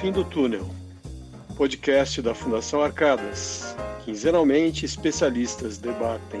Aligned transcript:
fim 0.00 0.10
do 0.10 0.24
túnel, 0.24 0.66
podcast 1.58 2.22
da 2.22 2.34
Fundação 2.34 2.80
Arcadas. 2.80 3.76
Quinzenalmente, 4.02 4.86
especialistas 4.86 5.76
debatem 5.76 6.40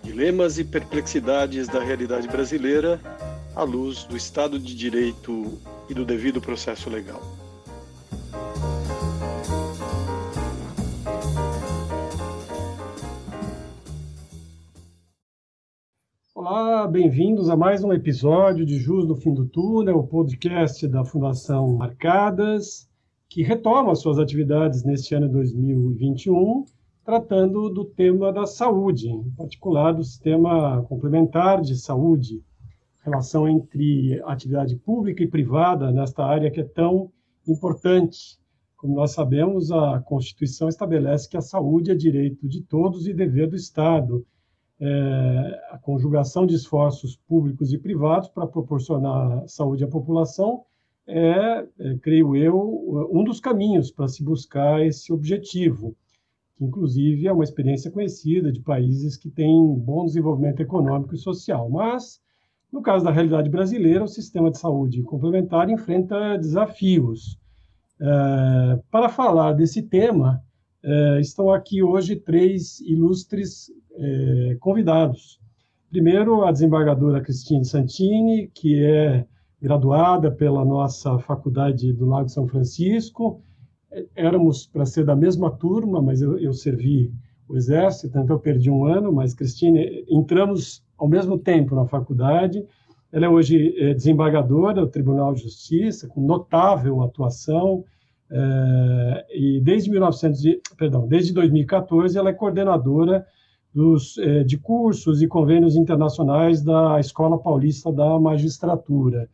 dilemas 0.00 0.60
e 0.60 0.64
perplexidades 0.64 1.66
da 1.66 1.82
realidade 1.82 2.28
brasileira 2.28 3.00
à 3.56 3.64
luz 3.64 4.04
do 4.04 4.16
Estado 4.16 4.60
de 4.60 4.76
Direito 4.76 5.58
e 5.88 5.94
do 5.94 6.04
devido 6.04 6.40
processo 6.40 6.88
legal. 6.88 7.20
Olá, 16.32 16.86
bem-vindos 16.86 17.50
a 17.50 17.56
mais 17.56 17.82
um 17.82 17.92
episódio 17.92 18.64
de 18.64 18.78
Jus 18.78 19.04
no 19.04 19.16
Fim 19.16 19.34
do 19.34 19.46
Túnel, 19.46 19.98
o 19.98 20.06
podcast 20.06 20.86
da 20.86 21.04
Fundação 21.04 21.72
Marcadas, 21.74 22.88
que 23.30 23.44
retoma 23.44 23.94
suas 23.94 24.18
atividades 24.18 24.82
neste 24.82 25.14
ano 25.14 25.28
de 25.28 25.34
2021, 25.34 26.64
tratando 27.04 27.70
do 27.70 27.84
tema 27.84 28.32
da 28.32 28.44
saúde, 28.44 29.08
em 29.08 29.30
particular 29.30 29.92
do 29.92 30.02
sistema 30.02 30.82
complementar 30.88 31.60
de 31.60 31.76
saúde, 31.76 32.42
relação 33.04 33.48
entre 33.48 34.20
atividade 34.24 34.74
pública 34.74 35.22
e 35.22 35.28
privada 35.28 35.92
nesta 35.92 36.24
área 36.24 36.50
que 36.50 36.60
é 36.60 36.64
tão 36.64 37.12
importante. 37.46 38.36
Como 38.76 38.96
nós 38.96 39.12
sabemos, 39.12 39.70
a 39.70 40.00
Constituição 40.00 40.68
estabelece 40.68 41.28
que 41.28 41.36
a 41.36 41.40
saúde 41.40 41.92
é 41.92 41.94
direito 41.94 42.48
de 42.48 42.62
todos 42.62 43.06
e 43.06 43.14
dever 43.14 43.48
do 43.48 43.54
Estado. 43.54 44.26
É, 44.80 45.68
a 45.70 45.78
conjugação 45.78 46.46
de 46.46 46.56
esforços 46.56 47.14
públicos 47.28 47.72
e 47.72 47.78
privados 47.78 48.28
para 48.28 48.46
proporcionar 48.46 49.46
saúde 49.46 49.84
à 49.84 49.88
população 49.88 50.64
é, 51.10 51.66
é, 51.78 51.98
creio 52.00 52.36
eu, 52.36 53.08
um 53.12 53.24
dos 53.24 53.40
caminhos 53.40 53.90
para 53.90 54.08
se 54.08 54.22
buscar 54.22 54.84
esse 54.84 55.12
objetivo, 55.12 55.96
que 56.56 56.64
inclusive 56.64 57.26
é 57.26 57.32
uma 57.32 57.44
experiência 57.44 57.90
conhecida 57.90 58.52
de 58.52 58.60
países 58.60 59.16
que 59.16 59.30
têm 59.30 59.74
bom 59.74 60.04
desenvolvimento 60.04 60.60
econômico 60.60 61.14
e 61.14 61.18
social. 61.18 61.68
Mas 61.68 62.20
no 62.72 62.80
caso 62.80 63.04
da 63.04 63.10
realidade 63.10 63.50
brasileira, 63.50 64.04
o 64.04 64.08
sistema 64.08 64.50
de 64.50 64.58
saúde 64.58 65.02
complementar 65.02 65.68
enfrenta 65.68 66.38
desafios. 66.38 67.38
É, 68.00 68.80
para 68.90 69.08
falar 69.08 69.52
desse 69.52 69.82
tema, 69.82 70.40
é, 70.82 71.20
estão 71.20 71.52
aqui 71.52 71.82
hoje 71.82 72.16
três 72.16 72.80
ilustres 72.80 73.70
é, 73.92 74.56
convidados. 74.60 75.40
Primeiro, 75.90 76.44
a 76.44 76.52
desembargadora 76.52 77.20
Cristine 77.20 77.64
Santini, 77.64 78.48
que 78.54 78.80
é 78.82 79.26
graduada 79.60 80.30
pela 80.30 80.64
nossa 80.64 81.18
faculdade 81.18 81.92
do 81.92 82.06
Lago 82.06 82.28
São 82.28 82.46
Francisco. 82.46 83.42
Éramos 84.14 84.66
para 84.66 84.86
ser 84.86 85.04
da 85.04 85.14
mesma 85.14 85.50
turma, 85.50 86.00
mas 86.00 86.22
eu, 86.22 86.38
eu 86.38 86.52
servi 86.52 87.12
o 87.48 87.56
Exército, 87.56 88.18
então 88.18 88.36
eu 88.36 88.40
perdi 88.40 88.70
um 88.70 88.84
ano, 88.84 89.12
mas 89.12 89.34
Cristine, 89.34 90.04
entramos 90.08 90.84
ao 90.96 91.08
mesmo 91.08 91.36
tempo 91.36 91.74
na 91.74 91.84
faculdade. 91.84 92.64
Ela 93.12 93.26
é 93.26 93.28
hoje 93.28 93.74
é, 93.76 93.92
desembargadora 93.92 94.82
do 94.82 94.88
Tribunal 94.88 95.34
de 95.34 95.42
Justiça, 95.42 96.06
com 96.06 96.20
notável 96.20 97.02
atuação, 97.02 97.84
é, 98.30 99.26
e 99.34 99.60
desde 99.60 99.90
1900, 99.90 100.60
perdão, 100.78 101.08
desde 101.08 101.32
2014 101.32 102.16
ela 102.16 102.30
é 102.30 102.32
coordenadora 102.32 103.26
dos, 103.74 104.16
é, 104.18 104.44
de 104.44 104.56
cursos 104.56 105.20
e 105.20 105.26
convênios 105.26 105.74
internacionais 105.74 106.62
da 106.62 107.00
Escola 107.00 107.38
Paulista 107.38 107.92
da 107.92 108.18
Magistratura. 108.20 109.28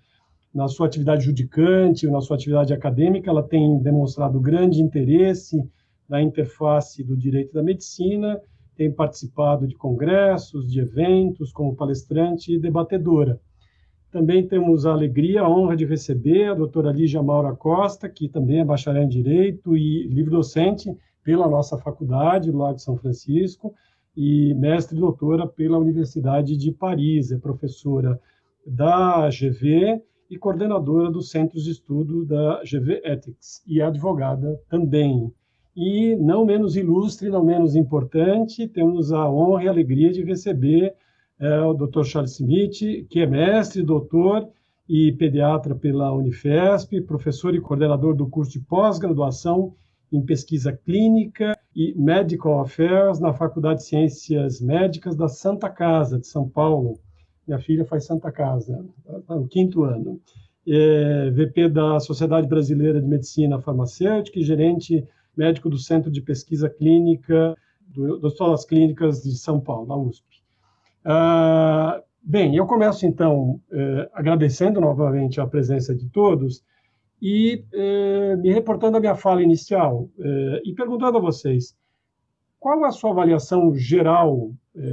Na 0.57 0.69
sua 0.69 0.87
atividade 0.87 1.23
judicante, 1.23 2.07
na 2.07 2.23
sua 2.23 2.35
atividade 2.35 2.73
acadêmica, 2.73 3.29
ela 3.29 3.43
tem 3.43 3.79
demonstrado 3.79 4.41
grande 4.41 4.81
interesse 4.81 5.63
na 6.09 6.23
interface 6.23 7.05
do 7.05 7.15
direito 7.15 7.53
da 7.53 7.63
medicina 7.63 8.41
tem 8.75 8.91
participado 8.91 9.67
de 9.67 9.75
congressos, 9.75 10.71
de 10.71 10.81
eventos, 10.81 11.53
como 11.53 11.77
palestrante 11.77 12.55
e 12.55 12.59
debatedora. 12.59 13.39
Também 14.11 14.49
temos 14.49 14.87
a 14.87 14.93
alegria, 14.93 15.43
a 15.43 15.49
honra 15.49 15.77
de 15.77 15.85
receber 15.85 16.47
a 16.47 16.55
doutora 16.55 16.91
Lígia 16.91 17.23
Maura 17.23 17.55
Costa, 17.55 18.09
que 18.09 18.27
também 18.27 18.61
é 18.61 18.65
bacharel 18.65 19.03
em 19.03 19.09
Direito 19.09 19.77
e 19.77 20.07
livre-docente 20.07 20.91
pela 21.23 21.47
nossa 21.47 21.77
faculdade, 21.77 22.51
do 22.51 22.57
Lago 22.57 22.77
de 22.77 22.83
São 22.83 22.97
Francisco, 22.97 23.75
e 24.17 24.55
mestre 24.55 24.97
e 24.97 25.01
doutora 25.01 25.47
pela 25.47 25.79
Universidade 25.79 26.57
de 26.57 26.73
Paris, 26.73 27.31
é 27.31 27.39
professora 27.39 28.19
da 28.67 29.29
GV 29.29 30.03
e 30.31 30.37
coordenadora 30.37 31.11
dos 31.11 31.31
Centros 31.31 31.65
de 31.65 31.71
Estudo 31.71 32.25
da 32.25 32.63
GV 32.63 33.03
Ethics, 33.05 33.63
e 33.67 33.81
advogada 33.81 34.61
também. 34.69 35.33
E, 35.77 36.17
não 36.17 36.47
menos 36.47 36.77
ilustre, 36.77 37.29
não 37.29 37.45
menos 37.45 37.77
importante, 37.77 38.67
temos 38.67 39.13
a 39.13 39.31
honra 39.31 39.65
e 39.65 39.69
a 39.69 39.71
alegria 39.71 40.11
de 40.11 40.25
receber 40.25 40.95
é, 41.39 41.61
o 41.61 41.75
Dr. 41.75 42.05
Charles 42.05 42.41
Smith, 42.41 43.07
que 43.11 43.21
é 43.21 43.27
mestre, 43.27 43.83
doutor 43.83 44.49
e 44.89 45.13
pediatra 45.13 45.75
pela 45.75 46.13
Unifesp, 46.13 47.01
professor 47.03 47.55
e 47.55 47.61
coordenador 47.61 48.15
do 48.15 48.27
curso 48.27 48.53
de 48.53 48.61
pós-graduação 48.61 49.75
em 50.13 50.25
pesquisa 50.25 50.73
clínica 50.73 51.59
e 51.75 51.93
Medical 51.95 52.61
Affairs 52.61 53.19
na 53.19 53.33
Faculdade 53.33 53.81
de 53.81 53.87
Ciências 53.87 54.61
Médicas 54.61 55.17
da 55.17 55.29
Santa 55.29 55.69
Casa, 55.69 56.19
de 56.19 56.27
São 56.27 56.49
Paulo. 56.49 56.99
Minha 57.47 57.61
filha 57.61 57.85
faz 57.85 58.05
Santa 58.05 58.33
Casa, 58.33 58.85
está 59.19 59.37
no 59.37 59.47
quinto 59.47 59.85
ano. 59.85 60.21
É, 60.67 61.31
VP 61.31 61.69
da 61.69 62.01
Sociedade 62.01 62.49
Brasileira 62.49 63.01
de 63.01 63.07
Medicina 63.07 63.61
Farmacêutica 63.61 64.41
e 64.41 64.43
gerente 64.43 65.07
médico 65.37 65.71
do 65.71 65.79
Centro 65.79 66.11
de 66.11 66.21
Pesquisa 66.21 66.69
Clínica 66.69 67.57
do, 67.87 68.19
das 68.19 68.33
Escolas 68.33 68.65
Clínicas 68.65 69.23
de 69.23 69.37
São 69.37 69.61
Paulo, 69.61 69.87
da 69.87 69.97
USP. 69.97 70.25
Ah, 71.05 72.03
bem, 72.21 72.57
eu 72.57 72.67
começo 72.67 73.07
então 73.07 73.61
eh, 73.71 74.11
agradecendo 74.13 74.81
novamente 74.81 75.41
a 75.41 75.47
presença 75.47 75.95
de 75.95 76.09
todos 76.09 76.65
e 77.23 77.65
eh, 77.73 78.37
me 78.37 78.53
reportando 78.53 78.97
a 78.97 79.01
minha 79.01 79.15
fala 79.15 79.41
inicial 79.43 80.09
eh, 80.19 80.63
e 80.65 80.75
perguntando 80.75 81.19
a 81.19 81.21
vocês 81.21 81.77
qual 82.59 82.85
a 82.85 82.91
sua 82.91 83.11
avaliação 83.11 83.73
geral, 83.77 84.51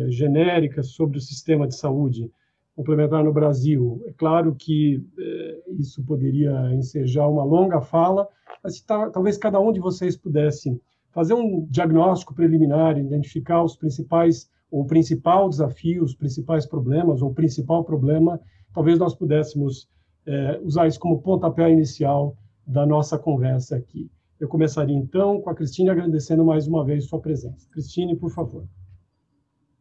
genérica, 0.09 0.83
sobre 0.83 1.17
o 1.17 1.21
sistema 1.21 1.67
de 1.67 1.75
saúde 1.75 2.31
complementar 2.75 3.23
no 3.23 3.33
Brasil. 3.33 4.03
É 4.07 4.13
claro 4.13 4.55
que 4.55 5.05
eh, 5.19 5.63
isso 5.79 6.03
poderia 6.03 6.73
ensejar 6.73 7.27
uma 7.27 7.43
longa 7.43 7.81
fala, 7.81 8.27
mas 8.63 8.81
talvez 8.81 9.37
cada 9.37 9.59
um 9.59 9.71
de 9.71 9.79
vocês 9.79 10.17
pudesse 10.17 10.81
fazer 11.11 11.35
um 11.35 11.65
diagnóstico 11.69 12.33
preliminar, 12.33 12.97
identificar 12.97 13.63
os 13.63 13.75
principais, 13.75 14.49
o 14.71 14.85
principal 14.85 15.47
desafio, 15.47 16.03
os 16.03 16.15
principais 16.15 16.65
problemas, 16.65 17.21
ou 17.21 17.33
principal 17.33 17.83
problema, 17.83 18.39
talvez 18.73 18.97
nós 18.97 19.13
pudéssemos 19.13 19.87
é, 20.25 20.59
usar 20.63 20.87
isso 20.87 20.99
como 20.99 21.21
pontapé 21.21 21.69
inicial 21.69 22.35
da 22.65 22.85
nossa 22.85 23.19
conversa 23.19 23.75
aqui. 23.75 24.09
Eu 24.39 24.47
começaria 24.47 24.95
então 24.95 25.39
com 25.41 25.49
a 25.49 25.55
Cristine 25.55 25.89
agradecendo 25.89 26.43
mais 26.43 26.67
uma 26.67 26.83
vez 26.83 27.05
sua 27.05 27.19
presença. 27.19 27.67
Cristine, 27.71 28.15
por 28.15 28.31
favor. 28.31 28.65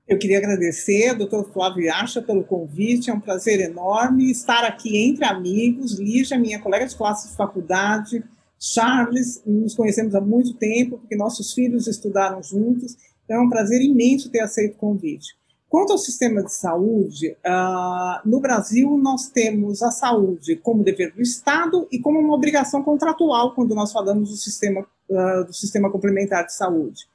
Eu 0.06 0.18
queria 0.18 0.38
agradecer 0.38 1.14
doutor 1.14 1.50
Flávio 1.52 1.92
Acha 1.92 2.20
pelo 2.20 2.42
convite, 2.42 3.08
é 3.08 3.14
um 3.14 3.20
prazer 3.20 3.60
enorme 3.60 4.30
estar 4.30 4.64
aqui 4.64 4.96
entre 4.96 5.24
amigos. 5.24 5.98
Lígia, 5.98 6.38
minha 6.38 6.60
colega 6.60 6.86
de 6.86 6.96
classe 6.96 7.28
de 7.28 7.36
faculdade, 7.36 8.22
Charles, 8.58 9.42
nos 9.46 9.74
conhecemos 9.74 10.14
há 10.14 10.20
muito 10.20 10.54
tempo, 10.54 10.98
porque 10.98 11.16
nossos 11.16 11.52
filhos 11.52 11.86
estudaram 11.86 12.42
juntos, 12.42 12.96
então 13.24 13.38
é 13.38 13.40
um 13.40 13.48
prazer 13.48 13.80
imenso 13.80 14.30
ter 14.30 14.40
aceito 14.40 14.74
o 14.74 14.78
convite. 14.78 15.36
Quanto 15.68 15.92
ao 15.92 15.98
sistema 15.98 16.42
de 16.42 16.52
saúde, 16.52 17.36
uh, 17.46 18.28
no 18.28 18.40
Brasil 18.40 18.98
nós 18.98 19.28
temos 19.28 19.82
a 19.82 19.90
saúde 19.90 20.56
como 20.56 20.84
dever 20.84 21.12
do 21.14 21.22
Estado 21.22 21.88
e 21.90 21.98
como 21.98 22.18
uma 22.18 22.34
obrigação 22.34 22.82
contratual 22.82 23.54
quando 23.54 23.74
nós 23.74 23.90
falamos 23.90 24.30
do 24.30 24.36
sistema, 24.36 24.86
uh, 25.08 25.44
do 25.44 25.54
sistema 25.54 25.90
complementar 25.90 26.44
de 26.44 26.54
saúde. 26.54 27.06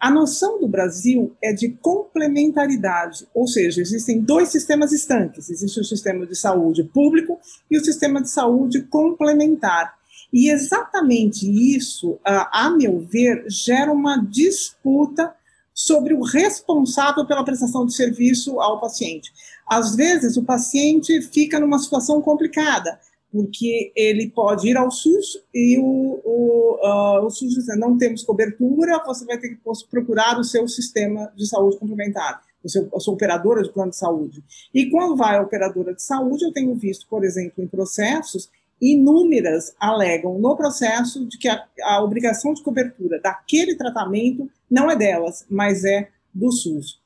A 0.00 0.10
noção 0.10 0.60
do 0.60 0.68
Brasil 0.68 1.36
é 1.42 1.52
de 1.52 1.70
complementaridade, 1.70 3.26
ou 3.34 3.48
seja, 3.48 3.80
existem 3.80 4.20
dois 4.20 4.48
sistemas 4.48 4.92
estanques: 4.92 5.50
existe 5.50 5.80
o 5.80 5.84
sistema 5.84 6.24
de 6.24 6.36
saúde 6.36 6.84
público 6.84 7.38
e 7.70 7.76
o 7.76 7.84
sistema 7.84 8.22
de 8.22 8.30
saúde 8.30 8.82
complementar. 8.82 9.98
E 10.32 10.50
exatamente 10.50 11.46
isso, 11.46 12.18
a 12.24 12.70
meu 12.70 13.00
ver, 13.00 13.44
gera 13.48 13.90
uma 13.90 14.18
disputa 14.18 15.34
sobre 15.74 16.12
o 16.12 16.22
responsável 16.22 17.24
pela 17.24 17.44
prestação 17.44 17.86
de 17.86 17.94
serviço 17.94 18.60
ao 18.60 18.80
paciente. 18.80 19.32
Às 19.66 19.94
vezes, 19.94 20.36
o 20.36 20.42
paciente 20.42 21.22
fica 21.22 21.58
numa 21.58 21.78
situação 21.78 22.20
complicada, 22.20 22.98
porque 23.30 23.92
ele 23.94 24.30
pode 24.30 24.68
ir 24.68 24.76
ao 24.76 24.90
SUS 24.90 25.42
e 25.54 25.78
o, 25.78 26.20
o, 26.24 26.78
uh, 26.82 27.26
o 27.26 27.30
SUS 27.30 27.54
diz, 27.54 27.66
não 27.78 27.98
temos 27.98 28.22
cobertura, 28.22 29.02
você 29.04 29.24
vai 29.24 29.38
ter 29.38 29.50
que 29.50 29.60
procurar 29.90 30.38
o 30.38 30.44
seu 30.44 30.66
sistema 30.66 31.30
de 31.36 31.46
saúde 31.46 31.78
complementar, 31.78 32.42
o 32.64 32.68
seu, 32.68 32.88
a 32.94 33.00
sua 33.00 33.14
operadora 33.14 33.62
de 33.62 33.70
plano 33.70 33.90
de 33.90 33.98
saúde. 33.98 34.42
E 34.72 34.90
quando 34.90 35.16
vai 35.16 35.36
à 35.36 35.42
operadora 35.42 35.94
de 35.94 36.02
saúde, 36.02 36.44
eu 36.44 36.52
tenho 36.52 36.74
visto, 36.74 37.06
por 37.08 37.24
exemplo, 37.24 37.62
em 37.62 37.68
processos, 37.68 38.48
inúmeras 38.80 39.74
alegam 39.78 40.38
no 40.38 40.56
processo 40.56 41.26
de 41.26 41.36
que 41.36 41.48
a, 41.48 41.64
a, 41.82 42.02
obrigação 42.02 42.54
de 42.54 42.62
cobertura 42.62 43.20
daquele 43.20 43.74
tratamento 43.76 44.48
não 44.70 44.90
é 44.90 44.96
delas, 44.96 45.44
mas 45.50 45.84
é 45.84 46.08
do 46.32 46.50
SUS. 46.50 47.00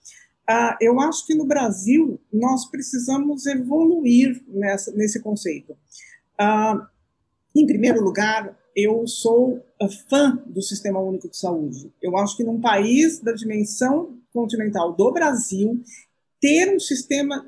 Ah, 0.47 0.77
eu 0.81 1.01
acho 1.01 1.27
que 1.27 1.35
no 1.35 1.47
Brasil 1.47 2.21
nós 2.33 2.67
precisamos 2.67 3.47
evoluir 3.47 4.43
nessa, 4.49 4.93
nesse 4.93 5.21
conceito. 5.21 5.77
Ah, 6.45 6.89
em 7.55 7.65
primeiro 7.65 8.03
lugar, 8.03 8.59
eu 8.75 9.07
sou 9.07 9.65
fã 10.09 10.43
do 10.45 10.61
Sistema 10.61 10.99
Único 10.99 11.29
de 11.29 11.37
Saúde. 11.37 11.93
Eu 12.03 12.17
acho 12.17 12.37
que 12.37 12.43
num 12.43 12.61
país 12.61 13.21
da 13.21 13.31
dimensão 13.31 14.19
continental 14.33 14.93
do 14.93 15.13
Brasil, 15.13 15.81
ter 16.41 16.75
um 16.75 16.81
sistema 16.81 17.47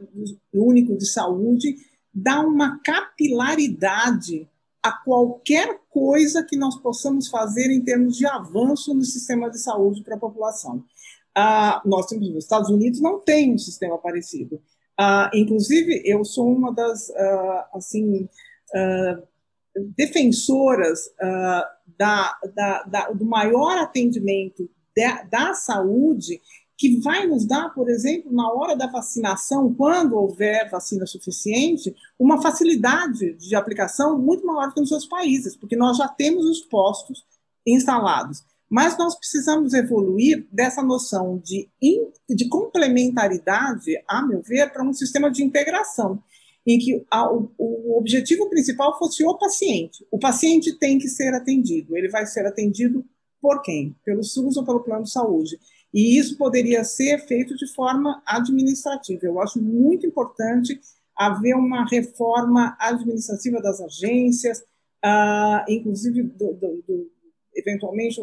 único 0.52 0.96
de 0.96 1.06
saúde 1.06 1.74
dá 2.14 2.40
uma 2.40 2.78
capilaridade 2.84 4.48
a 4.80 4.92
qualquer 4.92 5.80
coisa 5.90 6.44
que 6.44 6.56
nós 6.56 6.76
possamos 6.76 7.26
fazer 7.26 7.72
em 7.72 7.82
termos 7.82 8.16
de 8.16 8.26
avanço 8.26 8.94
no 8.94 9.02
sistema 9.02 9.50
de 9.50 9.58
saúde 9.58 10.04
para 10.04 10.14
a 10.14 10.20
população. 10.20 10.84
Ah, 11.34 11.82
nós 11.84 12.06
temos 12.06 12.28
nos 12.28 12.44
Estados 12.44 12.70
Unidos 12.70 13.00
não 13.00 13.18
tem 13.18 13.54
um 13.54 13.58
sistema 13.58 13.98
parecido. 13.98 14.62
Ah, 14.96 15.28
inclusive, 15.34 16.02
eu 16.04 16.24
sou 16.24 16.46
uma 16.46 16.72
das 16.72 17.10
ah, 17.10 17.70
assim 17.74 18.28
ah, 18.30 18.53
defensoras 19.96 21.00
ah, 21.20 21.70
da, 21.98 22.38
da, 22.54 22.82
da, 22.84 23.10
do 23.10 23.24
maior 23.24 23.78
atendimento 23.78 24.68
da 25.30 25.54
saúde 25.54 26.40
que 26.76 27.00
vai 27.00 27.26
nos 27.26 27.46
dar, 27.46 27.72
por 27.72 27.88
exemplo, 27.88 28.32
na 28.32 28.50
hora 28.52 28.76
da 28.76 28.86
vacinação, 28.86 29.72
quando 29.74 30.16
houver 30.16 30.68
vacina 30.70 31.06
suficiente, 31.06 31.94
uma 32.18 32.42
facilidade 32.42 33.34
de 33.34 33.54
aplicação 33.54 34.18
muito 34.18 34.44
maior 34.44 34.72
que 34.72 34.80
nos 34.80 34.90
outros 34.90 35.08
países, 35.08 35.56
porque 35.56 35.76
nós 35.76 35.96
já 35.96 36.08
temos 36.08 36.44
os 36.44 36.60
postos 36.62 37.24
instalados. 37.66 38.42
Mas 38.68 38.98
nós 38.98 39.14
precisamos 39.14 39.72
evoluir 39.72 40.48
dessa 40.50 40.82
noção 40.82 41.38
de, 41.38 41.68
in, 41.80 42.08
de 42.28 42.48
complementaridade, 42.48 43.92
a 44.08 44.26
meu 44.26 44.42
ver, 44.42 44.72
para 44.72 44.82
um 44.82 44.92
sistema 44.92 45.30
de 45.30 45.44
integração, 45.44 46.20
em 46.66 46.78
que 46.78 47.04
a, 47.10 47.30
o, 47.30 47.50
o 47.58 47.98
objetivo 47.98 48.48
principal 48.48 48.98
fosse 48.98 49.24
o 49.24 49.36
paciente. 49.36 50.06
O 50.10 50.18
paciente 50.18 50.78
tem 50.78 50.98
que 50.98 51.08
ser 51.08 51.34
atendido. 51.34 51.96
Ele 51.96 52.08
vai 52.08 52.26
ser 52.26 52.46
atendido 52.46 53.04
por 53.40 53.60
quem? 53.62 53.94
Pelo 54.04 54.24
SUS 54.24 54.56
ou 54.56 54.64
pelo 54.64 54.80
plano 54.80 55.04
de 55.04 55.10
saúde. 55.10 55.58
E 55.92 56.18
isso 56.18 56.36
poderia 56.38 56.82
ser 56.82 57.18
feito 57.26 57.54
de 57.56 57.72
forma 57.72 58.22
administrativa. 58.26 59.26
Eu 59.26 59.40
acho 59.40 59.60
muito 59.62 60.06
importante 60.06 60.80
haver 61.16 61.54
uma 61.54 61.86
reforma 61.86 62.76
administrativa 62.80 63.60
das 63.60 63.80
agências, 63.80 64.60
uh, 65.04 65.62
inclusive, 65.68 66.22
do, 66.22 66.54
do, 66.54 66.82
do, 66.88 67.10
eventualmente, 67.54 68.20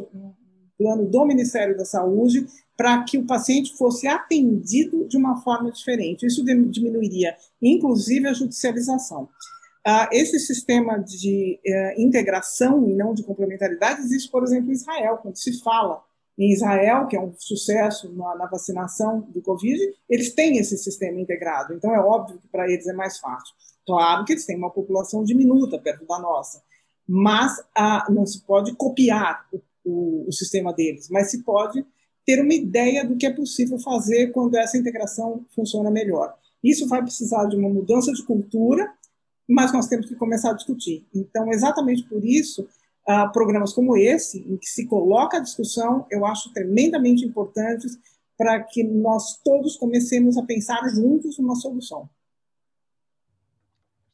plano 0.82 1.06
do 1.06 1.26
Ministério 1.26 1.78
da 1.78 1.86
Saúde, 1.86 2.48
para 2.76 3.04
que 3.04 3.18
o 3.18 3.26
paciente 3.26 3.78
fosse 3.78 4.08
atendido 4.08 5.08
de 5.08 5.16
uma 5.16 5.40
forma 5.42 5.72
diferente. 5.72 6.26
Isso 6.26 6.44
diminuiria, 6.44 7.36
inclusive, 7.62 8.28
a 8.28 8.34
judicialização. 8.34 9.30
Uh, 9.88 10.08
esse 10.12 10.40
sistema 10.40 10.98
de 10.98 11.60
uh, 11.66 12.02
integração 12.02 12.90
e 12.90 12.96
não 12.96 13.14
de 13.14 13.24
complementaridade 13.24 14.02
existe, 14.02 14.30
por 14.30 14.44
exemplo, 14.44 14.70
em 14.70 14.74
Israel, 14.74 15.18
quando 15.18 15.38
se 15.38 15.60
fala 15.62 16.04
em 16.38 16.52
Israel, 16.52 17.08
que 17.08 17.16
é 17.16 17.22
um 17.22 17.34
sucesso 17.38 18.12
na, 18.14 18.36
na, 18.36 18.46
vacinação 18.48 19.22
do 19.30 19.42
Covid, 19.42 19.80
eles 20.10 20.34
têm 20.34 20.58
esse 20.58 20.78
sistema 20.78 21.20
integrado. 21.20 21.74
Então, 21.74 21.94
é 21.94 22.00
óbvio 22.00 22.40
que 22.40 22.48
para 22.48 22.72
eles 22.72 22.88
é 22.88 22.94
mais 22.94 23.20
fácil. 23.20 23.54
Claro 23.86 24.26
que 24.26 24.34
eles 24.34 24.46
têm 24.46 24.58
uma 24.58 24.72
população 24.72 25.24
diminuta 25.24 25.78
perto 25.78 26.06
da 26.06 26.20
nossa, 26.20 26.64
mas 27.08 27.64
ah, 27.76 28.08
não 28.10 28.26
se 28.26 28.42
pode 28.42 28.74
copiar 28.76 29.48
o, 29.52 29.60
o, 29.84 30.28
o 30.28 30.32
sistema 30.32 30.74
deles, 30.74 31.10
mas 31.10 31.32
se 31.32 31.44
pode 31.44 31.86
ter 32.26 32.42
uma 32.42 32.54
ideia 32.54 33.06
do 33.06 33.16
que 33.16 33.26
é 33.26 33.34
possível 33.34 33.80
fazer 33.80 34.32
quando 34.32 34.56
essa 34.56 34.78
integração 34.78 35.46
funciona 35.56 35.90
melhor. 35.90 36.36
Isso 36.64 36.88
vai 36.88 37.02
precisar 37.02 37.46
de 37.46 37.56
uma 37.56 37.70
mudança 37.70 38.12
de 38.14 38.24
cultura, 38.24 38.92
mas 39.50 39.74
nós 39.74 39.88
temos 39.88 40.08
que 40.08 40.16
começar 40.16 40.52
a 40.52 40.56
discutir. 40.56 41.06
Então, 41.14 41.52
exatamente 41.52 42.04
por 42.04 42.24
isso, 42.24 42.68
uh, 43.10 43.32
programas 43.34 43.74
como 43.74 43.98
esse, 43.98 44.40
em 44.40 44.58
que 44.58 44.68
se 44.68 44.86
coloca 44.86 45.38
a 45.38 45.42
discussão, 45.42 46.06
eu 46.12 46.26
acho 46.26 46.54
tremendamente 46.54 47.26
importantes 47.26 47.98
para 48.38 48.60
que 48.64 48.84
nós 48.84 49.40
todos 49.44 49.76
comecemos 49.76 50.38
a 50.38 50.44
pensar 50.44 50.88
juntos 50.90 51.38
uma 51.38 51.56
solução. 51.56 52.10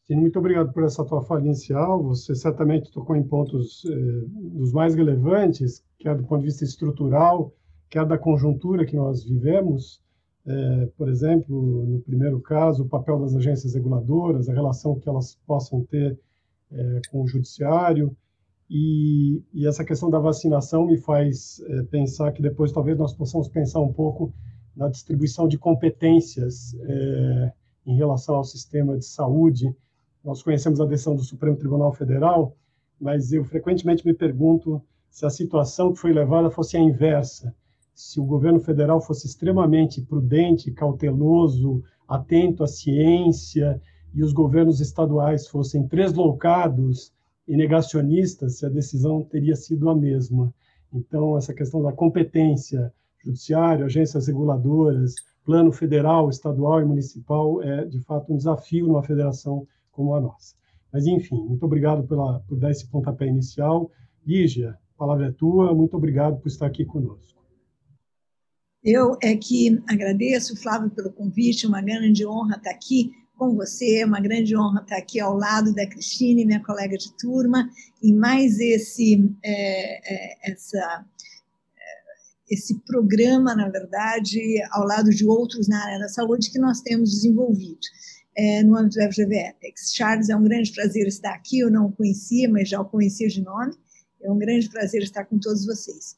Sim, 0.07 0.15
muito 0.15 0.39
obrigado 0.39 0.71
por 0.71 0.83
essa 0.83 1.03
tua 1.03 1.21
fala 1.21 1.41
inicial. 1.41 2.01
Você 2.03 2.33
certamente 2.33 2.89
tocou 2.91 3.15
em 3.15 3.23
pontos 3.23 3.83
eh, 3.85 4.25
dos 4.57 4.71
mais 4.71 4.95
relevantes, 4.95 5.83
quer 5.99 6.15
do 6.15 6.23
ponto 6.23 6.39
de 6.39 6.45
vista 6.45 6.63
estrutural, 6.63 7.53
quer 7.89 8.05
da 8.05 8.17
conjuntura 8.17 8.85
que 8.85 8.95
nós 8.95 9.25
vivemos. 9.25 10.01
Eh, 10.45 10.89
por 10.97 11.09
exemplo, 11.09 11.85
no 11.85 11.99
primeiro 12.01 12.39
caso, 12.39 12.83
o 12.83 12.89
papel 12.89 13.19
das 13.19 13.35
agências 13.35 13.73
reguladoras, 13.73 14.47
a 14.47 14.53
relação 14.53 14.97
que 14.97 15.09
elas 15.09 15.37
possam 15.45 15.83
ter 15.83 16.17
eh, 16.71 17.01
com 17.11 17.23
o 17.23 17.27
judiciário, 17.27 18.15
e, 18.69 19.41
e, 19.53 19.65
essa 19.65 19.83
questão 19.83 20.09
da 20.09 20.19
vacinação 20.19 20.85
me 20.85 20.97
faz 20.97 21.61
é, 21.67 21.83
pensar 21.83 22.33
que 22.33 22.41
depois 22.41 22.71
talvez 22.71 22.97
nós 22.97 23.13
possamos 23.13 23.47
pensar 23.47 23.79
um 23.79 23.93
pouco 23.93 24.33
na 24.75 24.89
distribuição 24.89 25.47
de 25.47 25.57
competências 25.57 26.75
é, 26.81 27.53
em 27.85 27.95
relação 27.95 28.35
ao 28.35 28.43
sistema 28.43 28.97
de 28.97 29.05
saúde. 29.05 29.73
Nós 30.23 30.43
conhecemos 30.43 30.79
a 30.81 30.85
decisão 30.85 31.15
do 31.15 31.23
Supremo 31.23 31.57
Tribunal 31.57 31.93
Federal, 31.93 32.55
mas 32.99 33.31
eu 33.31 33.43
frequentemente 33.43 34.05
me 34.05 34.13
pergunto 34.13 34.81
se 35.09 35.25
a 35.25 35.29
situação 35.29 35.93
que 35.93 35.99
foi 35.99 36.11
levada 36.11 36.49
fosse 36.49 36.77
a 36.77 36.79
inversa, 36.79 37.55
se 37.93 38.19
o 38.19 38.25
governo 38.25 38.59
federal 38.59 39.01
fosse 39.01 39.25
extremamente 39.25 40.01
prudente, 40.01 40.71
cauteloso, 40.71 41.83
atento 42.07 42.63
à 42.63 42.67
ciência, 42.67 43.81
e 44.13 44.23
os 44.23 44.33
governos 44.33 44.79
estaduais 44.79 45.47
fossem 45.47 45.87
tresloucados 45.87 47.13
e 47.47 47.55
negacionistas 47.55 48.57
se 48.57 48.65
a 48.65 48.69
decisão 48.69 49.23
teria 49.23 49.55
sido 49.55 49.89
a 49.89 49.95
mesma. 49.95 50.53
Então, 50.91 51.37
essa 51.37 51.53
questão 51.53 51.81
da 51.81 51.91
competência 51.91 52.91
judiciária, 53.23 53.85
agências 53.85 54.27
reguladoras, 54.27 55.15
plano 55.45 55.71
federal, 55.71 56.29
estadual 56.29 56.81
e 56.81 56.85
municipal 56.85 57.61
é, 57.61 57.85
de 57.85 57.99
fato, 58.01 58.33
um 58.33 58.37
desafio 58.37 58.87
numa 58.87 59.03
federação 59.03 59.67
como 59.97 60.13
a 60.13 60.21
nossa. 60.21 60.55
Mas, 60.93 61.07
enfim, 61.07 61.35
muito 61.35 61.65
obrigado 61.65 62.07
pela, 62.07 62.39
por 62.41 62.59
dar 62.59 62.69
esse 62.69 62.87
pontapé 62.87 63.25
inicial. 63.25 63.91
Lígia, 64.23 64.77
a 64.95 64.97
palavra 64.97 65.27
é 65.27 65.31
tua, 65.31 65.73
muito 65.73 65.97
obrigado 65.97 66.39
por 66.39 66.47
estar 66.47 66.67
aqui 66.67 66.85
conosco. 66.85 67.41
Eu 68.83 69.17
é 69.21 69.35
que 69.35 69.81
agradeço, 69.89 70.55
Flávio, 70.61 70.91
pelo 70.91 71.11
convite, 71.11 71.65
uma 71.65 71.81
grande 71.81 72.25
honra 72.25 72.55
estar 72.57 72.69
aqui 72.69 73.11
com 73.35 73.55
você. 73.55 74.05
Uma 74.05 74.21
grande 74.21 74.55
honra 74.55 74.81
estar 74.81 74.97
aqui 74.97 75.19
ao 75.19 75.35
lado 75.35 75.73
da 75.73 75.87
Cristine, 75.87 76.45
minha 76.45 76.63
colega 76.63 76.95
de 76.95 77.11
turma, 77.17 77.67
em 78.03 78.13
mais 78.13 78.59
esse, 78.59 79.29
é, 79.43 80.13
é, 80.13 80.51
essa, 80.51 81.05
é, 81.75 82.53
esse 82.53 82.79
programa, 82.85 83.55
na 83.55 83.67
verdade, 83.67 84.39
ao 84.71 84.85
lado 84.85 85.09
de 85.09 85.25
outros 85.25 85.67
na 85.67 85.83
área 85.83 85.99
da 85.99 86.07
saúde 86.07 86.51
que 86.51 86.59
nós 86.59 86.81
temos 86.81 87.09
desenvolvido. 87.09 87.79
É, 88.37 88.61
no 88.61 88.77
âmbito 88.77 88.99
do 88.99 89.11
FGV 89.11 89.55
Charles, 89.93 90.29
é 90.29 90.35
um 90.35 90.43
grande 90.43 90.71
prazer 90.71 91.07
estar 91.07 91.33
aqui, 91.33 91.59
eu 91.59 91.71
não 91.71 91.87
o 91.87 91.91
conhecia, 91.91 92.47
mas 92.47 92.69
já 92.69 92.79
o 92.79 92.85
conhecia 92.85 93.27
de 93.27 93.41
nome, 93.41 93.73
é 94.21 94.31
um 94.31 94.37
grande 94.37 94.69
prazer 94.69 95.01
estar 95.01 95.25
com 95.25 95.39
todos 95.39 95.65
vocês. 95.65 96.15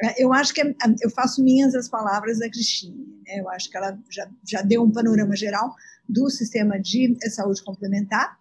É, 0.00 0.22
eu 0.22 0.32
acho 0.32 0.54
que 0.54 0.62
é, 0.62 0.74
eu 1.02 1.10
faço 1.10 1.42
minhas 1.42 1.74
as 1.74 1.88
palavras 1.88 2.38
da 2.38 2.48
Cristine, 2.48 3.04
né? 3.26 3.40
eu 3.40 3.48
acho 3.50 3.70
que 3.70 3.76
ela 3.76 3.98
já, 4.08 4.28
já 4.48 4.62
deu 4.62 4.82
um 4.82 4.90
panorama 4.90 5.36
geral 5.36 5.74
do 6.08 6.30
sistema 6.30 6.78
de 6.78 7.16
saúde 7.30 7.62
complementar. 7.62 8.38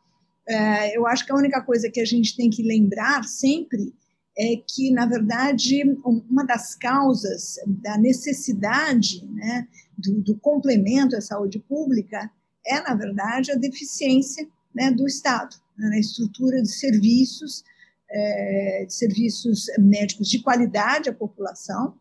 É, 0.48 0.98
eu 0.98 1.06
acho 1.06 1.26
que 1.26 1.32
a 1.32 1.36
única 1.36 1.62
coisa 1.62 1.90
que 1.90 2.00
a 2.00 2.06
gente 2.06 2.36
tem 2.36 2.50
que 2.50 2.64
lembrar 2.64 3.24
sempre 3.26 3.94
é 4.38 4.56
que, 4.56 4.92
na 4.92 5.06
verdade, 5.06 5.84
uma 6.30 6.46
das 6.46 6.76
causas 6.76 7.56
da 7.66 7.98
necessidade 7.98 9.26
né, 9.34 9.68
do, 9.98 10.22
do, 10.22 10.38
complemento 10.38 11.16
à 11.16 11.22
saúde 11.22 11.58
pública 11.58 12.32
é, 12.68 12.82
na 12.82 12.94
verdade, 12.94 13.52
a 13.52 13.56
deficiência 13.56 14.48
né, 14.74 14.92
do 14.92 15.08
Estado 15.08 15.56
né, 15.78 15.90
na 15.90 16.00
estrutura 16.00 16.62
de 16.62 16.72
serviços, 16.72 17.64
é, 18.10 18.86
de 18.86 18.94
serviços 18.94 19.68
médicos 19.80 20.30
de 20.30 20.40
qualidade 20.40 21.10
à 21.10 21.14
população, 21.14 21.96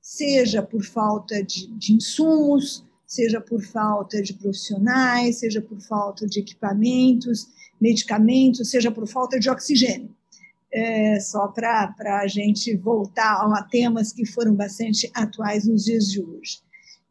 seja 0.00 0.62
por 0.62 0.84
falta 0.84 1.42
de, 1.42 1.66
de 1.76 1.92
insumos, 1.92 2.84
seja 3.06 3.40
por 3.40 3.62
falta 3.62 4.22
de 4.22 4.34
profissionais, 4.34 5.38
seja 5.38 5.60
por 5.62 5.80
falta 5.80 6.26
de 6.26 6.40
equipamentos, 6.40 7.48
medicamentos, 7.80 8.70
seja 8.70 8.90
por 8.90 9.06
falta 9.06 9.38
de 9.38 9.48
oxigênio. 9.48 10.14
É, 10.70 11.18
só 11.20 11.48
para 11.48 12.20
a 12.20 12.26
gente 12.26 12.76
voltar 12.76 13.40
a 13.54 13.62
temas 13.62 14.12
que 14.12 14.26
foram 14.26 14.54
bastante 14.54 15.10
atuais 15.14 15.66
nos 15.66 15.86
dias 15.86 16.10
de 16.10 16.22
hoje. 16.22 16.58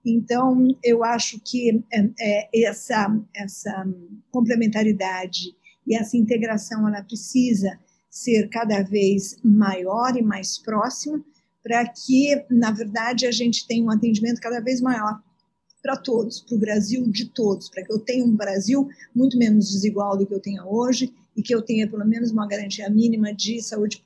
Então, 0.09 0.69
eu 0.81 1.03
acho 1.03 1.37
que 1.43 1.83
é, 1.91 2.63
essa, 2.63 3.13
essa 3.35 3.85
complementaridade 4.31 5.53
e 5.85 5.95
essa 5.95 6.15
integração 6.15 6.87
ela 6.87 7.03
precisa 7.03 7.77
ser 8.09 8.47
cada 8.47 8.81
vez 8.83 9.37
maior 9.43 10.15
e 10.15 10.21
mais 10.21 10.57
próxima 10.57 11.21
para 11.61 11.85
que, 11.89 12.41
na 12.49 12.71
verdade, 12.71 13.27
a 13.27 13.31
gente 13.31 13.67
tenha 13.67 13.83
um 13.83 13.91
atendimento 13.91 14.39
cada 14.39 14.61
vez 14.61 14.79
maior 14.79 15.21
para 15.83 15.97
todos, 15.97 16.39
para 16.39 16.55
o 16.55 16.59
Brasil 16.59 17.05
de 17.11 17.25
todos, 17.25 17.69
para 17.69 17.83
que 17.83 17.91
eu 17.91 17.99
tenha 17.99 18.23
um 18.23 18.35
Brasil 18.35 18.87
muito 19.13 19.37
menos 19.37 19.69
desigual 19.69 20.17
do 20.17 20.25
que 20.25 20.33
eu 20.33 20.39
tenho 20.39 20.63
hoje 20.65 21.13
e 21.35 21.43
que 21.43 21.53
eu 21.53 21.61
tenha 21.61 21.85
pelo 21.89 22.05
menos 22.05 22.31
uma 22.31 22.47
garantia 22.47 22.89
mínima 22.89 23.33
de 23.33 23.61
saúde. 23.61 24.01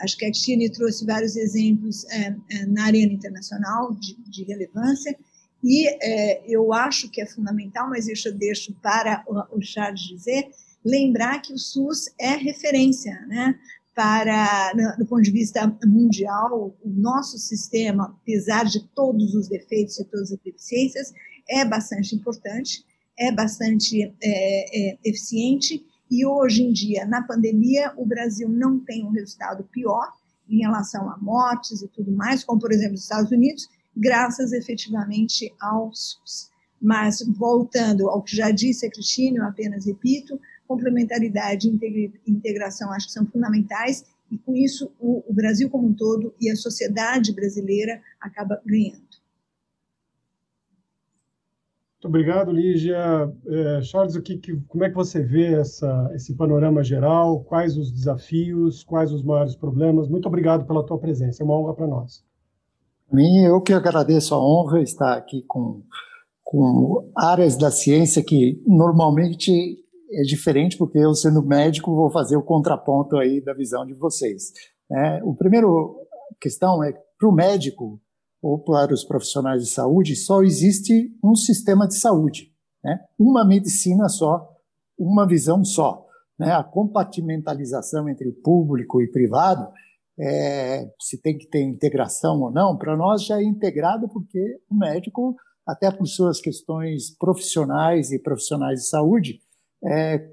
Acho 0.00 0.16
que 0.16 0.24
a 0.24 0.28
Cristina 0.28 0.70
trouxe 0.70 1.04
vários 1.04 1.36
exemplos 1.36 2.04
é, 2.10 2.34
é, 2.50 2.66
na 2.66 2.84
arena 2.84 3.12
internacional 3.12 3.94
de, 3.94 4.16
de 4.28 4.44
relevância 4.44 5.16
e 5.62 5.88
é, 5.88 6.42
eu 6.46 6.72
acho 6.72 7.10
que 7.10 7.20
é 7.20 7.26
fundamental, 7.26 7.88
mas 7.90 8.06
isso 8.06 8.28
eu 8.28 8.34
deixo 8.34 8.72
para 8.82 9.24
o, 9.26 9.58
o 9.58 9.62
Charles 9.62 10.02
dizer, 10.02 10.48
lembrar 10.84 11.40
que 11.42 11.52
o 11.52 11.58
SUS 11.58 12.10
é 12.18 12.36
referência, 12.36 13.14
né? 13.26 13.58
Para, 13.94 14.72
do 14.96 15.04
ponto 15.06 15.22
de 15.22 15.32
vista 15.32 15.76
mundial, 15.84 16.72
o 16.84 16.88
nosso 16.88 17.36
sistema, 17.36 18.16
apesar 18.22 18.64
de 18.64 18.86
todos 18.94 19.34
os 19.34 19.48
defeitos 19.48 19.98
e 19.98 20.04
todas 20.04 20.30
as 20.30 20.38
deficiências, 20.38 21.12
é 21.50 21.64
bastante 21.64 22.14
importante, 22.14 22.84
é 23.18 23.32
bastante 23.32 24.04
é, 24.04 24.92
é, 24.92 24.98
eficiente 25.04 25.84
e 26.10 26.24
hoje 26.24 26.62
em 26.62 26.72
dia, 26.72 27.04
na 27.06 27.22
pandemia, 27.22 27.92
o 27.96 28.06
Brasil 28.06 28.48
não 28.48 28.78
tem 28.78 29.04
um 29.04 29.10
resultado 29.10 29.64
pior 29.64 30.10
em 30.48 30.60
relação 30.60 31.10
a 31.10 31.18
mortes 31.18 31.82
e 31.82 31.88
tudo 31.88 32.10
mais, 32.10 32.42
como 32.42 32.60
por 32.60 32.72
exemplo 32.72 32.94
os 32.94 33.02
Estados 33.02 33.30
Unidos, 33.30 33.68
graças 33.96 34.52
efetivamente 34.52 35.52
ao 35.60 35.92
SUS. 35.92 36.50
Mas 36.80 37.22
voltando 37.36 38.08
ao 38.08 38.22
que 38.22 38.36
já 38.36 38.50
disse 38.50 38.86
a 38.86 38.90
Cristina, 38.90 39.38
eu 39.38 39.44
apenas 39.44 39.84
repito, 39.84 40.40
complementaridade 40.66 41.68
e 41.68 42.12
integração 42.26 42.92
acho 42.92 43.06
que 43.06 43.12
são 43.12 43.26
fundamentais 43.26 44.04
e 44.30 44.38
com 44.38 44.54
isso 44.54 44.92
o, 45.00 45.24
o 45.26 45.32
Brasil 45.32 45.68
como 45.70 45.88
um 45.88 45.94
todo 45.94 46.34
e 46.40 46.50
a 46.50 46.56
sociedade 46.56 47.32
brasileira 47.32 48.00
acaba 48.20 48.60
ganhando. 48.64 49.07
Muito 51.98 52.14
obrigado, 52.14 52.52
Lígia. 52.52 52.96
É, 53.44 53.82
Charles, 53.82 54.14
o 54.14 54.22
que, 54.22 54.38
que, 54.38 54.56
como 54.68 54.84
é 54.84 54.88
que 54.88 54.94
você 54.94 55.20
vê 55.20 55.54
essa, 55.54 56.08
esse 56.14 56.32
panorama 56.36 56.80
geral? 56.84 57.42
Quais 57.42 57.76
os 57.76 57.90
desafios? 57.90 58.84
Quais 58.84 59.12
os 59.12 59.24
maiores 59.24 59.56
problemas? 59.56 60.08
Muito 60.08 60.28
obrigado 60.28 60.64
pela 60.64 60.86
tua 60.86 60.96
presença. 60.96 61.42
É 61.42 61.44
uma 61.44 61.58
honra 61.58 61.74
para 61.74 61.88
nós. 61.88 62.24
Mim, 63.12 63.40
eu 63.40 63.60
que 63.60 63.72
agradeço 63.72 64.32
a 64.32 64.38
honra 64.38 64.80
estar 64.80 65.16
aqui 65.16 65.42
com, 65.48 65.82
com 66.44 67.10
áreas 67.16 67.56
da 67.56 67.68
ciência 67.68 68.22
que 68.22 68.62
normalmente 68.64 69.50
é 70.12 70.22
diferente, 70.22 70.78
porque 70.78 70.98
eu, 70.98 71.12
sendo 71.14 71.42
médico, 71.42 71.96
vou 71.96 72.10
fazer 72.10 72.36
o 72.36 72.44
contraponto 72.44 73.16
aí 73.16 73.40
da 73.40 73.52
visão 73.52 73.84
de 73.84 73.94
vocês. 73.94 74.52
É, 74.88 75.20
o 75.24 75.34
primeiro 75.34 75.96
questão 76.40 76.80
é 76.84 76.92
para 77.18 77.28
o 77.28 77.32
médico, 77.32 78.00
ou 78.40 78.58
para 78.58 78.92
os 78.92 79.04
profissionais 79.04 79.62
de 79.64 79.70
saúde, 79.70 80.14
só 80.14 80.42
existe 80.42 81.12
um 81.22 81.34
sistema 81.34 81.86
de 81.86 81.98
saúde, 81.98 82.52
né? 82.82 83.00
uma 83.18 83.44
medicina 83.44 84.08
só, 84.08 84.48
uma 84.98 85.26
visão 85.26 85.64
só. 85.64 86.06
Né? 86.38 86.52
A 86.52 86.62
compartimentalização 86.62 88.08
entre 88.08 88.28
o 88.28 88.34
público 88.34 89.02
e 89.02 89.10
privado, 89.10 89.68
é, 90.20 90.88
se 91.00 91.20
tem 91.20 91.36
que 91.36 91.48
ter 91.48 91.62
integração 91.62 92.40
ou 92.40 92.50
não, 92.50 92.76
para 92.76 92.96
nós 92.96 93.24
já 93.24 93.40
é 93.40 93.44
integrado 93.44 94.08
porque 94.08 94.60
o 94.70 94.74
médico, 94.74 95.36
até 95.66 95.90
por 95.90 96.06
suas 96.06 96.40
questões 96.40 97.16
profissionais 97.16 98.12
e 98.12 98.20
profissionais 98.20 98.80
de 98.80 98.88
saúde, 98.88 99.40
é, 99.84 100.30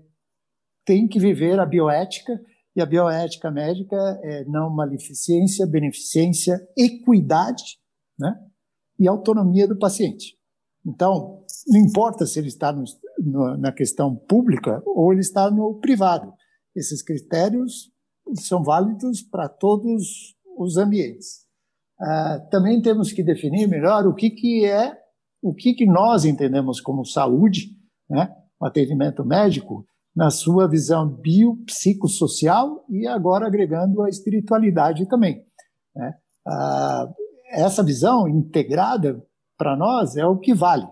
tem 0.85 1.07
que 1.07 1.19
viver 1.19 1.59
a 1.59 1.65
bioética 1.65 2.39
e 2.75 2.81
a 2.81 2.85
bioética 2.85 3.49
médica 3.49 3.95
é 4.23 4.43
não 4.45 4.69
maleficência, 4.69 5.65
beneficência, 5.65 6.59
equidade 6.77 7.79
né? 8.17 8.33
e 8.99 9.07
autonomia 9.07 9.67
do 9.67 9.77
paciente. 9.77 10.37
Então, 10.85 11.43
não 11.67 11.79
importa 11.79 12.25
se 12.25 12.39
ele 12.39 12.47
está 12.47 12.71
no, 12.71 12.83
no, 13.17 13.57
na 13.57 13.71
questão 13.71 14.15
pública 14.15 14.81
ou 14.85 15.11
ele 15.11 15.21
está 15.21 15.49
no 15.49 15.79
privado. 15.79 16.31
Esses 16.75 17.01
critérios 17.01 17.91
são 18.35 18.63
válidos 18.63 19.21
para 19.21 19.49
todos 19.49 20.35
os 20.57 20.77
ambientes. 20.77 21.45
Ah, 21.99 22.39
também 22.51 22.81
temos 22.81 23.11
que 23.11 23.23
definir 23.23 23.67
melhor 23.67 24.05
o 24.05 24.13
que, 24.13 24.29
que 24.29 24.65
é, 24.65 24.95
o 25.41 25.53
que, 25.53 25.73
que 25.73 25.85
nós 25.85 26.25
entendemos 26.25 26.81
como 26.81 27.05
saúde, 27.05 27.69
né? 28.09 28.33
o 28.59 28.65
atendimento 28.65 29.25
médico, 29.25 29.85
na 30.15 30.29
sua 30.29 30.67
visão 30.67 31.09
biopsicossocial 31.09 32.85
e 32.89 33.05
agora 33.07 33.47
agregando 33.47 34.01
a 34.01 34.09
espiritualidade 34.09 35.07
também. 35.07 35.43
Né? 35.95 36.13
Ah, 36.47 37.09
essa 37.55 37.83
visão 37.83 38.27
integrada, 38.27 39.23
para 39.57 39.75
nós, 39.75 40.17
é 40.17 40.25
o 40.25 40.37
que 40.37 40.53
vale. 40.53 40.87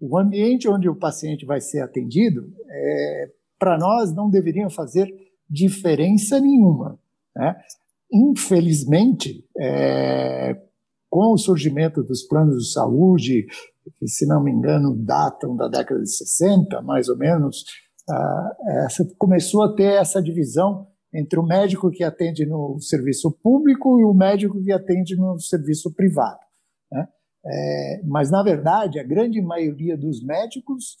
O 0.00 0.18
ambiente 0.18 0.68
onde 0.68 0.88
o 0.88 0.96
paciente 0.96 1.46
vai 1.46 1.60
ser 1.60 1.80
atendido, 1.80 2.52
é, 2.68 3.30
para 3.58 3.78
nós, 3.78 4.12
não 4.12 4.28
deveriam 4.28 4.68
fazer 4.68 5.08
diferença 5.48 6.40
nenhuma. 6.40 6.98
Né? 7.34 7.56
Infelizmente, 8.12 9.44
é, 9.56 10.60
com 11.08 11.32
o 11.32 11.38
surgimento 11.38 12.02
dos 12.02 12.22
planos 12.22 12.64
de 12.64 12.72
saúde, 12.72 13.46
que, 13.98 14.08
se 14.08 14.26
não 14.26 14.42
me 14.42 14.50
engano, 14.50 14.94
datam 14.96 15.56
da 15.56 15.68
década 15.68 16.00
de 16.00 16.10
60, 16.10 16.82
mais 16.82 17.08
ou 17.08 17.16
menos, 17.16 17.64
ah, 18.08 18.56
essa, 18.84 19.06
começou 19.16 19.62
a 19.62 19.74
ter 19.74 20.00
essa 20.00 20.22
divisão 20.22 20.88
entre 21.18 21.38
o 21.38 21.42
médico 21.42 21.90
que 21.90 22.04
atende 22.04 22.46
no 22.46 22.78
serviço 22.80 23.30
público 23.42 23.98
e 24.00 24.04
o 24.04 24.14
médico 24.14 24.62
que 24.62 24.72
atende 24.72 25.16
no 25.16 25.38
serviço 25.40 25.92
privado. 25.92 26.38
Né? 26.90 27.08
É, 27.44 28.02
mas, 28.04 28.30
na 28.30 28.42
verdade, 28.42 29.00
a 29.00 29.04
grande 29.04 29.40
maioria 29.42 29.96
dos 29.96 30.22
médicos 30.22 30.98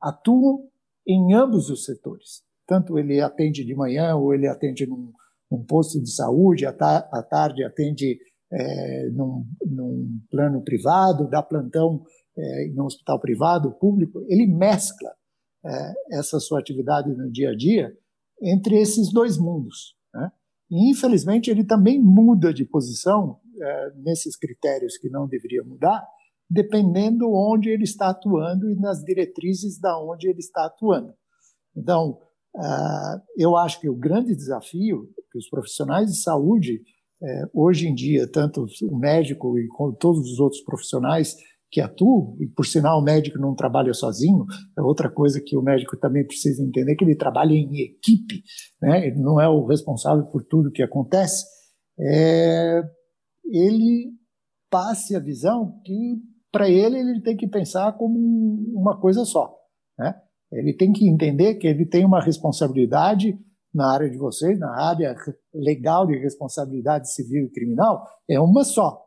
atuam 0.00 0.68
em 1.06 1.34
ambos 1.34 1.70
os 1.70 1.84
setores. 1.84 2.42
Tanto 2.66 2.98
ele 2.98 3.20
atende 3.20 3.64
de 3.64 3.74
manhã 3.74 4.16
ou 4.16 4.34
ele 4.34 4.46
atende 4.48 4.86
num, 4.86 5.12
num 5.50 5.64
posto 5.64 6.00
de 6.00 6.10
saúde, 6.10 6.66
à, 6.66 6.72
ta 6.72 7.08
à 7.12 7.22
tarde 7.22 7.64
atende 7.64 8.18
é, 8.52 9.08
num, 9.10 9.44
num, 9.64 10.20
plano 10.30 10.62
privado, 10.62 11.28
dá 11.28 11.42
plantão 11.42 12.02
é, 12.36 12.66
em 12.66 12.80
um 12.80 12.84
hospital 12.84 13.20
privado, 13.20 13.72
público. 13.72 14.24
Ele 14.28 14.46
mescla 14.46 15.10
é, 15.64 16.18
essa 16.18 16.40
sua 16.40 16.60
atividade 16.60 17.10
no 17.10 17.30
dia 17.30 17.50
a 17.50 17.56
dia 17.56 17.92
entre 18.40 18.80
esses 18.80 19.12
dois 19.12 19.38
mundos. 19.38 19.96
Né? 20.14 20.30
E, 20.70 20.90
infelizmente, 20.90 21.50
ele 21.50 21.64
também 21.64 22.00
muda 22.00 22.52
de 22.52 22.64
posição 22.64 23.40
é, 23.60 23.92
nesses 23.96 24.36
critérios 24.36 24.96
que 24.96 25.08
não 25.08 25.26
deveria 25.26 25.62
mudar, 25.62 26.06
dependendo 26.48 27.30
onde 27.30 27.68
ele 27.68 27.84
está 27.84 28.10
atuando 28.10 28.70
e 28.70 28.74
nas 28.74 29.04
diretrizes 29.04 29.78
da 29.78 29.98
onde 30.02 30.28
ele 30.28 30.40
está 30.40 30.64
atuando. 30.66 31.14
Então, 31.76 32.18
uh, 32.56 33.20
eu 33.36 33.56
acho 33.56 33.80
que 33.80 33.88
o 33.88 33.94
grande 33.94 34.34
desafio 34.34 35.08
que 35.30 35.38
os 35.38 35.48
profissionais 35.48 36.10
de 36.10 36.20
saúde, 36.20 36.82
uh, 37.22 37.50
hoje 37.54 37.86
em 37.86 37.94
dia, 37.94 38.28
tanto 38.28 38.66
o 38.82 38.98
médico 38.98 39.56
e 39.56 39.68
todos 40.00 40.32
os 40.32 40.40
outros 40.40 40.60
profissionais, 40.62 41.36
que 41.70 41.80
atuam, 41.80 42.36
e 42.40 42.46
por 42.48 42.66
sinal 42.66 42.98
o 42.98 43.02
médico 43.02 43.38
não 43.38 43.54
trabalha 43.54 43.94
sozinho, 43.94 44.44
é 44.76 44.82
outra 44.82 45.08
coisa 45.08 45.40
que 45.40 45.56
o 45.56 45.62
médico 45.62 45.96
também 45.96 46.26
precisa 46.26 46.62
entender, 46.62 46.96
que 46.96 47.04
ele 47.04 47.14
trabalha 47.14 47.52
em 47.52 47.80
equipe, 47.80 48.42
né? 48.82 49.06
ele 49.06 49.20
não 49.20 49.40
é 49.40 49.48
o 49.48 49.64
responsável 49.66 50.24
por 50.26 50.44
tudo 50.44 50.72
que 50.72 50.82
acontece, 50.82 51.44
é, 51.98 52.82
ele 53.44 54.10
passe 54.68 55.14
a 55.14 55.20
visão 55.20 55.80
que 55.84 56.18
para 56.50 56.68
ele 56.68 56.98
ele 56.98 57.22
tem 57.22 57.36
que 57.36 57.46
pensar 57.46 57.92
como 57.96 58.18
uma 58.74 59.00
coisa 59.00 59.24
só. 59.24 59.56
Né? 59.96 60.12
Ele 60.50 60.72
tem 60.74 60.92
que 60.92 61.08
entender 61.08 61.54
que 61.54 61.68
ele 61.68 61.86
tem 61.86 62.04
uma 62.04 62.20
responsabilidade 62.20 63.38
na 63.72 63.92
área 63.92 64.10
de 64.10 64.18
vocês, 64.18 64.58
na 64.58 64.76
área 64.76 65.14
legal 65.54 66.04
de 66.04 66.18
responsabilidade 66.18 67.12
civil 67.12 67.46
e 67.46 67.52
criminal, 67.52 68.04
é 68.28 68.40
uma 68.40 68.64
só, 68.64 69.00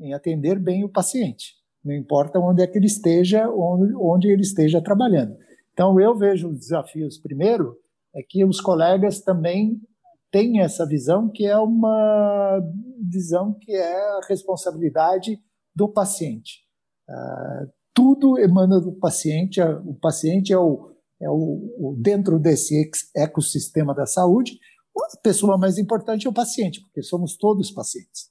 em 0.00 0.12
atender 0.12 0.58
bem 0.58 0.84
o 0.84 0.90
paciente 0.90 1.54
não 1.86 1.94
importa 1.94 2.40
onde 2.40 2.62
é 2.62 2.66
que 2.66 2.76
ele 2.76 2.86
esteja, 2.86 3.48
onde, 3.48 3.94
onde 3.94 4.28
ele 4.28 4.42
esteja 4.42 4.82
trabalhando. 4.82 5.36
Então, 5.72 6.00
eu 6.00 6.16
vejo 6.16 6.48
os 6.48 6.58
desafios, 6.58 7.16
primeiro, 7.16 7.76
é 8.14 8.22
que 8.28 8.44
os 8.44 8.60
colegas 8.60 9.20
também 9.20 9.80
têm 10.32 10.60
essa 10.60 10.84
visão, 10.84 11.30
que 11.32 11.46
é 11.46 11.56
uma 11.56 12.60
visão 13.08 13.56
que 13.60 13.72
é 13.72 13.94
a 13.94 14.20
responsabilidade 14.28 15.38
do 15.74 15.88
paciente. 15.88 16.64
Uh, 17.08 17.70
tudo 17.94 18.38
emana 18.38 18.80
do 18.80 18.92
paciente, 18.92 19.60
o 19.60 19.94
paciente 19.94 20.52
é 20.52 20.58
o, 20.58 20.90
é 21.22 21.30
o, 21.30 21.72
o 21.78 21.96
dentro 21.98 22.38
desse 22.38 22.90
ecossistema 23.14 23.94
da 23.94 24.06
saúde, 24.06 24.58
a 25.14 25.20
pessoa 25.22 25.56
mais 25.56 25.78
importante 25.78 26.26
é 26.26 26.30
o 26.30 26.34
paciente, 26.34 26.80
porque 26.80 27.02
somos 27.02 27.36
todos 27.36 27.70
pacientes. 27.70 28.30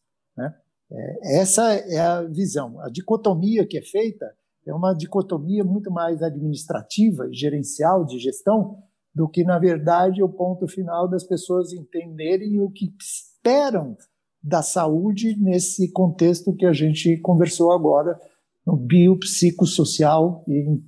É, 0.91 1.39
essa 1.39 1.73
é 1.73 1.99
a 1.99 2.21
visão. 2.23 2.79
A 2.81 2.89
dicotomia 2.89 3.65
que 3.65 3.77
é 3.77 3.81
feita 3.81 4.25
é 4.65 4.73
uma 4.73 4.93
dicotomia 4.93 5.63
muito 5.63 5.91
mais 5.91 6.21
administrativa, 6.21 7.27
gerencial, 7.31 8.05
de 8.05 8.17
gestão, 8.19 8.79
do 9.13 9.29
que, 9.29 9.43
na 9.43 9.57
verdade, 9.57 10.21
o 10.21 10.29
ponto 10.29 10.67
final 10.67 11.07
das 11.07 11.23
pessoas 11.23 11.71
entenderem 11.71 12.59
o 12.59 12.69
que 12.69 12.93
esperam 12.99 13.95
da 14.43 14.61
saúde 14.61 15.35
nesse 15.39 15.91
contexto 15.91 16.53
que 16.53 16.65
a 16.65 16.73
gente 16.73 17.17
conversou 17.17 17.71
agora, 17.71 18.19
no 18.65 18.75
biopsicossocial, 18.75 20.43
e, 20.47 20.81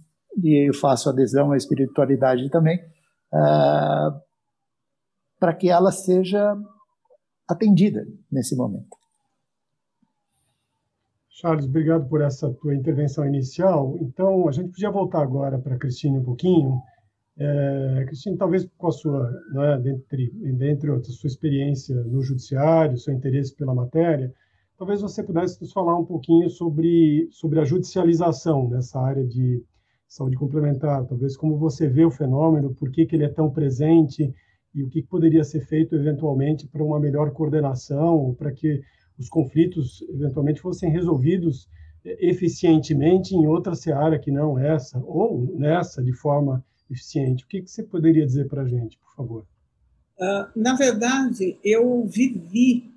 e 0.43 0.69
eu 0.69 0.73
faço 0.73 1.09
adesão 1.09 1.51
à 1.51 1.57
espiritualidade 1.57 2.49
também, 2.49 2.79
uh, 3.33 4.19
para 5.39 5.53
que 5.53 5.69
ela 5.69 5.91
seja 5.91 6.55
atendida 7.47 8.05
nesse 8.31 8.55
momento. 8.55 8.96
Charles, 11.39 11.65
obrigado 11.65 12.09
por 12.09 12.19
essa 12.19 12.51
tua 12.51 12.73
intervenção 12.73 13.23
inicial. 13.23 13.95
Então, 14.01 14.49
a 14.49 14.51
gente 14.51 14.71
podia 14.71 14.89
voltar 14.89 15.21
agora 15.21 15.59
para 15.59 15.75
a 15.75 15.77
Cristine 15.77 16.17
um 16.17 16.23
pouquinho. 16.23 16.81
É, 17.37 18.05
talvez 18.39 18.67
com 18.75 18.87
a 18.87 18.91
sua, 18.91 19.31
né, 19.53 19.77
dentre, 19.77 20.31
dentre 20.57 20.89
outras, 20.89 21.13
sua 21.13 21.27
experiência 21.27 21.95
no 22.05 22.23
judiciário, 22.23 22.97
seu 22.97 23.13
interesse 23.13 23.55
pela 23.55 23.75
matéria, 23.75 24.33
talvez 24.79 24.99
você 24.99 25.21
pudesse 25.21 25.61
nos 25.61 25.71
falar 25.71 25.95
um 25.95 26.05
pouquinho 26.05 26.49
sobre, 26.49 27.27
sobre 27.29 27.59
a 27.59 27.65
judicialização 27.65 28.67
nessa 28.67 28.99
área 28.99 29.23
de 29.23 29.63
saúde 30.07 30.37
complementar, 30.37 31.05
talvez 31.05 31.37
como 31.37 31.55
você 31.55 31.87
vê 31.87 32.03
o 32.03 32.09
fenômeno, 32.09 32.73
por 32.73 32.89
que, 32.89 33.05
que 33.05 33.15
ele 33.15 33.25
é 33.25 33.29
tão 33.29 33.51
presente 33.51 34.33
e 34.73 34.83
o 34.83 34.89
que, 34.89 35.03
que 35.03 35.07
poderia 35.07 35.43
ser 35.43 35.61
feito 35.61 35.93
eventualmente 35.93 36.67
para 36.67 36.83
uma 36.83 36.99
melhor 36.99 37.29
coordenação, 37.29 38.33
para 38.33 38.51
que 38.51 38.81
os 39.17 39.29
conflitos 39.29 40.03
eventualmente 40.09 40.61
fossem 40.61 40.89
resolvidos 40.91 41.67
eh, 42.05 42.29
eficientemente 42.29 43.35
em 43.35 43.47
outra 43.47 43.75
seara 43.75 44.19
que 44.19 44.31
não 44.31 44.57
essa, 44.57 44.99
ou 44.99 45.55
nessa 45.57 46.03
de 46.03 46.13
forma 46.13 46.63
eficiente. 46.89 47.43
O 47.43 47.47
que, 47.47 47.61
que 47.61 47.69
você 47.69 47.83
poderia 47.83 48.25
dizer 48.25 48.47
para 48.47 48.63
a 48.63 48.67
gente, 48.67 48.97
por 48.97 49.15
favor? 49.15 49.45
Uh, 50.19 50.59
na 50.59 50.75
verdade, 50.75 51.59
eu 51.63 52.05
vivi 52.05 52.91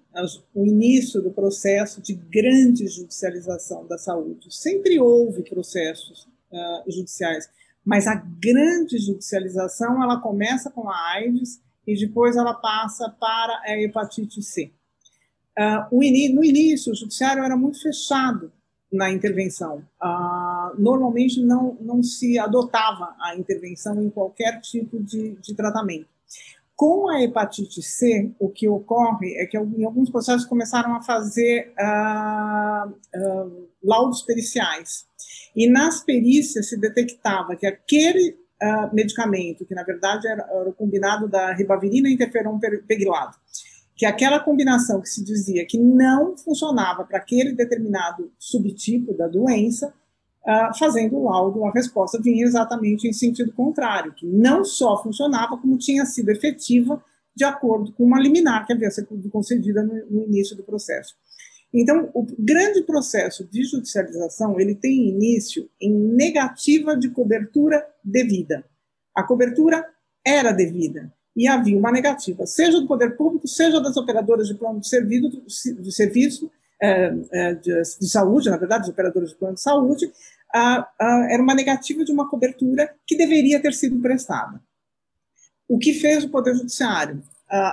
o 0.54 0.66
início 0.66 1.22
do 1.22 1.30
processo 1.30 2.02
de 2.02 2.14
grande 2.14 2.88
judicialização 2.88 3.86
da 3.86 3.96
saúde. 3.96 4.52
Sempre 4.52 4.98
houve 4.98 5.42
processos 5.42 6.26
uh, 6.50 6.90
judiciais, 6.90 7.48
mas 7.84 8.06
a 8.06 8.14
grande 8.14 8.98
judicialização 8.98 10.02
ela 10.02 10.20
começa 10.20 10.70
com 10.70 10.88
a 10.88 11.12
AIDS 11.12 11.60
e 11.86 11.94
depois 11.94 12.36
ela 12.36 12.54
passa 12.54 13.08
para 13.08 13.62
a 13.64 13.80
hepatite 13.80 14.42
C. 14.42 14.72
Uh, 15.58 15.96
no 15.96 16.44
início, 16.44 16.92
o 16.92 16.96
judiciário 16.96 17.44
era 17.44 17.56
muito 17.56 17.80
fechado 17.80 18.52
na 18.92 19.10
intervenção. 19.10 19.84
Uh, 20.02 20.80
normalmente 20.80 21.40
não, 21.40 21.76
não 21.80 22.02
se 22.02 22.38
adotava 22.38 23.14
a 23.20 23.36
intervenção 23.36 24.02
em 24.02 24.10
qualquer 24.10 24.60
tipo 24.60 25.00
de, 25.02 25.36
de 25.36 25.54
tratamento. 25.54 26.08
Com 26.80 27.10
a 27.10 27.22
hepatite 27.22 27.82
C, 27.82 28.32
o 28.38 28.48
que 28.48 28.66
ocorre 28.66 29.34
é 29.36 29.44
que 29.44 29.58
em 29.58 29.84
alguns 29.84 30.08
processos 30.08 30.46
começaram 30.46 30.94
a 30.94 31.02
fazer 31.02 31.74
uh, 31.78 32.88
uh, 32.88 33.68
laudos 33.84 34.22
periciais. 34.22 35.04
E 35.54 35.68
nas 35.68 36.02
perícias 36.02 36.70
se 36.70 36.80
detectava 36.80 37.54
que 37.54 37.66
aquele 37.66 38.30
uh, 38.30 38.94
medicamento, 38.94 39.66
que 39.66 39.74
na 39.74 39.82
verdade 39.82 40.26
era, 40.26 40.42
era, 40.42 40.70
o 40.70 40.72
combinado 40.72 41.28
da 41.28 41.52
ribavirina 41.52 42.08
e 42.08 42.14
interferon 42.14 42.58
pegilado, 42.58 43.36
que 44.00 44.06
aquela 44.06 44.40
combinação 44.40 44.98
que 45.02 45.10
se 45.10 45.22
dizia 45.22 45.66
que 45.66 45.76
não 45.76 46.34
funcionava 46.34 47.04
para 47.04 47.18
aquele 47.18 47.52
determinado 47.52 48.32
subtipo 48.38 49.12
da 49.12 49.28
doença, 49.28 49.92
uh, 50.42 50.78
fazendo 50.78 51.18
o 51.18 51.24
laudo, 51.24 51.62
a 51.66 51.70
resposta 51.70 52.18
vinha 52.18 52.42
exatamente 52.42 53.06
em 53.06 53.12
sentido 53.12 53.52
contrário, 53.52 54.14
que 54.14 54.24
não 54.24 54.64
só 54.64 55.02
funcionava, 55.02 55.58
como 55.58 55.76
tinha 55.76 56.06
sido 56.06 56.30
efetiva 56.30 57.04
de 57.36 57.44
acordo 57.44 57.92
com 57.92 58.04
uma 58.04 58.18
liminar 58.18 58.66
que 58.66 58.72
havia 58.72 58.90
sido 58.90 59.06
concedida 59.28 59.82
no, 59.82 59.92
no 60.06 60.24
início 60.24 60.56
do 60.56 60.62
processo. 60.62 61.14
Então, 61.70 62.10
o 62.14 62.26
grande 62.38 62.80
processo 62.80 63.46
de 63.52 63.64
judicialização, 63.64 64.58
ele 64.58 64.74
tem 64.74 65.10
início 65.10 65.68
em 65.78 65.92
negativa 65.92 66.96
de 66.96 67.10
cobertura 67.10 67.86
devida. 68.02 68.64
A 69.14 69.22
cobertura 69.24 69.86
era 70.26 70.52
devida, 70.52 71.12
e 71.36 71.46
havia 71.46 71.78
uma 71.78 71.92
negativa, 71.92 72.46
seja 72.46 72.80
do 72.80 72.86
poder 72.86 73.16
público, 73.16 73.46
seja 73.46 73.80
das 73.80 73.96
operadoras 73.96 74.48
de 74.48 74.54
plano 74.54 74.80
de 74.80 74.88
serviço, 74.88 75.42
de, 75.80 75.92
serviço 75.92 76.50
é, 76.82 77.14
é, 77.32 77.54
de, 77.54 77.82
de, 78.00 78.08
saúde, 78.08 78.50
na 78.50 78.56
verdade, 78.56 78.82
dos 78.82 78.90
operadores 78.90 79.30
de 79.30 79.36
plano 79.36 79.54
de 79.54 79.62
saúde, 79.62 80.12
era 80.52 81.42
uma 81.42 81.54
negativa 81.54 82.04
de 82.04 82.10
uma 82.10 82.28
cobertura 82.28 82.92
que 83.06 83.16
deveria 83.16 83.62
ter 83.62 83.72
sido 83.72 84.00
prestada. 84.00 84.60
O 85.68 85.78
que 85.78 85.94
fez 85.94 86.24
o 86.24 86.30
Poder 86.30 86.54
Judiciário? 86.54 87.22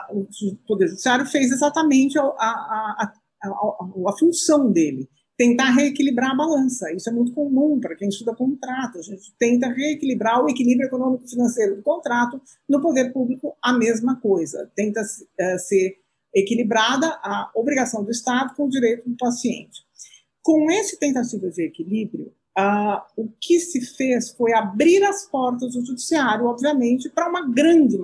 o 0.09 0.27
Poder 0.67 0.87
Judiciário 0.87 1.25
fez 1.25 1.51
exatamente 1.51 2.17
a, 2.17 2.23
a, 2.23 3.13
a, 3.43 3.49
a 4.09 4.17
função 4.17 4.71
dele, 4.71 5.07
tentar 5.37 5.69
reequilibrar 5.69 6.31
a 6.31 6.35
balança. 6.35 6.91
Isso 6.91 7.07
é 7.09 7.13
muito 7.13 7.31
comum 7.31 7.79
para 7.79 7.95
quem 7.95 8.09
estuda 8.09 8.35
contrato. 8.35 8.97
A 8.97 9.01
gente 9.03 9.31
tenta 9.37 9.67
reequilibrar 9.69 10.43
o 10.43 10.49
equilíbrio 10.49 10.87
econômico-financeiro 10.87 11.75
do 11.75 11.83
contrato. 11.83 12.41
No 12.67 12.81
poder 12.81 13.13
público, 13.13 13.55
a 13.61 13.71
mesma 13.71 14.19
coisa. 14.19 14.69
Tenta 14.75 15.01
uh, 15.01 15.59
ser 15.59 15.99
equilibrada 16.33 17.07
a 17.21 17.51
obrigação 17.55 18.03
do 18.03 18.11
Estado 18.11 18.55
com 18.55 18.65
o 18.65 18.69
direito 18.69 19.07
do 19.07 19.15
paciente. 19.15 19.85
Com 20.41 20.71
esse 20.71 20.97
tentativa 20.97 21.49
de 21.51 21.63
equilíbrio, 21.63 22.33
uh, 22.57 23.01
o 23.15 23.29
que 23.39 23.59
se 23.59 23.81
fez 23.81 24.31
foi 24.31 24.53
abrir 24.53 25.03
as 25.03 25.25
portas 25.29 25.73
do 25.73 25.85
judiciário, 25.85 26.45
obviamente, 26.45 27.09
para 27.09 27.29
uma 27.29 27.47
grande 27.47 27.95
uh, 27.97 28.01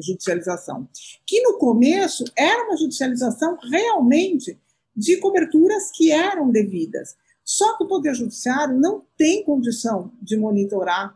judicialização, 0.00 0.88
que 1.24 1.40
no 1.42 1.58
começo 1.58 2.24
era 2.36 2.64
uma 2.64 2.76
judicialização 2.76 3.56
realmente 3.70 4.58
de 4.98 5.16
coberturas 5.18 5.92
que 5.92 6.10
eram 6.10 6.50
devidas. 6.50 7.16
Só 7.44 7.76
que 7.76 7.84
o 7.84 7.88
Poder 7.88 8.14
Judiciário 8.14 8.76
não 8.76 9.02
tem 9.16 9.44
condição 9.44 10.10
de 10.20 10.36
monitorar 10.36 11.14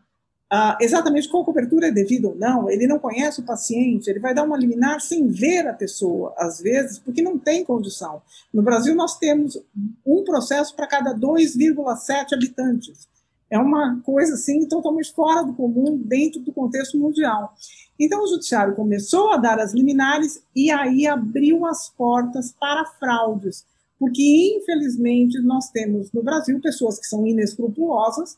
uh, 0.53 0.77
exatamente 0.81 1.29
qual 1.29 1.45
cobertura 1.45 1.89
é 1.89 1.91
devida 1.91 2.29
ou 2.29 2.37
não, 2.37 2.71
ele 2.71 2.87
não 2.87 2.99
conhece 2.99 3.41
o 3.41 3.45
paciente, 3.45 4.09
ele 4.09 4.21
vai 4.21 4.33
dar 4.33 4.45
uma 4.45 4.57
liminar 4.57 5.01
sem 5.01 5.27
ver 5.27 5.67
a 5.67 5.75
pessoa, 5.75 6.33
às 6.39 6.61
vezes, 6.61 6.99
porque 6.99 7.21
não 7.21 7.37
tem 7.37 7.65
condição. 7.65 8.23
No 8.55 8.63
Brasil, 8.63 8.95
nós 8.95 9.19
temos 9.19 9.61
um 10.07 10.23
processo 10.23 10.77
para 10.77 10.87
cada 10.87 11.13
2,7 11.13 12.33
habitantes. 12.33 13.09
É 13.51 13.59
uma 13.59 14.01
coisa 14.01 14.35
assim 14.35 14.67
totalmente 14.67 15.13
fora 15.13 15.43
do 15.43 15.53
comum 15.53 16.01
dentro 16.03 16.41
do 16.41 16.53
contexto 16.53 16.97
mundial. 16.97 17.53
Então, 18.01 18.23
o 18.23 18.27
judiciário 18.27 18.75
começou 18.75 19.33
a 19.33 19.37
dar 19.37 19.59
as 19.59 19.75
liminares 19.75 20.43
e 20.57 20.71
aí 20.71 21.07
abriu 21.07 21.67
as 21.67 21.91
portas 21.91 22.53
para 22.59 22.87
fraudes 22.99 23.67
porque 24.03 24.59
infelizmente 24.59 25.41
nós 25.43 25.71
temos 25.71 26.11
no 26.11 26.25
Brasil 26.25 26.61
pessoas 26.61 26.99
que 26.99 27.07
são 27.07 27.25
inescrupulosas, 27.25 28.33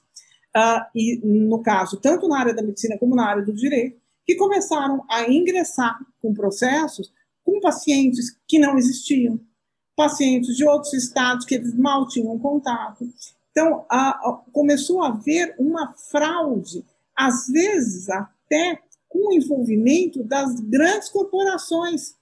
uh, 0.54 0.84
e 0.94 1.18
no 1.24 1.62
caso, 1.62 1.96
tanto 1.96 2.28
na 2.28 2.38
área 2.38 2.52
da 2.52 2.62
medicina 2.62 2.98
como 2.98 3.16
na 3.16 3.26
área 3.26 3.42
do 3.42 3.54
direito, 3.54 3.98
que 4.26 4.34
começaram 4.34 5.02
a 5.08 5.26
ingressar 5.26 5.98
com 6.20 6.34
processos 6.34 7.10
com 7.42 7.60
pacientes 7.60 8.38
que 8.46 8.58
não 8.58 8.76
existiam, 8.76 9.40
pacientes 9.96 10.54
de 10.54 10.66
outros 10.66 10.92
estados 10.92 11.46
que 11.46 11.54
eles 11.54 11.74
mal 11.74 12.06
tinham 12.08 12.38
contato. 12.38 13.08
Então, 13.50 13.86
começou 14.52 15.02
a 15.02 15.08
haver 15.08 15.54
uma 15.58 15.94
fraude, 16.10 16.84
às 17.16 17.46
vezes 17.46 18.10
até 18.10 18.80
com 19.08 19.30
o 19.30 19.32
envolvimento 19.32 20.22
das 20.22 20.60
grandes 20.60 21.08
corporações 21.08 22.16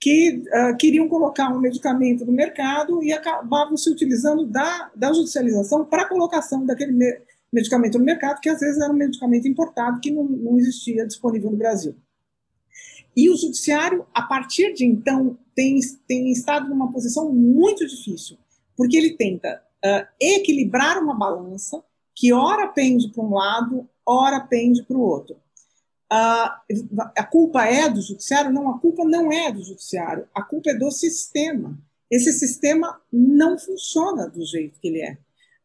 que 0.00 0.42
uh, 0.46 0.76
queriam 0.76 1.08
colocar 1.08 1.48
um 1.48 1.58
medicamento 1.58 2.24
no 2.24 2.32
mercado 2.32 3.02
e 3.02 3.12
acabavam 3.12 3.76
se 3.76 3.90
utilizando 3.90 4.46
da, 4.46 4.90
da 4.94 5.12
judicialização 5.12 5.84
para 5.84 6.02
a 6.02 6.08
colocação 6.08 6.64
daquele 6.64 6.92
me 6.92 7.20
medicamento 7.50 7.98
no 7.98 8.04
mercado, 8.04 8.40
que 8.42 8.48
às 8.50 8.60
vezes 8.60 8.78
era 8.78 8.92
um 8.92 8.96
medicamento 8.96 9.48
importado 9.48 10.00
que 10.00 10.10
não, 10.10 10.22
não 10.22 10.58
existia 10.58 11.06
disponível 11.06 11.50
no 11.50 11.56
Brasil. 11.56 11.96
E 13.16 13.30
o 13.30 13.36
judiciário, 13.38 14.06
a 14.12 14.20
partir 14.20 14.74
de 14.74 14.84
então, 14.84 15.38
tem, 15.54 15.80
tem 16.06 16.30
estado 16.30 16.68
numa 16.68 16.92
posição 16.92 17.32
muito 17.32 17.86
difícil, 17.86 18.36
porque 18.76 18.98
ele 18.98 19.16
tenta 19.16 19.62
uh, 19.82 20.06
equilibrar 20.20 21.02
uma 21.02 21.14
balança 21.14 21.82
que 22.14 22.34
ora 22.34 22.68
pende 22.68 23.08
para 23.08 23.24
um 23.24 23.32
lado, 23.32 23.88
ora 24.04 24.40
pende 24.40 24.82
para 24.82 24.98
o 24.98 25.00
outro 25.00 25.38
a, 26.10 26.62
a 27.16 27.24
culpa 27.24 27.64
é 27.64 27.88
do 27.88 28.00
judiciário? 28.00 28.52
Não, 28.52 28.70
a 28.70 28.78
culpa 28.78 29.04
não 29.04 29.30
é 29.30 29.52
do 29.52 29.62
judiciário, 29.62 30.26
a 30.34 30.42
culpa 30.42 30.70
é 30.70 30.74
do 30.74 30.90
sistema. 30.90 31.78
Esse 32.10 32.32
sistema 32.32 33.00
não 33.12 33.58
funciona 33.58 34.28
do 34.28 34.44
jeito 34.44 34.80
que 34.80 34.88
ele 34.88 35.02
é. 35.02 35.18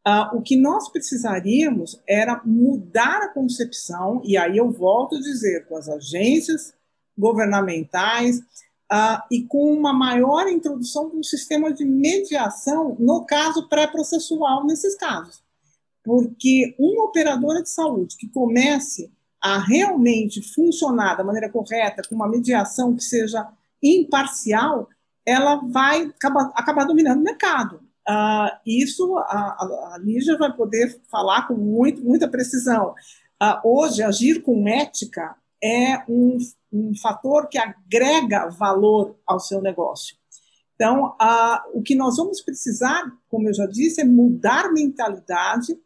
Uh, 0.05 0.37
o 0.37 0.41
que 0.41 0.57
nós 0.57 0.89
precisaríamos 0.89 2.01
era 2.05 2.41
mudar 2.43 3.21
a 3.23 3.29
concepção, 3.29 4.21
e 4.25 4.35
aí 4.35 4.57
eu 4.57 4.69
volto 4.69 5.15
a 5.15 5.21
dizer, 5.21 5.65
com 5.65 5.77
as 5.77 5.87
agências 5.87 6.73
governamentais 7.17 8.39
uh, 8.39 9.23
e 9.31 9.43
com 9.43 9.73
uma 9.73 9.93
maior 9.93 10.49
introdução 10.49 11.09
de 11.09 11.15
um 11.15 11.23
sistema 11.23 11.71
de 11.71 11.85
mediação, 11.85 12.97
no 12.99 13.25
caso 13.25 13.69
pré-processual, 13.69 14.65
nesses 14.65 14.95
casos. 14.95 15.41
Porque 16.03 16.75
uma 16.77 17.05
operadora 17.05 17.63
de 17.63 17.69
saúde 17.69 18.17
que 18.17 18.27
comece 18.27 19.09
a 19.43 19.57
realmente 19.57 20.41
funcionar 20.41 21.15
da 21.15 21.23
maneira 21.23 21.49
correta, 21.49 22.01
com 22.07 22.15
uma 22.15 22.29
mediação 22.29 22.95
que 22.95 23.03
seja 23.03 23.45
imparcial, 23.83 24.87
ela 25.25 25.57
vai 25.57 26.03
acabar, 26.03 26.49
acabar 26.55 26.85
dominando 26.85 27.19
o 27.19 27.23
mercado. 27.23 27.81
Uh, 28.07 28.49
isso 28.65 29.17
a, 29.17 29.95
a, 29.95 29.97
Lígia 30.01 30.37
vai 30.37 30.53
poder 30.55 30.97
falar 31.11 31.45
com 31.45 31.55
muito, 31.55 32.01
muita 32.01 32.25
precisão. 32.27 32.95
Uh, 33.41 33.67
hoje, 33.67 34.01
agir 34.01 34.41
com 34.41 34.65
ética 34.65 35.35
é 35.61 36.01
um, 36.07 36.37
um, 36.71 36.95
fator 36.95 37.47
que 37.49 37.57
agrega 37.57 38.49
valor 38.49 39.17
ao 39.27 39.41
seu 39.41 39.61
negócio. 39.61 40.15
Então, 40.75 41.17
uh, 41.21 41.77
o 41.77 41.81
que 41.81 41.95
nós 41.95 42.15
vamos 42.15 42.41
precisar, 42.41 43.11
como 43.29 43.49
eu 43.49 43.53
já 43.53 43.65
disse, 43.65 43.99
é 43.99 44.05
mudar 44.05 44.71
mentalidade 44.71 45.77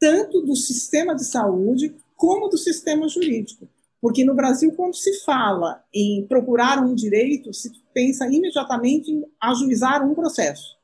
tanto 0.00 0.42
do 0.42 0.56
sistema 0.56 1.14
de 1.14 1.24
saúde 1.24 1.94
como 2.16 2.48
do 2.48 2.58
sistema 2.58 3.08
jurídico. 3.08 3.68
Porque 4.00 4.24
no 4.24 4.34
Brasil, 4.34 4.72
quando 4.72 4.94
se 4.94 5.20
fala 5.24 5.82
em 5.92 6.26
procurar 6.26 6.82
um 6.82 6.94
direito, 6.94 7.52
se 7.52 7.72
pensa 7.94 8.26
imediatamente 8.26 9.10
em 9.10 9.24
ajuizar 9.40 10.06
um 10.06 10.14
processo. 10.14 10.76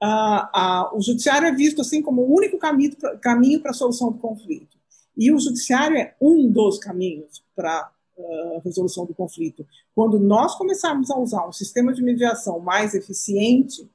Ah, 0.00 0.50
ah, 0.54 0.90
o 0.94 1.00
judiciário 1.00 1.48
é 1.48 1.52
visto 1.52 1.80
assim 1.80 2.00
como 2.00 2.22
o 2.22 2.34
único 2.34 2.56
caminho, 2.58 2.96
caminho 3.20 3.60
para 3.60 3.72
a 3.72 3.74
solução 3.74 4.12
do 4.12 4.18
conflito. 4.18 4.78
E 5.16 5.32
o 5.32 5.38
judiciário 5.38 5.96
é 5.96 6.14
um 6.20 6.48
dos 6.48 6.78
caminhos 6.78 7.42
para 7.56 7.76
a 7.76 7.90
uh, 8.16 8.60
resolução 8.64 9.04
do 9.04 9.12
conflito. 9.12 9.66
Quando 9.92 10.18
nós 10.20 10.54
começarmos 10.54 11.10
a 11.10 11.18
usar 11.18 11.48
um 11.48 11.52
sistema 11.52 11.92
de 11.92 12.00
mediação 12.00 12.60
mais 12.60 12.94
eficiente, 12.94 13.90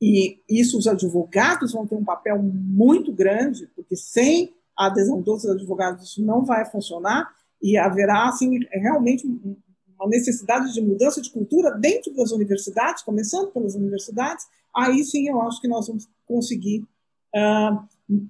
e 0.00 0.40
isso 0.48 0.78
os 0.78 0.86
advogados 0.86 1.72
vão 1.72 1.86
ter 1.86 1.94
um 1.94 2.04
papel 2.04 2.42
muito 2.42 3.12
grande, 3.12 3.66
porque 3.76 3.94
sem 3.94 4.55
a 4.76 4.86
adesão 4.86 5.20
dos 5.20 5.46
advogados 5.46 6.04
isso 6.04 6.24
não 6.24 6.44
vai 6.44 6.64
funcionar, 6.64 7.28
e 7.62 7.76
haverá 7.76 8.28
assim 8.28 8.58
realmente 8.70 9.26
uma 9.26 10.08
necessidade 10.08 10.72
de 10.72 10.80
mudança 10.80 11.20
de 11.22 11.30
cultura 11.30 11.70
dentro 11.70 12.14
das 12.14 12.30
universidades, 12.30 13.02
começando 13.02 13.50
pelas 13.50 13.74
universidades, 13.74 14.44
aí 14.74 15.02
sim 15.04 15.28
eu 15.28 15.40
acho 15.42 15.60
que 15.60 15.68
nós 15.68 15.86
vamos 15.86 16.06
conseguir 16.26 16.84
uh, 17.34 17.82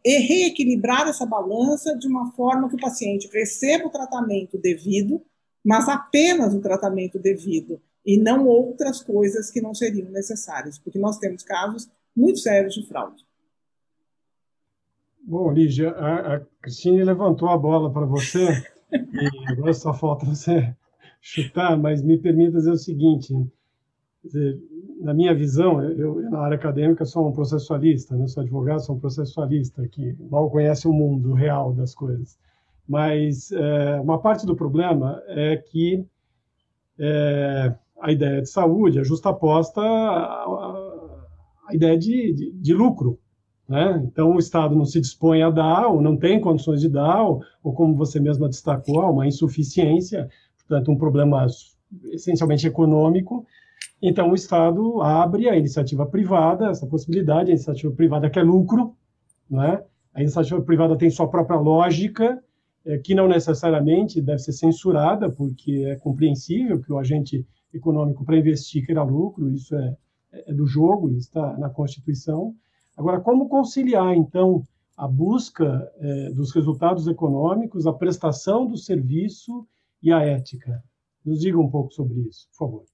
reequilibrar 0.05 1.09
essa 1.09 1.27
balança 1.27 1.97
de 1.97 2.07
uma 2.07 2.33
forma 2.33 2.69
que 2.69 2.77
o 2.77 2.81
paciente 2.81 3.29
receba 3.33 3.87
o 3.87 3.91
tratamento 3.91 4.57
devido, 4.57 5.21
mas 5.65 5.89
apenas 5.89 6.55
o 6.55 6.61
tratamento 6.61 7.19
devido, 7.19 7.81
e 8.05 8.17
não 8.17 8.47
outras 8.47 9.03
coisas 9.03 9.51
que 9.51 9.61
não 9.61 9.75
seriam 9.75 10.09
necessárias, 10.11 10.79
porque 10.79 10.99
nós 10.99 11.19
temos 11.19 11.43
casos 11.43 11.91
muito 12.17 12.39
sérios 12.39 12.75
de 12.75 12.87
fraude. 12.87 13.26
Bom, 15.29 15.51
Lígia, 15.51 15.91
a, 15.91 16.37
a 16.37 16.41
Cristine 16.63 17.03
levantou 17.03 17.49
a 17.49 17.59
bola 17.59 17.93
para 17.93 18.07
você, 18.07 18.63
e 18.93 19.51
agora 19.51 19.73
só 19.73 19.93
falta 19.93 20.25
você 20.25 20.73
chutar, 21.21 21.77
mas 21.77 22.01
me 22.01 22.17
permita 22.17 22.59
dizer 22.59 22.71
o 22.71 22.77
seguinte: 22.77 23.35
dizer, 24.23 24.57
na 25.01 25.13
minha 25.13 25.35
visão, 25.35 25.83
eu, 25.83 26.21
na 26.31 26.39
área 26.43 26.57
acadêmica 26.57 27.05
sou 27.05 27.29
um 27.29 27.33
processualista, 27.33 28.15
né? 28.15 28.29
sou 28.29 28.41
advogado, 28.41 28.85
sou 28.85 28.95
um 28.95 29.01
processualista 29.01 29.89
que 29.89 30.17
mal 30.31 30.49
conhece 30.49 30.87
o 30.87 30.93
mundo 30.93 31.33
real 31.33 31.73
das 31.73 31.93
coisas. 31.93 32.39
Mas 32.89 33.51
é, 33.51 34.01
uma 34.01 34.21
parte 34.21 34.47
do 34.47 34.55
problema 34.55 35.21
é 35.27 35.57
que 35.57 36.07
é, 37.01 37.75
a 38.01 38.13
ideia 38.13 38.43
de 38.43 38.49
saúde 38.49 39.01
é 39.01 39.05
justaposta 39.05 39.81
à, 39.81 40.45
à 41.69 41.75
ideia 41.75 41.99
de, 41.99 42.33
de, 42.33 42.53
de 42.53 42.73
lucro. 42.73 43.19
Né? 43.69 44.03
Então, 44.05 44.35
o 44.35 44.39
Estado 44.39 44.77
não 44.77 44.85
se 44.85 45.01
dispõe 45.01 45.43
a 45.43 45.51
dar, 45.51 45.89
ou 45.89 46.01
não 46.01 46.17
tem 46.17 46.41
condições 46.41 46.81
de 46.81 46.89
dar, 46.89 47.23
ou, 47.23 47.43
ou 47.63 47.73
como 47.73 47.95
você 47.95 48.21
mesma 48.21 48.49
destacou, 48.49 49.01
há 49.01 49.11
uma 49.11 49.27
insuficiência, 49.27 50.29
portanto, 50.59 50.91
um 50.91 50.97
problema 50.97 51.47
essencialmente 52.13 52.67
econômico, 52.67 53.47
então, 54.01 54.31
o 54.31 54.35
Estado 54.35 55.01
abre 55.01 55.49
a 55.49 55.57
iniciativa 55.57 56.05
privada, 56.07 56.69
essa 56.69 56.87
possibilidade, 56.87 57.51
a 57.51 57.55
iniciativa 57.55 57.93
privada 57.95 58.29
quer 58.29 58.45
lucro, 58.45 58.95
né? 59.49 59.83
a 60.13 60.21
iniciativa 60.21 60.61
privada 60.61 60.97
tem 60.97 61.11
sua 61.11 61.29
própria 61.29 61.59
lógica, 61.59 62.43
é, 62.85 62.99
que 62.99 63.15
não 63.15 63.27
necessariamente 63.27 64.21
deve 64.21 64.39
ser 64.39 64.53
censurada, 64.53 65.31
porque 65.31 65.85
é 65.87 65.97
compreensível 65.97 66.81
que 66.81 66.93
o 66.93 66.99
agente 66.99 67.47
econômico, 67.73 68.25
para 68.25 68.39
investir, 68.39 68.85
queira 68.85 69.03
lucro, 69.03 69.51
isso 69.51 69.75
é, 69.75 69.97
é 70.33 70.53
do 70.53 70.67
jogo, 70.67 71.11
está 71.17 71.57
na 71.59 71.71
Constituição. 71.71 72.55
Agora, 72.97 73.21
como 73.21 73.49
conciliar, 73.49 74.15
então, 74.15 74.63
a 74.97 75.07
busca 75.07 75.93
é, 75.99 76.31
dos 76.31 76.55
resultados 76.55 77.07
econômicos, 77.07 77.87
a 77.87 77.93
prestação 77.93 78.67
do 78.67 78.79
serviço 78.79 79.67
e 80.03 80.11
a 80.11 80.21
ética? 80.21 80.83
Nos 81.25 81.41
diga 81.41 81.59
um 81.59 81.69
pouco 81.69 81.93
sobre 81.93 82.21
isso, 82.21 82.49
por 82.51 82.67
favor. 82.67 82.85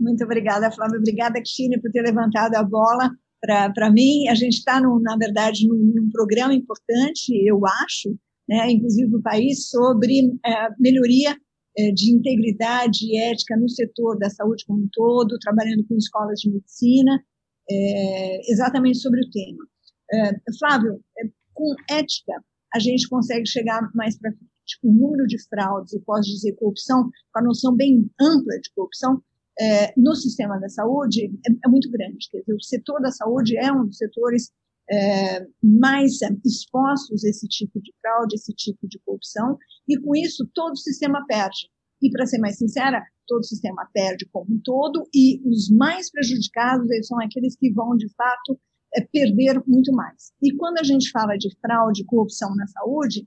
Muito 0.00 0.24
obrigada, 0.24 0.70
Flávia. 0.70 0.98
Obrigada, 0.98 1.34
Cristina, 1.34 1.78
por 1.80 1.90
ter 1.92 2.02
levantado 2.02 2.54
a 2.54 2.62
bola 2.62 3.10
para 3.40 3.90
mim. 3.90 4.28
A 4.28 4.34
gente 4.34 4.54
está, 4.54 4.80
na 4.80 5.16
verdade, 5.16 5.68
num, 5.68 5.92
num, 5.94 6.10
programa 6.10 6.54
importante, 6.54 7.30
eu 7.46 7.60
acho, 7.84 8.16
né, 8.48 8.70
inclusive 8.70 9.10
do 9.10 9.22
país, 9.22 9.68
sobre 9.68 10.32
é, 10.44 10.68
melhoria 10.78 11.36
é, 11.76 11.92
de 11.92 12.12
integridade 12.12 13.04
e 13.04 13.18
ética 13.18 13.56
no 13.56 13.68
setor 13.68 14.18
da 14.18 14.28
saúde 14.30 14.64
como 14.66 14.80
um 14.80 14.88
todo, 14.90 15.38
trabalhando 15.38 15.86
com 15.86 15.96
escolas 15.96 16.40
de 16.40 16.50
medicina, 16.50 17.22
é, 17.70 18.52
exatamente 18.52 18.98
sobre 18.98 19.20
o 19.20 19.30
tema. 19.30 19.64
É, 20.12 20.32
Flávio, 20.58 21.00
é, 21.18 21.22
com 21.54 21.74
ética, 21.90 22.42
a 22.74 22.78
gente 22.78 23.08
consegue 23.08 23.46
chegar 23.46 23.88
mais 23.94 24.18
para 24.18 24.32
frente. 24.32 24.50
O 24.82 24.92
número 24.92 25.26
de 25.26 25.36
fraudes, 25.48 25.92
e 25.92 26.00
posso 26.00 26.30
dizer 26.30 26.54
corrupção, 26.54 27.10
com 27.32 27.40
a 27.40 27.42
noção 27.42 27.74
bem 27.74 28.08
ampla 28.20 28.58
de 28.60 28.70
corrupção, 28.74 29.20
é, 29.60 29.92
no 29.96 30.14
sistema 30.14 30.58
da 30.58 30.68
saúde 30.68 31.26
é, 31.26 31.50
é, 31.52 31.68
muito 31.68 31.90
grande. 31.90 32.28
Quer 32.30 32.40
dizer, 32.40 32.54
o 32.54 32.62
setor 32.62 33.00
da 33.00 33.10
saúde 33.10 33.56
é 33.56 33.72
um 33.72 33.86
dos 33.86 33.96
setores 33.96 34.50
é, 34.90 35.46
mais 35.62 36.18
expostos 36.44 37.24
a 37.24 37.28
esse 37.28 37.46
tipo 37.48 37.80
de 37.80 37.92
fraude, 38.00 38.34
esse 38.34 38.52
tipo 38.54 38.88
de 38.88 38.98
corrupção, 39.04 39.58
e 39.88 39.98
com 40.00 40.14
isso 40.14 40.48
todo 40.54 40.72
o 40.72 40.76
sistema 40.76 41.24
perde. 41.26 41.68
E, 42.02 42.10
para 42.10 42.26
ser 42.26 42.38
mais 42.38 42.56
sincera, 42.56 43.02
todo 43.30 43.40
o 43.40 43.44
sistema 43.44 43.88
perde 43.94 44.28
como 44.32 44.52
um 44.52 44.60
todo, 44.62 45.08
e 45.14 45.40
os 45.48 45.70
mais 45.70 46.10
prejudicados 46.10 46.88
são 47.06 47.20
aqueles 47.20 47.54
que 47.56 47.72
vão, 47.72 47.96
de 47.96 48.12
fato, 48.14 48.58
é, 48.96 49.00
perder 49.00 49.62
muito 49.68 49.92
mais. 49.92 50.32
E 50.42 50.52
quando 50.56 50.78
a 50.78 50.82
gente 50.82 51.10
fala 51.12 51.36
de 51.36 51.48
fraude, 51.60 52.04
corrupção 52.04 52.54
na 52.56 52.66
saúde, 52.66 53.26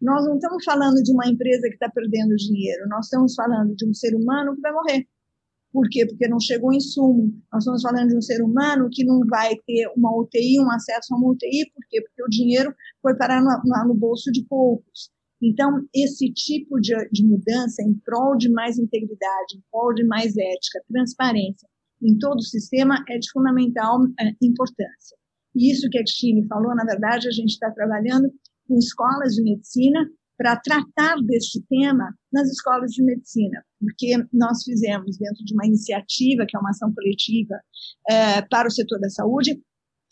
nós 0.00 0.24
não 0.26 0.34
estamos 0.36 0.62
falando 0.64 1.02
de 1.02 1.10
uma 1.12 1.26
empresa 1.26 1.66
que 1.66 1.74
está 1.74 1.88
perdendo 1.88 2.36
dinheiro, 2.36 2.86
nós 2.88 3.06
estamos 3.06 3.34
falando 3.34 3.74
de 3.74 3.88
um 3.88 3.94
ser 3.94 4.14
humano 4.14 4.54
que 4.54 4.60
vai 4.60 4.72
morrer. 4.72 5.08
Por 5.72 5.88
quê? 5.90 6.06
Porque 6.06 6.28
não 6.28 6.40
chegou 6.40 6.72
insumo. 6.72 7.32
Nós 7.52 7.62
estamos 7.62 7.82
falando 7.82 8.08
de 8.08 8.16
um 8.16 8.22
ser 8.22 8.42
humano 8.42 8.88
que 8.90 9.04
não 9.04 9.20
vai 9.28 9.54
ter 9.66 9.90
uma 9.96 10.14
UTI, 10.14 10.60
um 10.60 10.70
acesso 10.70 11.14
a 11.14 11.16
uma 11.16 11.30
UTI, 11.30 11.70
por 11.74 11.84
quê? 11.88 12.02
Porque 12.02 12.22
o 12.22 12.28
dinheiro 12.28 12.74
foi 13.02 13.16
parar 13.16 13.42
no, 13.42 13.50
no 13.86 13.94
bolso 13.94 14.30
de 14.30 14.44
poucos. 14.44 15.10
Então, 15.42 15.86
esse 15.94 16.32
tipo 16.32 16.80
de, 16.80 16.94
de, 17.10 17.24
mudança 17.24 17.82
em 17.82 17.94
prol 18.04 18.36
de 18.36 18.50
mais 18.50 18.76
integridade, 18.76 19.56
em 19.56 19.62
prol 19.70 19.94
de 19.94 20.04
mais 20.04 20.36
ética, 20.36 20.82
transparência 20.88 21.68
em 22.02 22.16
todo 22.18 22.38
o 22.38 22.42
sistema 22.42 23.04
é 23.08 23.18
de 23.18 23.30
fundamental 23.30 23.98
é, 24.20 24.30
importância. 24.42 25.16
E 25.54 25.72
isso 25.72 25.88
que 25.90 25.98
a 25.98 26.02
Cristina 26.02 26.46
falou, 26.48 26.74
na 26.74 26.84
verdade, 26.84 27.28
a 27.28 27.32
gente 27.32 27.50
está 27.50 27.70
trabalhando 27.70 28.30
com 28.66 28.78
escolas 28.78 29.34
de 29.34 29.42
medicina 29.42 30.08
para 30.36 30.56
tratar 30.56 31.16
deste 31.24 31.60
tema 31.68 32.14
nas 32.32 32.48
escolas 32.48 32.92
de 32.92 33.02
medicina, 33.02 33.60
porque 33.80 34.16
nós 34.32 34.62
fizemos, 34.62 35.18
dentro 35.18 35.44
de 35.44 35.52
uma 35.54 35.66
iniciativa, 35.66 36.46
que 36.46 36.56
é 36.56 36.60
uma 36.60 36.70
ação 36.70 36.92
coletiva 36.94 37.56
é, 38.08 38.42
para 38.42 38.68
o 38.68 38.70
setor 38.70 39.00
da 39.00 39.10
saúde, 39.10 39.60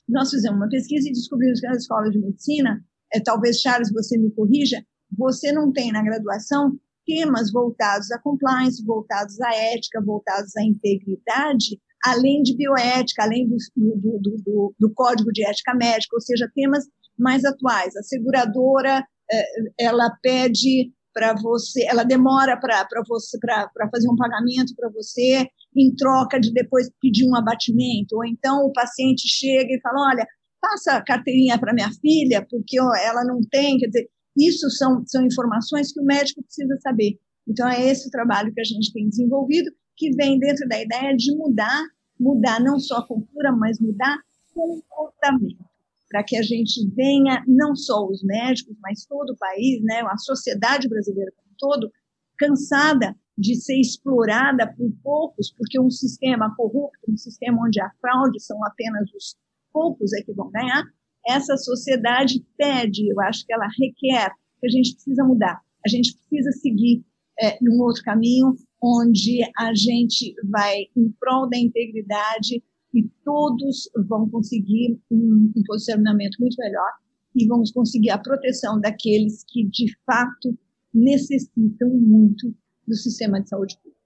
nós 0.08 0.30
fizemos 0.30 0.58
uma 0.58 0.68
pesquisa 0.68 1.08
e 1.08 1.12
descobrimos 1.12 1.60
que 1.60 1.68
nas 1.68 1.82
escolas 1.82 2.10
de 2.10 2.18
medicina, 2.18 2.84
é, 3.14 3.20
talvez, 3.20 3.60
Charles, 3.60 3.92
você 3.92 4.18
me 4.18 4.32
corrija, 4.32 4.84
você 5.16 5.52
não 5.52 5.72
tem 5.72 5.92
na 5.92 6.02
graduação 6.02 6.78
temas 7.06 7.52
voltados 7.52 8.10
à 8.10 8.18
compliance, 8.18 8.84
voltados 8.84 9.40
à 9.40 9.54
ética, 9.54 10.02
voltados 10.04 10.54
à 10.56 10.62
integridade, 10.62 11.80
além 12.04 12.42
de 12.42 12.56
bioética, 12.56 13.22
além 13.22 13.48
do, 13.48 13.56
do, 13.76 14.18
do, 14.44 14.74
do, 14.78 14.94
código 14.94 15.30
de 15.32 15.46
ética 15.46 15.74
médica, 15.74 16.16
ou 16.16 16.20
seja, 16.20 16.50
temas 16.54 16.84
mais 17.18 17.44
atuais. 17.44 17.96
A 17.96 18.02
seguradora 18.02 19.04
é, 19.30 19.44
ela 19.78 20.10
pede 20.22 20.92
para 21.14 21.34
você, 21.34 21.86
ela 21.86 22.04
demora 22.04 22.58
para 22.60 22.86
você 23.08 23.38
para 23.38 23.88
fazer 23.90 24.08
um 24.10 24.16
pagamento 24.16 24.74
para 24.76 24.90
você 24.90 25.48
em 25.74 25.94
troca 25.94 26.38
de 26.38 26.52
depois 26.52 26.90
pedir 27.00 27.26
um 27.26 27.34
abatimento, 27.34 28.16
ou 28.16 28.24
então 28.26 28.66
o 28.66 28.72
paciente 28.72 29.26
chega 29.26 29.72
e 29.72 29.80
fala, 29.80 30.10
olha, 30.10 30.26
passa 30.60 30.92
a 30.92 31.02
carteirinha 31.02 31.58
para 31.58 31.72
minha 31.72 31.90
filha, 32.02 32.46
porque 32.50 32.78
ela 32.78 33.24
não 33.24 33.40
tem, 33.50 33.78
quer 33.78 33.86
dizer, 33.86 34.08
isso 34.36 34.68
são, 34.70 35.02
são 35.06 35.24
informações 35.24 35.92
que 35.92 36.00
o 36.00 36.04
médico 36.04 36.42
precisa 36.42 36.76
saber. 36.80 37.18
Então, 37.48 37.68
é 37.68 37.86
esse 37.86 38.08
o 38.08 38.10
trabalho 38.10 38.52
que 38.52 38.60
a 38.60 38.64
gente 38.64 38.92
tem 38.92 39.08
desenvolvido, 39.08 39.70
que 39.96 40.10
vem 40.14 40.38
dentro 40.38 40.68
da 40.68 40.80
ideia 40.80 41.16
de 41.16 41.34
mudar, 41.36 41.82
mudar 42.18 42.60
não 42.60 42.78
só 42.78 42.98
a 42.98 43.06
cultura, 43.06 43.52
mas 43.52 43.80
mudar 43.80 44.18
comportamento. 44.52 45.64
para 46.08 46.22
que 46.22 46.36
a 46.36 46.42
gente 46.42 46.88
venha, 46.94 47.44
não 47.48 47.74
só 47.74 48.06
os 48.06 48.22
médicos, 48.22 48.76
mas 48.80 49.04
todo 49.06 49.30
o 49.30 49.36
país, 49.36 49.82
né, 49.82 50.00
a 50.02 50.16
sociedade 50.16 50.88
brasileira 50.88 51.32
como 51.36 51.48
um 51.50 51.56
todo, 51.58 51.90
cansada 52.38 53.14
de 53.36 53.56
ser 53.56 53.78
explorada 53.78 54.72
por 54.72 54.90
poucos, 55.02 55.52
porque 55.52 55.80
um 55.80 55.90
sistema 55.90 56.54
corrupto, 56.56 57.10
um 57.10 57.16
sistema 57.16 57.60
onde 57.66 57.80
a 57.80 57.90
fraude 58.00 58.40
são 58.40 58.64
apenas 58.64 59.12
os 59.12 59.36
poucos 59.72 60.12
é 60.12 60.22
que 60.22 60.32
vão 60.32 60.50
ganhar, 60.50 60.84
essa 61.26 61.56
sociedade 61.56 62.44
pede, 62.56 63.08
eu 63.08 63.20
acho 63.20 63.44
que 63.44 63.52
ela 63.52 63.68
requer, 63.78 64.30
que 64.60 64.66
a 64.66 64.70
gente 64.70 64.94
precisa 64.94 65.24
mudar. 65.24 65.60
A 65.84 65.88
gente 65.88 66.16
precisa 66.16 66.52
seguir 66.52 67.04
é, 67.40 67.58
num 67.62 67.80
outro 67.82 68.02
caminho, 68.02 68.54
onde 68.82 69.40
a 69.58 69.74
gente 69.74 70.34
vai 70.44 70.84
em 70.96 71.12
prol 71.18 71.48
da 71.48 71.58
integridade 71.58 72.62
e 72.94 73.08
todos 73.24 73.90
vão 74.08 74.28
conseguir 74.28 74.98
um, 75.10 75.52
um 75.56 75.62
posicionamento 75.66 76.36
muito 76.40 76.56
melhor 76.58 76.90
e 77.34 77.46
vamos 77.46 77.70
conseguir 77.70 78.10
a 78.10 78.18
proteção 78.18 78.80
daqueles 78.80 79.44
que, 79.46 79.64
de 79.68 79.94
fato, 80.06 80.58
necessitam 80.92 81.90
muito 81.90 82.54
do 82.88 82.94
sistema 82.94 83.42
de 83.42 83.48
saúde 83.48 83.76
pública. 83.76 83.96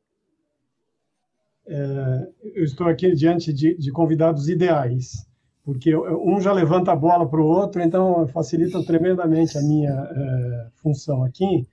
É, 1.66 2.32
eu 2.56 2.64
estou 2.64 2.88
aqui 2.88 3.12
diante 3.14 3.52
de, 3.52 3.76
de, 3.76 3.92
convidados 3.92 4.48
ideais, 4.48 5.24
porque 5.70 5.94
um 5.96 6.40
já 6.40 6.52
levanta 6.52 6.90
a 6.90 6.96
bola 6.96 7.28
para 7.28 7.40
o 7.40 7.46
outro, 7.46 7.80
então 7.80 8.26
facilita 8.26 8.84
tremendamente 8.84 9.56
a 9.56 9.62
minha 9.62 9.92
é, 9.92 10.66
função 10.82 11.22
aqui. 11.22 11.64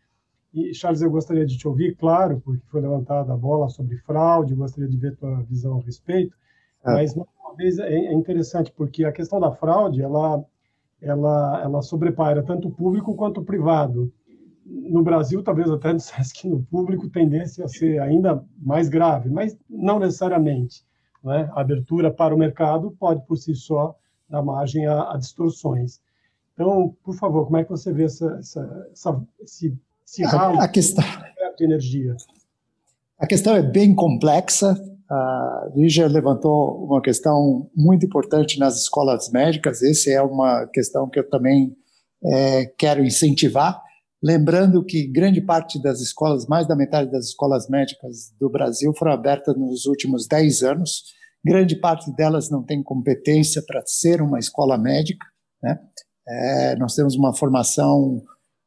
E, 0.53 0.71
Charles, 0.71 1.01
eu 1.01 1.09
gostaria 1.09 1.47
de 1.47 1.57
te 1.57 1.67
ouvir, 1.67 1.95
claro, 1.95 2.39
porque 2.45 2.63
foi 2.67 2.79
levantada 2.79 3.33
a 3.33 3.35
bola 3.35 3.67
sobre 3.69 3.97
fraude, 3.97 4.53
gostaria 4.53 4.87
de 4.87 4.97
ver 4.97 5.15
tua 5.15 5.41
visão 5.41 5.79
a 5.79 5.81
respeito, 5.81 6.35
é. 6.85 6.93
mas, 6.93 7.15
mais 7.15 7.27
uma 7.43 7.55
vez, 7.55 7.79
é, 7.79 7.91
é 7.91 8.13
interessante, 8.13 8.71
porque 8.71 9.03
a 9.03 9.11
questão 9.11 9.39
da 9.39 9.51
fraude, 9.51 9.99
ela, 9.99 10.45
ela, 11.01 11.61
ela 11.63 11.81
sobrepaira 11.81 12.43
tanto 12.43 12.67
o 12.67 12.71
público 12.71 13.15
quanto 13.15 13.41
o 13.41 13.43
privado 13.43 14.13
no 14.63 15.01
Brasil, 15.01 15.41
talvez 15.41 15.71
até 15.71 15.91
dissesse 15.91 16.35
que 16.39 16.47
no 16.47 16.61
público 16.61 17.09
tendência 17.09 17.65
a 17.65 17.67
ser 17.67 17.99
ainda 17.99 18.45
mais 18.61 18.89
grave, 18.89 19.27
mas 19.27 19.57
não 19.67 19.97
necessariamente. 19.97 20.85
Né? 21.27 21.49
A 21.53 21.61
abertura 21.61 22.09
para 22.09 22.33
o 22.33 22.37
mercado 22.37 22.95
pode, 22.97 23.21
por 23.25 23.37
si 23.37 23.53
só, 23.53 23.95
dar 24.29 24.41
margem 24.41 24.87
a, 24.87 25.11
a 25.11 25.17
distorções. 25.17 25.99
Então, 26.53 26.95
por 27.03 27.15
favor, 27.15 27.45
como 27.45 27.57
é 27.57 27.63
que 27.63 27.69
você 27.69 27.91
vê 27.91 28.05
essa, 28.05 28.37
essa, 28.39 28.87
essa 28.91 29.23
esse, 29.41 29.77
esse 30.07 30.23
ralo 30.23 30.59
a, 30.59 30.67
questão, 30.67 31.03
de 31.57 31.65
energia? 31.65 32.15
A 33.19 33.27
questão 33.27 33.55
é 33.55 33.61
bem 33.61 33.93
complexa. 33.93 34.75
A 35.09 35.69
Lígia 35.75 36.07
levantou 36.07 36.85
uma 36.85 37.01
questão 37.01 37.69
muito 37.75 38.05
importante 38.05 38.57
nas 38.57 38.81
escolas 38.81 39.29
médicas. 39.29 39.83
Essa 39.83 40.11
é 40.11 40.21
uma 40.21 40.65
questão 40.67 41.09
que 41.09 41.19
eu 41.19 41.29
também 41.29 41.75
é, 42.23 42.65
quero 42.77 43.03
incentivar 43.03 43.83
Lembrando 44.21 44.83
que 44.83 45.07
grande 45.07 45.41
parte 45.41 45.81
das 45.81 46.01
escolas, 46.01 46.47
mais 46.47 46.67
da 46.67 46.75
metade 46.75 47.11
das 47.11 47.25
escolas 47.25 47.69
médicas 47.69 48.33
do 48.39 48.49
Brasil 48.49 48.91
foram 48.97 49.11
abertas 49.11 49.55
nos 49.55 49.85
últimos 49.85 50.27
10 50.27 50.63
anos. 50.63 51.03
Grande 51.45 51.75
parte 51.79 52.11
delas 52.15 52.49
não 52.49 52.63
tem 52.63 52.81
competência 52.81 53.61
para 53.65 53.83
ser 53.85 54.21
uma 54.21 54.39
escola 54.39 54.77
médica. 54.77 55.25
Né? 55.61 55.79
É, 56.27 56.75
nós 56.77 56.95
temos 56.95 57.15
uma 57.15 57.35
formação 57.35 58.23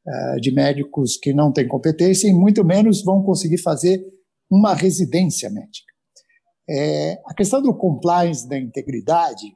é, 0.07 0.37
de 0.37 0.53
médicos 0.53 1.17
que 1.17 1.33
não 1.33 1.53
têm 1.53 1.67
competência 1.67 2.29
e 2.29 2.33
muito 2.33 2.65
menos 2.65 3.03
vão 3.03 3.23
conseguir 3.23 3.59
fazer 3.59 4.01
uma 4.49 4.73
residência 4.73 5.51
médica. 5.51 5.93
É, 6.69 7.21
a 7.27 7.35
questão 7.35 7.61
do 7.61 7.77
compliance, 7.77 8.49
da 8.49 8.57
integridade, 8.57 9.47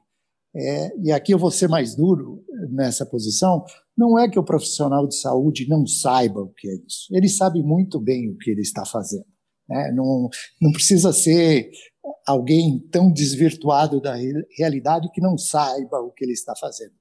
é, 0.53 0.97
e 1.01 1.11
aqui 1.11 1.33
eu 1.33 1.39
vou 1.39 1.51
ser 1.51 1.69
mais 1.69 1.95
duro 1.95 2.34
nessa 2.71 3.05
posição, 3.05 3.63
não 3.97 4.19
é 4.19 4.29
que 4.29 4.39
o 4.39 4.43
profissional 4.43 5.07
de 5.07 5.15
saúde 5.15 5.67
não 5.67 5.85
saiba 5.87 6.41
o 6.41 6.53
que 6.53 6.67
é 6.67 6.75
isso. 6.85 7.07
Ele 7.11 7.29
sabe 7.29 7.61
muito 7.63 7.99
bem 7.99 8.29
o 8.29 8.37
que 8.37 8.51
ele 8.51 8.61
está 8.61 8.85
fazendo. 8.85 9.25
Né? 9.69 9.91
Não, 9.95 10.29
não 10.61 10.71
precisa 10.71 11.11
ser 11.13 11.69
alguém 12.27 12.79
tão 12.91 13.11
desvirtuado 13.11 14.01
da 14.01 14.15
realidade 14.57 15.09
que 15.11 15.21
não 15.21 15.37
saiba 15.37 15.99
o 15.99 16.11
que 16.11 16.25
ele 16.25 16.33
está 16.33 16.53
fazendo. 16.55 16.93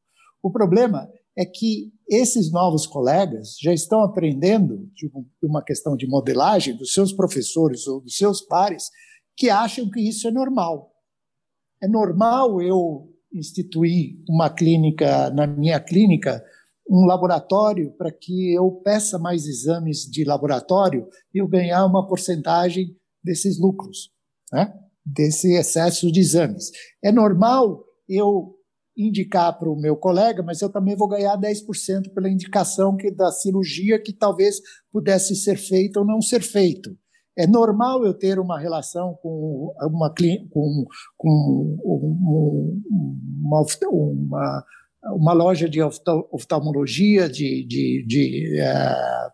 O 0.42 0.50
problema 0.50 1.09
é 1.37 1.44
que 1.44 1.92
esses 2.09 2.53
novos 2.53 2.87
colegas 2.87 3.57
já 3.61 3.72
estão 3.72 4.03
aprendendo 4.03 4.88
de 4.94 5.11
uma 5.42 5.62
questão 5.62 5.96
de 5.96 6.07
modelagem 6.07 6.77
dos 6.77 6.92
seus 6.92 7.12
professores 7.12 7.87
ou 7.87 8.00
dos 8.00 8.16
seus 8.16 8.40
pares 8.42 8.85
que 9.37 9.50
acham 9.50 9.90
que 9.90 10.00
isso 10.00 10.29
é 10.29 10.31
normal. 10.31 10.92
É 11.83 11.88
normal 11.88 12.62
eu 12.62 13.13
instituir 13.35 14.16
uma 14.29 14.49
clínica 14.49 15.31
na 15.31 15.47
minha 15.47 15.81
clínica 15.81 16.42
um 16.88 17.07
laboratório 17.07 17.92
para 17.92 18.12
que 18.12 18.53
eu 18.53 18.70
peça 18.85 19.18
mais 19.18 19.47
exames 19.47 20.01
de 20.01 20.25
laboratório 20.25 21.09
e 21.35 21.38
eu 21.38 21.49
ganhar 21.49 21.85
uma 21.87 22.07
porcentagem 22.07 22.94
desses 23.23 23.59
lucros, 23.59 24.11
né? 24.53 24.73
desse 25.05 25.55
excesso 25.55 26.11
de 26.12 26.20
exames. 26.20 26.70
É 27.03 27.11
normal 27.11 27.85
eu 28.09 28.55
indicar 28.97 29.59
para 29.59 29.68
o 29.68 29.77
meu 29.77 29.97
colega, 29.97 30.42
mas 30.42 30.61
eu 30.61 30.70
também 30.70 30.94
vou 30.94 31.09
ganhar 31.09 31.37
10% 31.37 32.12
pela 32.14 32.29
indicação 32.29 32.97
que 32.97 33.11
da 33.11 33.33
cirurgia 33.33 34.01
que 34.01 34.12
talvez 34.12 34.61
pudesse 34.92 35.35
ser 35.35 35.57
feita 35.57 36.01
ou 36.01 36.07
não 36.07 36.20
ser 36.20 36.42
feito. 36.42 36.97
É 37.37 37.47
normal 37.47 38.05
eu 38.05 38.14
ter 38.14 38.38
uma 38.38 38.59
relação 38.59 39.18
com 39.23 39.75
uma 39.83 40.12
com, 40.51 40.87
com 41.16 41.79
uma, 43.42 43.64
uma 43.90 44.64
uma 45.12 45.33
loja 45.33 45.68
de 45.68 45.81
oftalmologia, 45.83 47.29
de, 47.29 47.64
de, 47.66 48.05
de, 48.07 48.61
uh, 48.62 49.31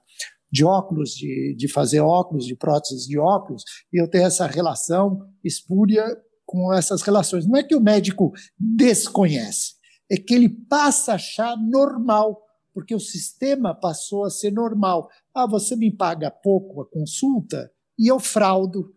de 0.51 0.65
óculos, 0.65 1.11
de, 1.11 1.55
de 1.57 1.69
fazer 1.69 2.01
óculos, 2.01 2.47
de 2.47 2.57
próteses 2.57 3.07
de 3.07 3.19
óculos, 3.19 3.63
e 3.93 4.01
eu 4.01 4.09
tenho 4.09 4.25
essa 4.25 4.47
relação 4.47 5.21
espúria 5.45 6.05
com 6.45 6.73
essas 6.73 7.03
relações. 7.03 7.47
Não 7.47 7.57
é 7.57 7.63
que 7.63 7.77
o 7.77 7.81
médico 7.81 8.33
desconhece, 8.59 9.75
é 10.11 10.17
que 10.17 10.35
ele 10.35 10.49
passa 10.49 11.13
a 11.13 11.15
achar 11.15 11.57
normal, 11.57 12.43
porque 12.75 12.95
o 12.95 13.01
sistema 13.01 13.75
passou 13.75 14.25
a 14.25 14.31
ser 14.31 14.51
normal. 14.51 15.09
Ah, 15.35 15.47
você 15.47 15.77
me 15.77 15.95
paga 15.95 16.31
pouco 16.31 16.81
a 16.81 16.87
consulta 16.91 17.71
e 18.01 18.11
eu 18.11 18.19
fraudo. 18.19 18.97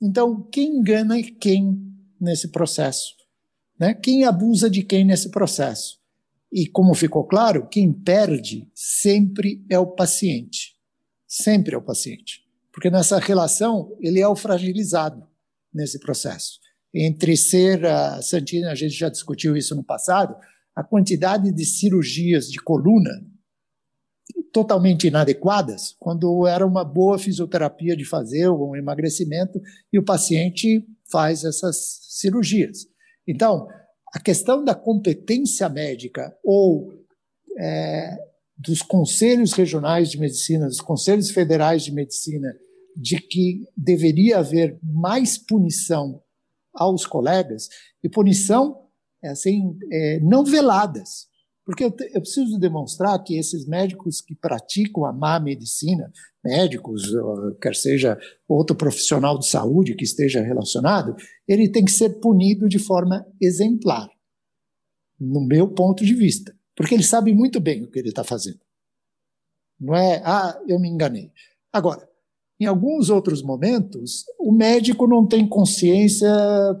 Então, 0.00 0.42
quem 0.50 0.78
engana 0.78 1.16
quem 1.38 1.78
nesse 2.18 2.48
processo? 2.48 3.14
Né? 3.78 3.92
Quem 3.92 4.24
abusa 4.24 4.70
de 4.70 4.82
quem 4.82 5.04
nesse 5.04 5.30
processo? 5.30 5.98
E 6.50 6.66
como 6.66 6.94
ficou 6.94 7.26
claro, 7.26 7.68
quem 7.68 7.92
perde 7.92 8.70
sempre 8.74 9.62
é 9.68 9.78
o 9.78 9.86
paciente. 9.86 10.74
Sempre 11.28 11.74
é 11.74 11.78
o 11.78 11.82
paciente. 11.82 12.40
Porque 12.72 12.88
nessa 12.88 13.18
relação, 13.18 13.94
ele 14.00 14.18
é 14.18 14.26
o 14.26 14.36
fragilizado 14.36 15.22
nesse 15.72 15.98
processo. 15.98 16.60
Entre 16.94 17.36
ser, 17.36 17.84
a 17.84 18.22
Santina, 18.22 18.70
a 18.70 18.74
gente 18.74 18.94
já 18.94 19.10
discutiu 19.10 19.56
isso 19.56 19.74
no 19.74 19.84
passado, 19.84 20.34
a 20.74 20.82
quantidade 20.82 21.52
de 21.52 21.64
cirurgias 21.66 22.48
de 22.48 22.58
coluna 22.60 23.10
totalmente 24.54 25.08
inadequadas, 25.08 25.96
quando 25.98 26.46
era 26.46 26.64
uma 26.64 26.84
boa 26.84 27.18
fisioterapia 27.18 27.96
de 27.96 28.04
fazer 28.04 28.48
um 28.48 28.76
emagrecimento 28.76 29.60
e 29.92 29.98
o 29.98 30.04
paciente 30.04 30.86
faz 31.10 31.42
essas 31.42 31.98
cirurgias. 32.08 32.86
Então, 33.26 33.66
a 34.14 34.20
questão 34.20 34.64
da 34.64 34.72
competência 34.72 35.68
médica 35.68 36.32
ou 36.44 36.88
é, 37.58 38.16
dos 38.56 38.80
conselhos 38.80 39.52
regionais 39.54 40.12
de 40.12 40.20
medicina, 40.20 40.68
dos 40.68 40.80
conselhos 40.80 41.32
federais 41.32 41.82
de 41.82 41.92
medicina, 41.92 42.54
de 42.96 43.18
que 43.18 43.64
deveria 43.76 44.38
haver 44.38 44.78
mais 44.80 45.36
punição 45.36 46.22
aos 46.72 47.04
colegas, 47.04 47.68
e 48.04 48.08
punição 48.08 48.84
assim, 49.24 49.76
é, 49.90 50.20
não 50.20 50.44
veladas, 50.44 51.26
porque 51.64 51.84
eu, 51.84 51.94
eu, 52.12 52.20
preciso 52.20 52.58
demonstrar 52.58 53.18
que 53.22 53.38
esses 53.38 53.66
médicos 53.66 54.20
que 54.20 54.34
praticam 54.34 55.06
a 55.06 55.12
má 55.12 55.40
medicina, 55.40 56.12
médicos, 56.44 57.02
quer 57.60 57.74
seja 57.74 58.18
outro 58.46 58.76
profissional 58.76 59.38
de 59.38 59.46
saúde 59.46 59.94
que 59.94 60.04
esteja 60.04 60.42
relacionado, 60.42 61.16
ele 61.48 61.70
tem 61.70 61.84
que 61.84 61.90
ser 61.90 62.20
punido 62.20 62.68
de 62.68 62.78
forma 62.78 63.26
exemplar, 63.40 64.08
no 65.18 65.40
meu 65.40 65.66
ponto 65.68 66.04
de 66.04 66.14
vista. 66.14 66.54
Porque 66.76 66.94
ele 66.94 67.02
sabe 67.02 67.32
muito 67.32 67.58
bem 67.60 67.84
o 67.84 67.90
que 67.90 67.98
ele 67.98 68.10
está 68.10 68.22
fazendo. 68.22 68.60
Não 69.80 69.94
é, 69.94 70.20
ah, 70.24 70.60
eu 70.68 70.78
me 70.78 70.88
enganei. 70.88 71.32
Agora, 71.72 72.06
em 72.60 72.66
alguns 72.66 73.08
outros 73.08 73.42
momentos, 73.42 74.24
o 74.38 74.52
médico 74.52 75.06
não 75.06 75.26
tem 75.26 75.48
consciência, 75.48 76.28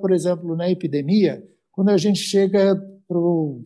por 0.00 0.12
exemplo, 0.12 0.54
na 0.54 0.70
epidemia, 0.70 1.42
quando 1.72 1.88
a 1.88 1.96
gente 1.96 2.18
chega 2.18 2.76
para 3.08 3.18
o 3.18 3.62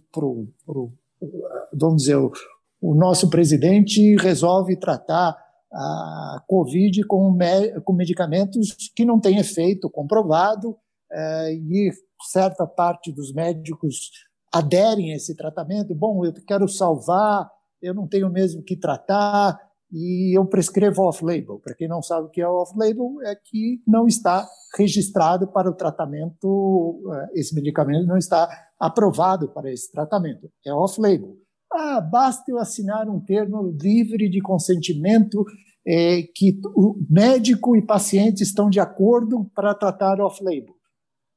vamos 1.73 2.03
dizer, 2.03 2.17
o, 2.17 2.33
o 2.81 2.95
nosso 2.95 3.29
presidente 3.29 4.17
resolve 4.17 4.77
tratar 4.77 5.37
a 5.73 6.43
Covid 6.47 7.05
com, 7.05 7.31
me, 7.31 7.81
com 7.83 7.93
medicamentos 7.93 8.75
que 8.95 9.05
não 9.05 9.21
têm 9.21 9.39
efeito 9.39 9.91
comprovado 9.91 10.77
é, 11.11 11.53
e 11.55 11.91
certa 12.23 12.67
parte 12.67 13.13
dos 13.13 13.33
médicos 13.33 14.11
aderem 14.53 15.13
a 15.13 15.17
esse 15.17 15.37
tratamento. 15.37 15.95
Bom, 15.95 16.25
eu 16.25 16.33
quero 16.47 16.67
salvar, 16.69 17.51
eu 17.83 17.95
não 17.95 18.09
tenho 18.09 18.31
mesmo 18.31 18.63
que 18.63 18.77
tratar, 18.77 19.59
e 19.93 20.37
eu 20.39 20.45
prescrevo 20.47 21.03
off-label. 21.03 21.59
Para 21.61 21.75
quem 21.75 21.89
não 21.89 22.03
sabe 22.03 22.27
o 22.27 22.31
que 22.31 22.41
é 22.41 22.49
off-label, 22.49 23.17
é 23.25 23.35
que 23.35 23.81
não 23.87 24.07
está 24.07 24.47
registrado 24.77 25.51
para 25.51 25.71
o 25.71 25.75
tratamento, 25.75 27.01
eh, 27.13 27.41
esse 27.41 27.55
medicamento 27.55 28.07
não 28.07 28.17
está 28.17 28.49
aprovado 28.79 29.53
para 29.53 29.73
esse 29.73 29.91
tratamento. 29.91 30.49
É 30.65 30.73
off-label. 30.73 31.37
Ah, 31.73 32.01
basta 32.01 32.45
eu 32.51 32.59
assinar 32.59 33.09
um 33.09 33.21
termo 33.21 33.77
livre 33.81 34.29
de 34.31 34.41
consentimento 34.41 35.45
é, 35.87 36.23
que 36.35 36.61
o 36.77 36.97
médico 37.09 37.75
e 37.77 37.85
paciente 37.85 38.43
estão 38.43 38.69
de 38.69 38.79
acordo 38.79 39.51
para 39.55 39.75
tratar 39.75 40.21
off-label. 40.21 40.75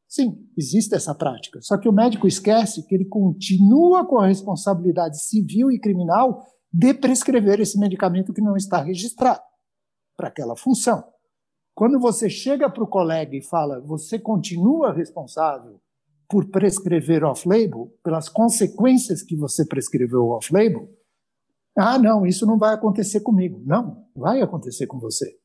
Sim, 0.09 0.35
existe 0.57 0.93
essa 0.93 1.15
prática. 1.15 1.59
Só 1.61 1.77
que 1.77 1.87
o 1.87 1.93
médico 1.93 2.27
esquece 2.27 2.85
que 2.85 2.93
ele 2.93 3.05
continua 3.05 4.05
com 4.05 4.19
a 4.19 4.27
responsabilidade 4.27 5.23
civil 5.23 5.71
e 5.71 5.79
criminal 5.79 6.45
de 6.71 6.93
prescrever 6.93 7.59
esse 7.59 7.77
medicamento 7.77 8.33
que 8.33 8.41
não 8.41 8.55
está 8.55 8.81
registrado 8.81 9.41
para 10.15 10.29
aquela 10.29 10.55
função. 10.55 11.03
Quando 11.75 11.99
você 11.99 12.29
chega 12.29 12.69
para 12.69 12.83
o 12.83 12.87
colega 12.87 13.35
e 13.35 13.41
fala, 13.41 13.79
você 13.81 14.19
continua 14.19 14.93
responsável 14.93 15.79
por 16.29 16.49
prescrever 16.49 17.23
off-label, 17.23 17.93
pelas 18.03 18.29
consequências 18.29 19.21
que 19.21 19.35
você 19.35 19.65
prescreveu 19.65 20.27
off-label, 20.29 20.89
ah, 21.77 21.97
não, 21.97 22.25
isso 22.25 22.45
não 22.45 22.57
vai 22.57 22.73
acontecer 22.73 23.21
comigo. 23.21 23.61
Não, 23.65 24.05
vai 24.15 24.41
acontecer 24.41 24.87
com 24.87 24.99
você. 24.99 25.37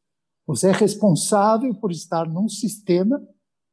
Você 0.46 0.68
é 0.68 0.72
responsável 0.72 1.74
por 1.74 1.90
estar 1.90 2.28
num 2.28 2.48
sistema 2.48 3.20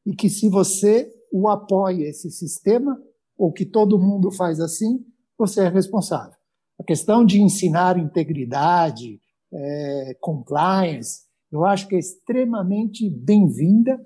e 0.06 0.16
que 0.16 0.30
se 0.30 0.50
você 0.50 1.12
o 1.32 1.48
apoia 1.48 2.08
esse 2.08 2.30
sistema, 2.30 2.96
ou 3.36 3.52
que 3.52 3.66
todo 3.66 4.00
mundo 4.00 4.32
faz 4.32 4.60
assim, 4.60 5.04
você 5.36 5.62
é 5.62 5.68
responsável. 5.68 6.38
A 6.80 6.84
questão 6.84 7.26
de 7.26 7.42
ensinar 7.42 7.98
integridade, 7.98 9.20
é, 9.54 10.18
compliance, 10.20 11.22
eu 11.52 11.64
acho 11.64 11.88
que 11.88 11.96
é 11.96 12.00
extremamente 12.00 13.10
bem-vinda, 13.10 14.04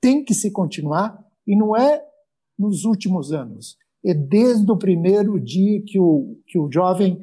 tem 0.00 0.24
que 0.24 0.34
se 0.34 0.50
continuar, 0.50 1.18
e 1.46 1.56
não 1.56 1.76
é 1.76 2.04
nos 2.58 2.84
últimos 2.84 3.32
anos. 3.32 3.76
É 4.04 4.12
desde 4.12 4.70
o 4.70 4.76
primeiro 4.76 5.40
dia 5.40 5.82
que 5.82 5.98
o, 5.98 6.38
que 6.46 6.58
o 6.58 6.70
jovem 6.70 7.18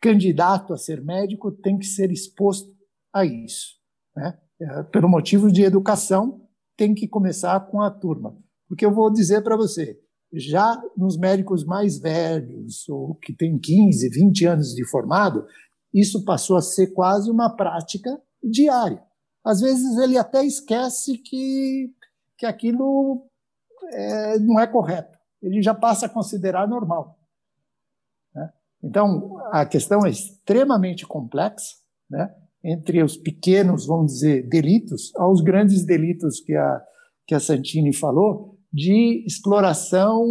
candidato 0.00 0.72
a 0.72 0.76
ser 0.76 1.02
médico 1.02 1.50
tem 1.50 1.78
que 1.78 1.86
ser 1.86 2.10
exposto 2.10 2.70
a 3.12 3.24
isso. 3.24 3.76
Né? 4.16 4.38
É, 4.60 4.82
pelo 4.84 5.08
motivo 5.08 5.50
de 5.50 5.62
educação, 5.62 6.46
tem 6.76 6.94
que 6.94 7.08
começar 7.08 7.58
com 7.68 7.82
a 7.82 7.90
turma. 7.90 8.36
Porque 8.68 8.84
eu 8.84 8.92
vou 8.92 9.12
dizer 9.12 9.42
para 9.42 9.56
você, 9.56 9.98
já 10.32 10.80
nos 10.96 11.18
médicos 11.18 11.64
mais 11.64 11.98
velhos, 11.98 12.88
ou 12.88 13.14
que 13.16 13.34
têm 13.34 13.58
15, 13.58 14.08
20 14.10 14.46
anos 14.46 14.74
de 14.74 14.88
formado, 14.88 15.44
isso 15.92 16.24
passou 16.24 16.56
a 16.56 16.62
ser 16.62 16.88
quase 16.92 17.30
uma 17.30 17.56
prática 17.56 18.10
diária. 18.42 19.02
Às 19.44 19.60
vezes 19.60 19.98
ele 19.98 20.16
até 20.16 20.44
esquece 20.44 21.18
que, 21.18 21.92
que 22.38 22.46
aquilo 22.46 23.26
é, 23.92 24.38
não 24.38 24.60
é 24.60 24.66
correto. 24.66 25.18
Ele 25.42 25.62
já 25.62 25.74
passa 25.74 26.06
a 26.06 26.08
considerar 26.08 26.68
normal. 26.68 27.18
Né? 28.34 28.52
Então, 28.82 29.38
a 29.50 29.64
questão 29.66 30.06
é 30.06 30.10
extremamente 30.10 31.06
complexa, 31.06 31.76
né? 32.08 32.32
entre 32.62 33.02
os 33.02 33.16
pequenos, 33.16 33.86
vamos 33.86 34.12
dizer, 34.12 34.46
delitos, 34.48 35.12
aos 35.16 35.40
grandes 35.40 35.84
delitos 35.84 36.40
que 36.40 36.54
a, 36.54 36.82
que 37.26 37.34
a 37.34 37.40
Santini 37.40 37.94
falou, 37.94 38.59
de 38.72 39.24
exploração 39.26 40.24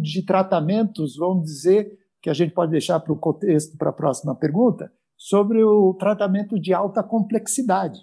de 0.00 0.24
tratamentos, 0.24 1.16
vamos 1.16 1.44
dizer, 1.44 1.98
que 2.20 2.30
a 2.30 2.34
gente 2.34 2.52
pode 2.52 2.72
deixar 2.72 2.98
para 3.00 3.12
o 3.12 3.18
contexto 3.18 3.76
para 3.76 3.90
a 3.90 3.92
próxima 3.92 4.34
pergunta, 4.34 4.92
sobre 5.16 5.62
o 5.62 5.94
tratamento 5.94 6.58
de 6.58 6.72
alta 6.72 7.02
complexidade. 7.02 8.00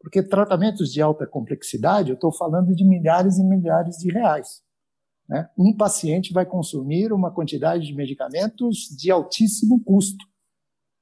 Porque 0.00 0.22
tratamentos 0.22 0.90
de 0.92 1.00
alta 1.02 1.26
complexidade, 1.26 2.08
eu 2.08 2.14
estou 2.14 2.32
falando 2.32 2.74
de 2.74 2.84
milhares 2.84 3.38
e 3.38 3.44
milhares 3.44 3.96
de 3.96 4.10
reais. 4.10 4.62
Né? 5.28 5.48
Um 5.56 5.76
paciente 5.76 6.32
vai 6.32 6.44
consumir 6.44 7.12
uma 7.12 7.30
quantidade 7.30 7.86
de 7.86 7.94
medicamentos 7.94 8.88
de 8.98 9.10
altíssimo 9.10 9.82
custo. 9.84 10.24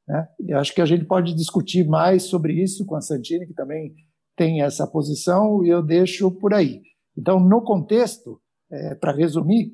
Né? 0.07 0.29
E 0.41 0.53
acho 0.53 0.75
que 0.75 0.83
a 0.83 0.87
gente 0.87 1.05
pode 1.05 1.35
discutir 1.35 1.87
mais 1.89 2.25
sobre 2.25 2.61
isso 2.61 2.85
com 2.85 2.97
a 2.97 3.01
Santini, 3.01 3.47
que 3.47 3.55
também 3.55 3.95
tem 4.37 4.63
essa 4.63 4.87
posição, 4.87 5.65
e 5.65 5.69
eu 5.69 5.83
deixo 5.83 6.31
por 6.31 6.53
aí. 6.53 6.83
Então, 7.19 7.41
no 7.41 7.63
contexto, 7.63 8.41
é, 8.71 8.95
para 8.95 9.13
resumir, 9.13 9.73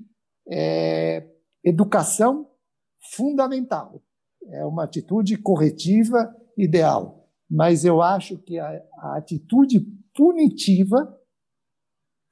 é, 0.48 1.28
educação 1.62 2.50
fundamental. 3.14 4.02
É 4.46 4.64
uma 4.64 4.84
atitude 4.84 5.36
corretiva 5.36 6.34
ideal 6.56 7.24
mas 7.54 7.84
eu 7.84 8.02
acho 8.02 8.38
que 8.38 8.58
a, 8.58 8.82
a 8.98 9.16
atitude 9.16 9.80
punitiva, 10.14 11.16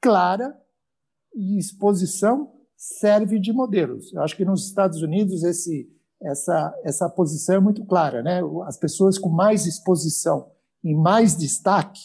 clara 0.00 0.56
e 1.34 1.58
exposição 1.58 2.52
serve 2.76 3.38
de 3.38 3.52
modelos. 3.52 4.12
Eu 4.12 4.22
acho 4.22 4.36
que 4.36 4.44
nos 4.44 4.66
Estados 4.66 5.00
Unidos 5.00 5.44
esse, 5.44 5.88
essa, 6.20 6.74
essa 6.82 7.08
posição 7.08 7.56
é 7.56 7.60
muito 7.60 7.84
clara. 7.84 8.22
Né? 8.22 8.40
As 8.66 8.76
pessoas 8.76 9.18
com 9.18 9.28
mais 9.28 9.66
exposição 9.66 10.50
e 10.82 10.94
mais 10.94 11.36
destaque, 11.36 12.00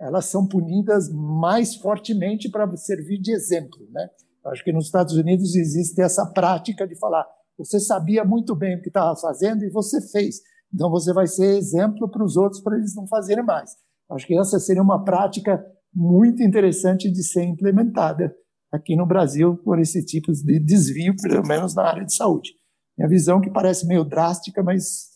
elas 0.00 0.26
são 0.26 0.46
punidas 0.46 1.10
mais 1.12 1.76
fortemente 1.76 2.50
para 2.50 2.74
servir 2.76 3.20
de 3.20 3.32
exemplo. 3.32 3.78
Né? 3.90 4.08
Acho 4.46 4.64
que 4.64 4.72
nos 4.72 4.86
Estados 4.86 5.14
Unidos 5.14 5.54
existe 5.54 6.00
essa 6.00 6.26
prática 6.26 6.86
de 6.86 6.98
falar 6.98 7.26
você 7.56 7.78
sabia 7.78 8.24
muito 8.24 8.54
bem 8.54 8.76
o 8.76 8.82
que 8.82 8.88
estava 8.88 9.14
fazendo 9.16 9.64
e 9.64 9.70
você 9.70 10.00
fez. 10.10 10.40
Então 10.72 10.90
você 10.90 11.12
vai 11.12 11.26
ser 11.26 11.56
exemplo 11.56 12.08
para 12.10 12.24
os 12.24 12.36
outros 12.36 12.60
para 12.60 12.76
eles 12.76 12.94
não 12.94 13.06
fazerem 13.06 13.44
mais. 13.44 13.70
Acho 14.10 14.26
que 14.26 14.38
essa 14.38 14.58
seria 14.58 14.82
uma 14.82 15.04
prática 15.04 15.64
muito 15.94 16.42
interessante 16.42 17.10
de 17.10 17.22
ser 17.22 17.44
implementada 17.44 18.34
aqui 18.72 18.96
no 18.96 19.06
Brasil 19.06 19.56
por 19.58 19.78
esse 19.78 20.04
tipo 20.04 20.32
de 20.32 20.58
desvio, 20.58 21.14
pelo 21.22 21.46
menos 21.46 21.74
na 21.74 21.84
área 21.84 22.04
de 22.04 22.14
saúde. 22.14 22.50
Minha 22.98 23.08
visão 23.08 23.40
que 23.40 23.50
parece 23.50 23.86
meio 23.86 24.04
drástica, 24.04 24.62
mas 24.62 25.10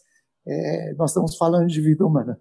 é, 0.47 0.95
nós 0.95 1.11
estamos 1.11 1.37
falando 1.37 1.67
de 1.67 1.81
vida 1.81 2.07
humana. 2.07 2.41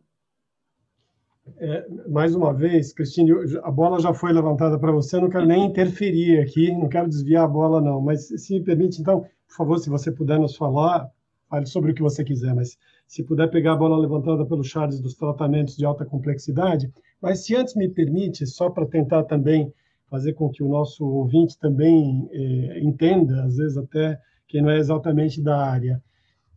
É, 1.58 1.88
mais 2.10 2.36
uma 2.36 2.54
vez, 2.54 2.94
Cristine, 2.94 3.32
a 3.64 3.72
bola 3.72 4.00
já 4.00 4.14
foi 4.14 4.34
levantada 4.34 4.78
para 4.78 4.92
você, 4.92 5.20
não 5.20 5.30
quero 5.30 5.46
nem 5.46 5.66
interferir 5.66 6.40
aqui, 6.40 6.72
não 6.72 6.90
quero 6.90 7.08
desviar 7.08 7.46
a 7.46 7.48
bola, 7.48 7.80
não, 7.80 8.02
mas 8.02 8.28
se 8.28 8.54
me 8.54 8.64
permite, 8.64 9.00
então, 9.00 9.22
por 9.22 9.56
favor, 9.56 9.78
se 9.78 9.90
você 9.90 10.12
puder 10.12 10.40
nos 10.40 10.56
falar, 10.56 11.10
fale 11.50 11.66
sobre 11.66 11.92
o 11.92 11.96
que 11.96 12.02
você 12.02 12.24
quiser, 12.24 12.54
mas 12.54 12.78
se 13.08 13.24
puder 13.24 13.50
pegar 13.50 13.74
a 13.74 13.78
bola 13.78 13.98
levantada 13.98 14.46
pelo 14.46 14.64
Charles 14.64 15.00
dos 15.00 15.16
tratamentos 15.16 15.78
de 15.78 15.86
alta 15.86 16.06
complexidade. 16.06 16.92
Mas 17.22 17.46
se 17.46 17.56
antes 17.56 17.76
me 17.76 17.88
permite, 17.88 18.46
só 18.46 18.70
para 18.70 18.86
tentar 18.86 19.24
também 19.24 19.74
fazer 20.10 20.34
com 20.34 20.50
que 20.50 20.62
o 20.62 20.68
nosso 20.68 21.06
ouvinte 21.06 21.58
também 21.58 22.28
é, 22.32 22.80
entenda, 22.80 23.44
às 23.44 23.58
vezes 23.58 23.78
até 23.78 24.20
quem 24.48 24.62
não 24.62 24.70
é 24.70 24.78
exatamente 24.78 25.42
da 25.42 25.58
área. 25.58 26.02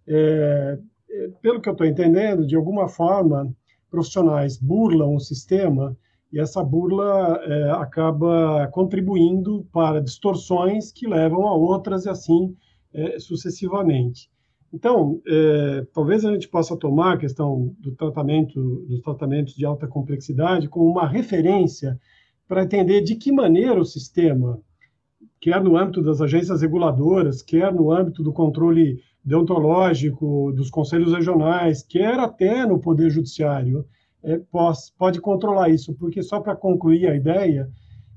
É, 0.06 0.78
é 1.10 1.28
pelo 1.40 1.60
que 1.60 1.68
eu 1.68 1.72
estou 1.72 1.86
entendendo, 1.86 2.46
de 2.46 2.56
alguma 2.56 2.88
forma, 2.88 3.52
profissionais 3.90 4.56
burlam 4.56 5.14
o 5.14 5.20
sistema 5.20 5.96
e 6.32 6.38
essa 6.38 6.62
burla 6.62 7.40
é, 7.42 7.70
acaba 7.72 8.68
contribuindo 8.68 9.66
para 9.72 10.00
distorções 10.00 10.92
que 10.92 11.08
levam 11.08 11.46
a 11.46 11.54
outras 11.54 12.04
e 12.04 12.08
assim 12.08 12.54
é, 12.94 13.18
sucessivamente. 13.18 14.30
Então, 14.72 15.20
é, 15.26 15.86
talvez 15.92 16.24
a 16.24 16.32
gente 16.32 16.48
possa 16.48 16.76
tomar 16.76 17.14
a 17.14 17.18
questão 17.18 17.74
do 17.80 17.92
tratamento, 17.96 18.84
dos 18.88 19.00
tratamentos 19.00 19.54
de 19.54 19.64
alta 19.64 19.88
complexidade 19.88 20.68
como 20.68 20.88
uma 20.88 21.08
referência 21.08 21.98
para 22.46 22.62
entender 22.62 23.00
de 23.00 23.16
que 23.16 23.32
maneira 23.32 23.80
o 23.80 23.84
sistema, 23.84 24.60
quer 25.40 25.62
no 25.62 25.76
âmbito 25.76 26.02
das 26.02 26.20
agências 26.20 26.62
reguladoras, 26.62 27.42
quer 27.42 27.72
no 27.72 27.90
âmbito 27.90 28.22
do 28.22 28.32
controle 28.32 29.02
deontológico 29.24 30.52
dos 30.52 30.70
conselhos 30.70 31.12
regionais, 31.12 31.82
quer 31.82 32.18
até 32.18 32.64
no 32.66 32.78
poder 32.78 33.10
judiciário, 33.10 33.84
é, 34.22 34.38
pode, 34.38 34.78
pode 34.98 35.20
controlar 35.20 35.68
isso, 35.70 35.94
porque 35.94 36.22
só 36.22 36.40
para 36.40 36.56
concluir 36.56 37.08
a 37.08 37.16
ideia, 37.16 37.70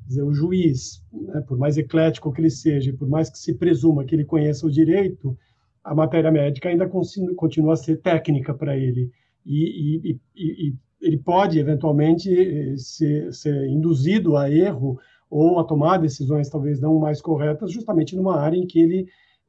dizer, 0.06 0.24
o 0.24 0.34
juiz, 0.34 1.04
né, 1.12 1.42
por 1.42 1.58
mais 1.58 1.78
eclético 1.78 2.32
que 2.32 2.42
ele 2.42 2.50
seja, 2.50 2.94
por 2.94 3.08
mais 3.08 3.30
que 3.30 3.38
se 3.38 3.54
presuma 3.54 4.04
que 4.04 4.16
ele 4.16 4.26
conheça 4.26 4.66
o 4.66 4.72
direito, 4.72 5.38
a 5.84 5.94
matéria 5.94 6.32
médica 6.32 6.70
ainda 6.70 6.90
continua 7.36 7.74
a 7.74 7.78
ser 7.78 7.98
técnica 8.02 8.54
para 8.54 8.78
ele. 8.78 9.12
E, 9.46 10.10
e, 10.10 10.20
e, 10.36 10.70
e, 10.70 10.76
ele 11.02 11.18
pode, 11.18 11.60
eventualmente, 11.60 12.34
eh, 12.34 12.78
ser, 12.78 13.34
ser, 13.34 13.68
induzido 13.68 14.38
a 14.38 14.50
erro 14.50 14.98
ou 15.30 15.60
a 15.60 15.64
tomar 15.66 15.98
decisões 15.98 16.50
talvez 16.50 16.80
não 16.80 16.98
mais 16.98 17.22
corretas, 17.22 17.72
justamente 17.72 18.16
numa 18.16 18.40
área 18.40 18.56
em 18.56 18.66
que 18.66 18.80
ele, 18.80 19.06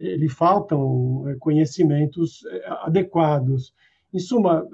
ele 0.07 0.28
faltam 0.28 1.24
eh, 1.28 1.36
conhecimentos 1.38 2.44
eh, 2.46 2.64
adequados. 2.82 3.72
Em 4.12 4.18
suma, 4.18 4.66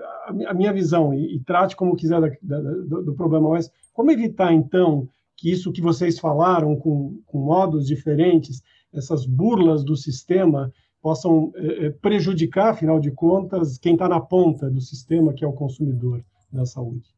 a 0.47 0.55
minha 0.55 0.73
visão, 0.73 1.15
e, 1.15 1.41
trate 1.41 1.75
como 1.75 1.97
quiser 1.97 2.39
do, 2.43 3.15
problema, 3.15 3.49
mas 3.49 3.71
como 3.95 4.11
evitar, 4.11 4.53
então, 4.53 5.09
que 5.35 5.51
isso 5.51 5.73
que 5.73 5.81
vocês 5.81 6.19
falaram 6.19 6.77
com, 6.77 7.19
com 7.25 7.39
modos 7.39 7.87
diferentes 7.87 8.63
essas 8.93 9.25
burlas 9.25 9.83
do 9.85 9.97
sistema 9.97 10.73
possam 11.01 11.53
é, 11.55 11.87
é, 11.87 11.91
prejudicar, 11.91 12.71
afinal 12.71 13.01
de 13.01 13.11
contas, 13.11 13.79
quem 13.79 13.95
está 13.95 14.09
na 14.09 14.21
ponta 14.21 14.71
do 14.71 14.81
sistema, 14.81 15.33
que 15.33 15.45
é 15.45 15.49
o 15.49 15.53
consumidor 15.53 16.23
da 16.53 16.67
saúde? 16.67 17.09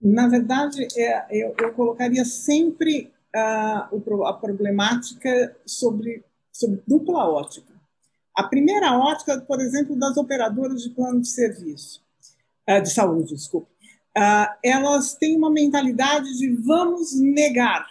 Na 0.00 0.28
verdade, 0.28 0.86
é, 0.96 1.44
eu, 1.44 1.54
eu, 1.58 1.72
colocaria 1.72 2.24
sempre 2.24 3.12
a, 3.34 3.88
a 4.26 4.32
problemática 4.32 5.56
sobre, 5.64 6.22
sobre 6.52 6.82
dupla 6.86 7.28
ótica. 7.28 7.72
A 8.34 8.44
primeira 8.44 8.98
ótica, 8.98 9.40
por 9.40 9.60
exemplo, 9.60 9.96
das 9.96 10.16
operadoras 10.16 10.82
de 10.82 10.90
plano 10.90 11.20
de 11.20 11.28
serviço, 11.28 12.02
é, 12.66 12.80
de 12.80 12.90
saúde, 12.90 13.34
desculpe, 13.34 13.68
é, 14.16 14.48
elas 14.64 15.14
têm 15.14 15.36
uma 15.36 15.50
mentalidade 15.50 16.36
de 16.36 16.50
vamos 16.56 17.18
negar 17.20 17.86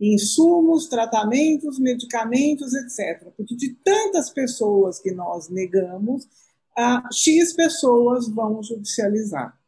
insumos, 0.00 0.88
tratamentos, 0.88 1.78
medicamentos, 1.78 2.72
etc. 2.74 3.30
Porque 3.36 3.54
de 3.54 3.74
tantas 3.84 4.30
pessoas 4.30 4.98
que 4.98 5.10
nós 5.10 5.48
negamos, 5.50 6.26
X 7.12 7.52
pessoas 7.52 8.26
vão 8.28 8.62
judicializar. 8.62 9.58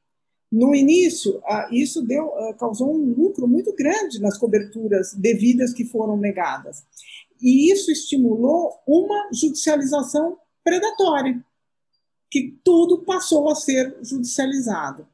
No 0.50 0.74
início, 0.74 1.42
isso 1.70 2.02
deu, 2.02 2.30
causou 2.58 2.94
um 2.94 3.12
lucro 3.12 3.46
muito 3.46 3.74
grande 3.74 4.20
nas 4.20 4.38
coberturas 4.38 5.14
devidas 5.14 5.72
que 5.72 5.84
foram 5.84 6.16
negadas. 6.16 6.84
E 7.42 7.72
isso 7.72 7.90
estimulou 7.90 8.72
uma 8.86 9.28
judicialização 9.32 10.38
predatória, 10.62 11.44
que 12.30 12.56
tudo 12.64 13.02
passou 13.02 13.50
a 13.50 13.54
ser 13.56 13.96
judicializado. 14.00 15.06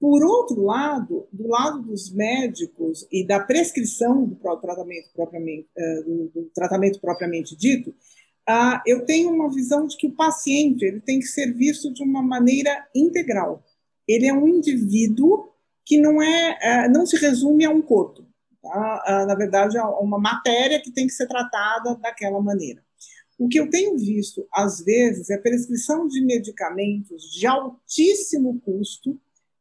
Por 0.00 0.24
outro 0.24 0.62
lado, 0.62 1.28
do 1.30 1.46
lado 1.46 1.82
dos 1.82 2.10
médicos 2.10 3.06
e 3.12 3.24
da 3.24 3.38
prescrição 3.38 4.24
do 4.24 4.34
tratamento 4.34 5.10
propriamente, 5.14 5.68
eh, 5.76 6.02
do 6.02 6.50
tratamento 6.54 7.00
propriamente 7.00 7.54
dito, 7.54 7.94
ah, 8.48 8.82
eu 8.86 9.04
tenho 9.04 9.30
uma 9.30 9.52
visão 9.52 9.86
de 9.86 9.96
que 9.96 10.06
o 10.06 10.12
paciente 10.16 10.84
ele 10.84 11.00
tem 11.00 11.20
que 11.20 11.26
ser 11.26 11.54
visto 11.54 11.92
de 11.92 12.02
uma 12.02 12.22
maneira 12.22 12.88
integral. 12.94 13.62
Ele 14.08 14.26
é 14.26 14.32
um 14.32 14.48
indivíduo 14.48 15.50
que 15.84 16.00
não 16.00 16.20
é, 16.20 16.58
eh, 16.62 16.88
não 16.88 17.06
se 17.06 17.16
resume 17.16 17.64
a 17.64 17.70
um 17.70 17.82
corpo. 17.82 18.29
Tá? 18.62 19.02
Ah, 19.06 19.26
na 19.26 19.34
verdade, 19.34 19.76
é 19.78 19.82
uma 19.82 20.18
matéria 20.18 20.80
que 20.80 20.90
tem 20.90 21.06
que 21.06 21.12
ser 21.12 21.26
tratada 21.26 21.94
daquela 21.96 22.40
maneira. 22.40 22.82
O 23.38 23.48
que 23.48 23.58
eu 23.58 23.70
tenho 23.70 23.96
visto, 23.96 24.46
às 24.52 24.84
vezes, 24.84 25.30
é 25.30 25.38
prescrição 25.38 26.06
de 26.06 26.20
medicamentos 26.22 27.32
de 27.32 27.46
altíssimo 27.46 28.60
custo 28.60 29.18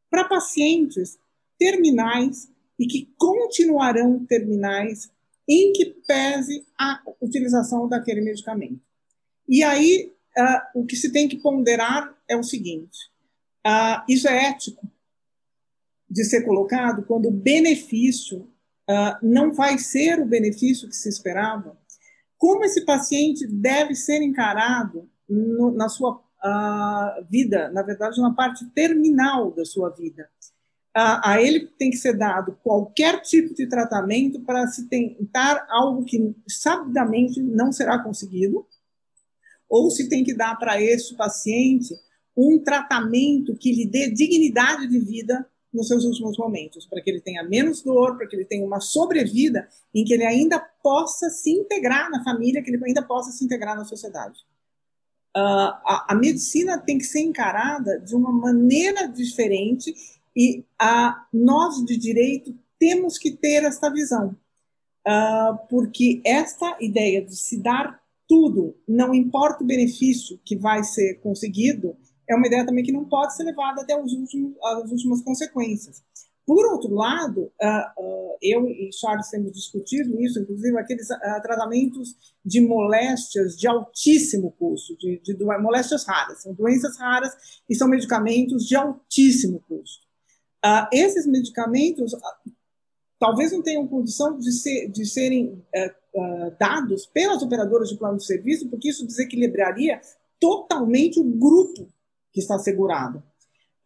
para 0.09 0.27
pacientes 0.27 1.17
terminais 1.57 2.51
e 2.77 2.85
que 2.85 3.09
continuarão 3.17 4.25
terminais 4.25 5.09
em 5.47 5.71
que 5.71 5.85
pese 6.05 6.65
a 6.77 7.01
utilização 7.21 7.87
daquele 7.87 8.21
medicamento. 8.21 8.81
E 9.47 9.63
aí, 9.63 10.13
uh, 10.37 10.81
o 10.81 10.85
que 10.85 10.95
se 10.95 11.11
tem 11.11 11.27
que 11.27 11.37
ponderar 11.37 12.13
é 12.27 12.35
o 12.35 12.43
seguinte: 12.43 13.09
uh, 13.65 14.03
isso 14.07 14.27
é 14.27 14.49
ético 14.49 14.87
de 16.09 16.23
ser 16.23 16.43
colocado 16.43 17.03
quando 17.03 17.27
o 17.27 17.31
benefício 17.31 18.47
uh, 18.89 19.17
não 19.21 19.53
vai 19.53 19.77
ser 19.77 20.19
o 20.19 20.25
benefício 20.25 20.89
que 20.89 20.95
se 20.95 21.07
esperava? 21.07 21.77
Como 22.37 22.63
esse 22.65 22.85
paciente 22.85 23.45
deve 23.45 23.93
ser 23.93 24.21
encarado 24.21 25.09
no, 25.27 25.71
na 25.71 25.87
sua 25.87 26.21
a 26.41 27.21
vida, 27.29 27.69
na 27.69 27.81
verdade, 27.81 28.21
na 28.21 28.33
parte 28.33 28.65
terminal 28.67 29.51
da 29.51 29.65
sua 29.65 29.89
vida. 29.89 30.29
A, 30.93 31.31
a, 31.31 31.41
ele 31.41 31.67
tem 31.77 31.89
que 31.89 31.97
ser 31.97 32.17
dado 32.17 32.57
qualquer 32.63 33.21
tipo 33.21 33.53
de 33.53 33.67
tratamento 33.67 34.39
para 34.41 34.65
se 34.67 34.87
tentar 34.87 35.67
algo 35.69 36.03
que 36.03 36.35
sabidamente 36.47 37.41
não 37.41 37.71
será 37.71 37.99
conseguido, 37.99 38.65
ou 39.69 39.91
se 39.91 40.09
tem 40.09 40.23
que 40.23 40.33
dar 40.33 40.55
para 40.55 40.81
esse 40.81 41.15
paciente 41.15 41.93
um 42.35 42.57
tratamento 42.57 43.55
que 43.55 43.71
lhe 43.71 43.85
dê 43.85 44.09
dignidade 44.09 44.87
de 44.87 44.99
vida 44.99 45.47
nos 45.73 45.87
seus 45.87 46.03
últimos 46.03 46.37
momentos, 46.37 46.85
para 46.85 47.01
que 47.01 47.09
ele 47.09 47.21
tenha 47.21 47.43
menos 47.43 47.81
dor, 47.81 48.17
para 48.17 48.27
que 48.27 48.35
ele 48.35 48.45
tenha 48.45 48.65
uma 48.65 48.79
sobrevida 48.79 49.67
em 49.93 50.03
que 50.03 50.13
ele 50.13 50.25
ainda 50.25 50.59
possa 50.81 51.29
se 51.29 51.51
integrar 51.51 52.09
na 52.09 52.23
família, 52.23 52.61
que 52.61 52.71
ele 52.71 52.83
ainda 52.83 53.03
possa 53.03 53.31
se 53.31 53.45
integrar 53.45 53.75
na 53.75 53.85
sociedade. 53.85 54.39
Uh, 55.35 55.77
a, 55.85 56.07
a, 56.09 56.15
medicina 56.15 56.79
tem 56.79 56.97
que 56.97 57.03
ser 57.03 57.19
encarada 57.19 57.99
de 57.99 58.15
uma 58.15 58.31
maneira 58.31 59.07
diferente 59.07 59.93
e 60.35 60.65
a, 60.79 61.27
nós 61.31 61.85
de 61.85 61.95
direito 61.97 62.57
temos 62.79 63.17
que 63.17 63.31
ter 63.31 63.63
esta 63.63 63.91
visão, 63.91 64.35
uh, 65.07 65.67
porque 65.69 66.19
esta 66.25 66.75
ideia 66.81 67.23
de 67.23 67.35
se 67.35 67.61
dar 67.61 68.01
tudo, 68.27 68.75
não 68.87 69.13
importa 69.13 69.63
o 69.63 69.67
benefício 69.67 70.39
que 70.43 70.55
vai 70.55 70.83
ser 70.83 71.19
conseguido, 71.19 71.95
é 72.29 72.35
uma 72.35 72.45
ideia 72.45 72.65
também 72.65 72.83
que 72.83 72.91
não 72.91 73.05
pode 73.05 73.35
ser 73.35 73.43
levada 73.43 73.81
até 73.81 73.99
os 73.99 74.13
últimos, 74.13 74.53
as 74.63 74.91
últimas 74.91 75.21
consequências. 75.21 76.03
Por 76.49 76.65
outro 76.65 76.93
lado, 76.95 77.51
uh, 77.61 78.01
uh, 78.01 78.37
eu 78.41 78.67
e 78.67 78.89
Charles 78.91 79.29
temos 79.29 79.51
discutido 79.51 80.19
isso, 80.19 80.39
inclusive 80.39 80.77
aqueles 80.79 81.07
uh, 81.07 81.41
tratamentos 81.43 82.15
de 82.43 82.59
moléstias 82.59 83.55
de 83.55 83.67
altíssimo 83.67 84.51
custo, 84.57 84.97
de, 84.97 85.21
de, 85.21 85.37
moléstias 85.43 86.05
raras, 86.05 86.41
são 86.41 86.53
doenças 86.53 86.97
raras 86.97 87.31
e 87.69 87.75
são 87.75 87.87
medicamentos 87.87 88.65
de 88.65 88.75
altíssimo 88.75 89.63
custo. 89.67 90.07
esses 90.91 91.27
medicamentos 91.27 92.13
talvez 93.19 93.51
não 93.51 93.61
tenham 93.61 93.87
condição 93.87 94.35
de, 94.35 94.51
ser, 94.51 94.89
de 94.89 95.05
serem 95.05 95.63
dados 96.57 97.05
pelas 97.05 97.43
operadoras 97.43 97.89
de 97.89 97.97
plano 97.97 98.17
de 98.17 98.25
serviço, 98.25 98.67
porque 98.69 98.89
isso 98.89 99.05
desequilibraria 99.05 100.01
totalmente 100.39 101.19
o 101.19 101.23
grupo 101.23 101.87
que 102.31 102.39
está 102.39 102.57
segurado. 102.59 103.23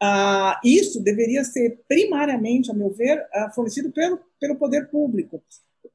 Uh, 0.02 0.60
isso 0.66 1.02
deveria 1.02 1.44
ser 1.44 1.82
primariamente, 1.88 2.70
a 2.70 2.74
meu 2.74 2.90
ver, 2.90 3.20
uh, 3.20 3.54
fornecido 3.54 3.92
pelo, 3.92 4.20
pelo 4.40 4.58
poder 4.58 4.90
público. 4.90 5.42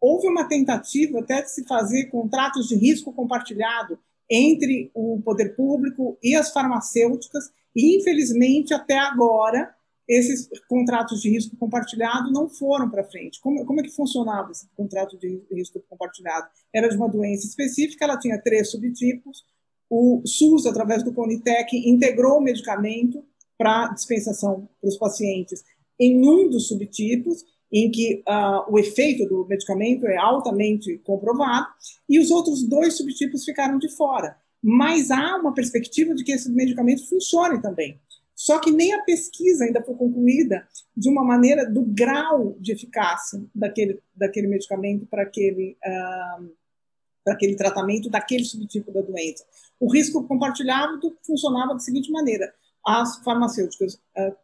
Houve 0.01 0.29
uma 0.29 0.49
tentativa 0.49 1.21
até 1.21 1.43
de 1.43 1.51
se 1.51 1.67
fazer 1.67 2.07
contratos 2.07 2.69
de 2.69 2.77
risco 2.77 3.13
compartilhado 3.13 3.99
entre 4.31 4.91
o 4.95 5.21
poder 5.23 5.55
público 5.55 6.19
e 6.23 6.35
as 6.35 6.53
farmacêuticas, 6.53 7.51
e 7.75 7.99
infelizmente 7.99 8.73
até 8.73 8.97
agora 8.99 9.75
esses 10.09 10.49
contratos 10.67 11.21
de 11.21 11.29
risco 11.29 11.55
compartilhado 11.57 12.33
não 12.33 12.49
foram 12.49 12.89
para 12.89 13.05
frente. 13.05 13.39
Como, 13.41 13.65
como 13.67 13.81
é 13.81 13.83
que 13.83 13.95
funcionava 13.95 14.51
esse 14.51 14.67
contrato 14.75 15.19
de 15.19 15.43
risco 15.53 15.83
compartilhado? 15.89 16.49
Era 16.75 16.89
de 16.89 16.97
uma 16.97 17.09
doença 17.09 17.47
específica, 17.47 18.07
ela 18.07 18.19
tinha 18.19 18.41
três 18.41 18.71
subtipos, 18.71 19.45
o 19.91 20.23
SUS, 20.25 20.67
através 20.67 21.03
do 21.03 21.13
Conitec, 21.13 21.77
integrou 21.89 22.39
o 22.39 22.43
medicamento 22.43 23.25
para 23.57 23.89
dispensação 23.89 24.69
para 24.81 24.89
os 24.89 24.97
pacientes 24.97 25.65
em 25.99 26.27
um 26.27 26.49
dos 26.49 26.69
subtipos, 26.69 27.45
em 27.73 27.91
que 27.91 28.23
uh, 28.27 28.73
o 28.73 28.79
efeito 28.79 29.27
do 29.29 29.47
medicamento 29.47 30.07
é 30.07 30.17
altamente 30.17 30.99
comprovado, 30.99 31.67
e 32.09 32.19
os 32.19 32.31
outros 32.31 32.63
dois 32.67 32.97
subtipos 32.97 33.45
ficaram 33.45 33.79
de 33.79 33.89
fora. 33.91 34.37
Mas 34.63 35.11
há 35.11 35.37
uma 35.37 35.53
perspectiva 35.53 36.15
de 36.15 36.25
que 36.25 36.33
esse 36.33 36.51
medicamento 36.51 37.07
funcione 37.09 37.61
também. 37.61 38.01
Só 38.35 38.61
que 38.61 38.71
nem 38.71 38.93
a 38.93 39.03
pesquisa 39.03 39.65
ainda 39.65 39.83
foi 39.83 39.97
concluída 39.97 40.67
de 40.97 41.09
uma 41.09 41.25
maneira 41.25 41.69
do 41.69 41.83
grau 41.83 42.57
de 42.61 42.73
eficácia 42.73 43.43
daquele, 43.53 44.01
daquele 44.15 44.47
medicamento 44.47 45.07
para 45.07 45.25
aquele, 45.25 45.77
uh, 45.85 46.49
para 47.29 47.35
aquele 47.35 47.55
tratamento 47.55 48.09
daquele 48.09 48.45
subtipo 48.45 48.91
da 48.91 49.03
doença. 49.03 49.45
O 49.79 49.93
risco 49.93 50.27
compartilhado 50.27 51.15
funcionava 51.23 51.75
da 51.75 51.79
seguinte 51.79 52.11
maneira: 52.11 52.51
as 52.87 53.19
farmacêuticas 53.19 53.95
uh, 53.95 54.35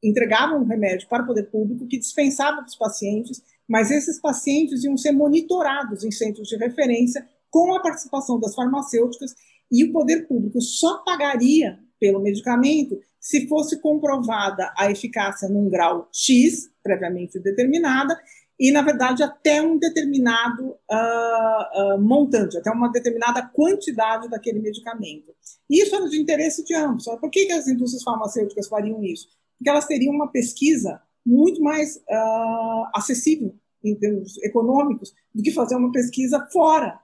entregavam 0.00 0.62
um 0.62 0.64
remédio 0.64 1.08
para 1.08 1.24
o 1.24 1.26
poder 1.26 1.50
público 1.50 1.88
que 1.88 1.98
dispensava 1.98 2.58
para 2.58 2.66
os 2.66 2.76
pacientes, 2.76 3.42
mas 3.68 3.90
esses 3.90 4.20
pacientes 4.20 4.84
iam 4.84 4.96
ser 4.96 5.10
monitorados 5.10 6.04
em 6.04 6.12
centros 6.12 6.48
de 6.48 6.56
referência 6.56 7.28
com 7.50 7.74
a 7.74 7.82
participação 7.82 8.38
das 8.38 8.54
farmacêuticas 8.54 9.34
e 9.70 9.84
o 9.84 9.92
poder 9.92 10.28
público 10.28 10.60
só 10.60 10.98
pagaria 10.98 11.80
pelo 11.98 12.20
medicamento 12.20 13.00
se 13.18 13.46
fosse 13.48 13.80
comprovada 13.80 14.72
a 14.78 14.90
eficácia 14.90 15.48
num 15.48 15.68
grau 15.68 16.08
X, 16.12 16.70
previamente 16.82 17.38
determinada, 17.38 18.18
e, 18.60 18.70
na 18.70 18.82
verdade, 18.82 19.22
até 19.22 19.62
um 19.62 19.78
determinado 19.78 20.68
uh, 20.68 21.94
uh, 21.94 21.98
montante, 21.98 22.58
até 22.58 22.70
uma 22.70 22.92
determinada 22.92 23.40
quantidade 23.42 24.28
daquele 24.28 24.60
medicamento. 24.60 25.34
Isso 25.68 25.96
era 25.96 26.06
de 26.06 26.20
interesse 26.20 26.62
de 26.62 26.74
ambos. 26.74 27.06
Por 27.06 27.30
que, 27.30 27.46
que 27.46 27.52
as 27.52 27.66
indústrias 27.66 28.02
farmacêuticas 28.02 28.68
fariam 28.68 29.02
isso? 29.02 29.28
Porque 29.58 29.70
elas 29.70 29.86
teriam 29.86 30.12
uma 30.12 30.30
pesquisa 30.30 31.00
muito 31.24 31.62
mais 31.62 31.96
uh, 31.96 32.90
acessível 32.94 33.54
em 33.82 33.94
termos 33.94 34.36
econômicos 34.42 35.14
do 35.34 35.42
que 35.42 35.52
fazer 35.52 35.76
uma 35.76 35.90
pesquisa 35.90 36.46
fora 36.52 37.00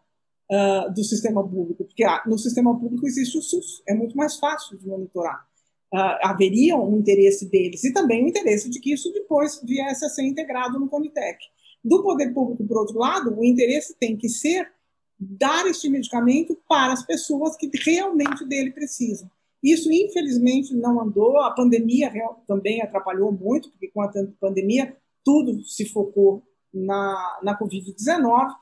do 0.94 1.02
sistema 1.02 1.42
público, 1.42 1.84
porque 1.84 2.04
no 2.24 2.38
sistema 2.38 2.78
público 2.78 3.04
existe 3.04 3.36
o 3.36 3.42
SUS, 3.42 3.82
é 3.84 3.92
muito 3.92 4.16
mais 4.16 4.36
fácil 4.36 4.78
de 4.78 4.86
monitorar. 4.86 5.44
Uh, 5.96 6.18
haveria 6.20 6.76
um 6.76 6.98
interesse 6.98 7.48
deles 7.48 7.82
e 7.82 7.90
também 7.90 8.22
o 8.22 8.28
interesse 8.28 8.68
de 8.68 8.78
que 8.80 8.92
isso 8.92 9.10
depois 9.14 9.62
viesse 9.64 10.04
a 10.04 10.10
ser 10.10 10.24
integrado 10.24 10.78
no 10.78 10.90
Comitec. 10.90 11.38
Do 11.82 12.02
poder 12.02 12.34
público, 12.34 12.66
por 12.66 12.76
outro 12.76 12.98
lado, 12.98 13.34
o 13.34 13.42
interesse 13.42 13.96
tem 13.98 14.14
que 14.14 14.28
ser 14.28 14.70
dar 15.18 15.66
este 15.66 15.88
medicamento 15.88 16.54
para 16.68 16.92
as 16.92 17.02
pessoas 17.06 17.56
que 17.56 17.70
realmente 17.82 18.44
dele 18.44 18.72
precisam. 18.72 19.30
Isso, 19.62 19.90
infelizmente, 19.90 20.74
não 20.74 21.00
andou. 21.00 21.38
A 21.38 21.52
pandemia 21.52 22.12
também 22.46 22.82
atrapalhou 22.82 23.32
muito, 23.32 23.70
porque 23.70 23.88
com 23.88 24.02
a 24.02 24.12
pandemia 24.38 24.94
tudo 25.24 25.64
se 25.64 25.86
focou 25.86 26.42
na, 26.72 27.40
na 27.42 27.58
Covid-19. 27.58 28.50
Uh, 28.50 28.54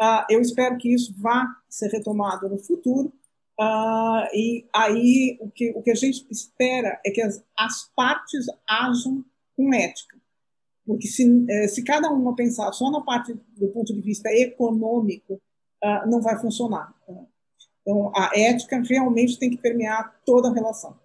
ah, 0.00 0.26
eu 0.28 0.40
espero 0.40 0.76
que 0.76 0.92
isso 0.92 1.14
vá 1.18 1.46
ser 1.68 1.88
retomado 1.88 2.48
no 2.48 2.58
futuro. 2.58 3.12
Uh, 3.60 4.24
e 4.34 4.66
aí 4.74 5.36
o 5.38 5.50
que, 5.50 5.70
o 5.72 5.82
que 5.82 5.90
a 5.90 5.94
gente 5.94 6.26
espera 6.30 6.98
é 7.04 7.10
que 7.10 7.20
as, 7.20 7.44
as 7.58 7.92
partes 7.94 8.46
ajam 8.66 9.22
com 9.54 9.74
ética. 9.74 10.18
Porque 10.86 11.06
se, 11.06 11.46
eh, 11.48 11.68
se 11.68 11.84
cada 11.84 12.10
uma 12.10 12.34
pensar 12.34 12.72
só 12.72 12.90
na 12.90 13.02
parte 13.02 13.34
do 13.58 13.68
ponto 13.68 13.92
de 13.92 14.00
vista 14.00 14.30
econômico, 14.30 15.34
uh, 15.34 16.10
não 16.10 16.22
vai 16.22 16.40
funcionar. 16.40 16.94
Então, 17.82 18.10
a 18.16 18.30
ética 18.34 18.82
realmente 18.82 19.38
tem 19.38 19.50
que 19.50 19.58
permear 19.58 20.18
toda 20.24 20.48
a 20.48 20.54
relação. 20.54 20.98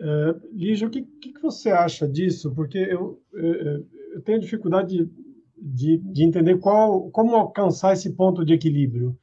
Uh, 0.00 0.34
Lígia, 0.52 0.88
o 0.88 0.90
que, 0.90 1.02
que, 1.02 1.40
você 1.40 1.70
acha 1.70 2.08
disso? 2.08 2.52
Porque 2.52 2.78
eu, 2.78 3.22
eu 3.32 4.20
tenho 4.22 4.40
dificuldade 4.40 4.96
de, 4.96 5.10
de, 5.56 5.98
de, 5.98 6.24
entender 6.24 6.58
qual, 6.58 7.08
como 7.10 7.36
alcançar 7.36 7.92
esse 7.92 8.10
ponto 8.12 8.44
de 8.44 8.52
equilíbrio. 8.52 9.16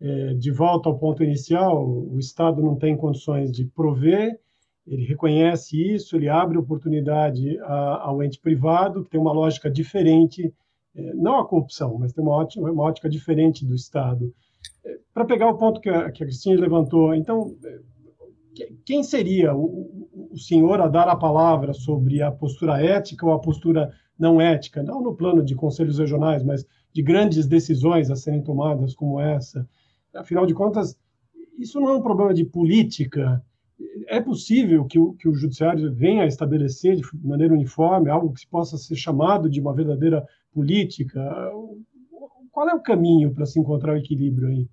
É, 0.00 0.34
de 0.34 0.50
volta 0.52 0.88
ao 0.88 0.98
ponto 0.98 1.24
inicial, 1.24 1.88
o 1.88 2.18
Estado 2.18 2.62
não 2.62 2.76
tem 2.76 2.96
condições 2.96 3.50
de 3.50 3.64
prover, 3.64 4.38
ele 4.86 5.04
reconhece 5.04 5.76
isso, 5.76 6.16
ele 6.16 6.28
abre 6.28 6.56
oportunidade 6.56 7.58
a, 7.60 8.06
ao 8.06 8.22
ente 8.22 8.40
privado, 8.40 9.04
que 9.04 9.10
tem 9.10 9.20
uma 9.20 9.32
lógica 9.32 9.70
diferente, 9.70 10.54
é, 10.94 11.14
não 11.14 11.38
a 11.38 11.46
corrupção, 11.46 11.98
mas 11.98 12.12
tem 12.12 12.24
uma, 12.24 12.34
ótica, 12.34 12.60
uma 12.60 12.82
ótica 12.82 13.08
diferente 13.08 13.66
do 13.66 13.74
Estado. 13.74 14.32
É, 14.84 14.98
Para 15.12 15.24
pegar 15.24 15.50
o 15.50 15.58
ponto 15.58 15.80
que 15.80 15.90
a, 15.90 16.10
que 16.10 16.22
a 16.22 16.26
Cristina 16.26 16.60
levantou, 16.60 17.14
então, 17.14 17.54
é, 17.64 17.80
quem 18.84 19.02
seria 19.02 19.54
o, 19.54 20.30
o, 20.32 20.38
senhor 20.38 20.80
a 20.80 20.88
dar 20.88 21.08
a 21.08 21.16
palavra 21.16 21.72
sobre 21.72 22.22
a 22.22 22.30
postura 22.32 22.82
ética 22.82 23.26
ou 23.26 23.32
a 23.32 23.38
postura 23.38 23.92
não 24.18 24.40
ética, 24.40 24.82
não 24.82 25.02
no 25.02 25.14
plano 25.14 25.44
de 25.44 25.54
conselhos 25.54 25.98
regionais, 25.98 26.42
mas 26.42 26.64
de 26.92 27.02
grandes 27.02 27.46
decisões 27.46 28.10
a 28.10 28.16
serem 28.16 28.42
tomadas 28.42 28.94
como 28.94 29.20
essa? 29.20 29.68
Afinal 30.18 30.46
de 30.46 30.54
contas, 30.54 30.96
isso 31.58 31.80
não 31.80 31.90
é 31.90 31.96
um 31.96 32.02
problema 32.02 32.34
de 32.34 32.44
política. 32.44 33.42
É 34.06 34.20
possível 34.20 34.84
que 34.84 34.98
o, 34.98 35.12
que 35.14 35.28
o 35.28 35.34
judiciário 35.34 35.92
venha 35.94 36.22
a 36.22 36.26
estabelecer 36.26 36.96
de 36.96 37.02
maneira 37.22 37.54
uniforme 37.54 38.10
algo 38.10 38.32
que 38.32 38.46
possa 38.46 38.76
ser 38.76 38.96
chamado 38.96 39.48
de 39.48 39.60
uma 39.60 39.74
verdadeira 39.74 40.26
política? 40.52 41.20
Qual 42.50 42.68
é 42.68 42.74
o 42.74 42.82
caminho 42.82 43.32
para 43.32 43.46
se 43.46 43.60
encontrar 43.60 43.94
o 43.94 43.98
equilíbrio 43.98 44.48
aí? 44.48 44.68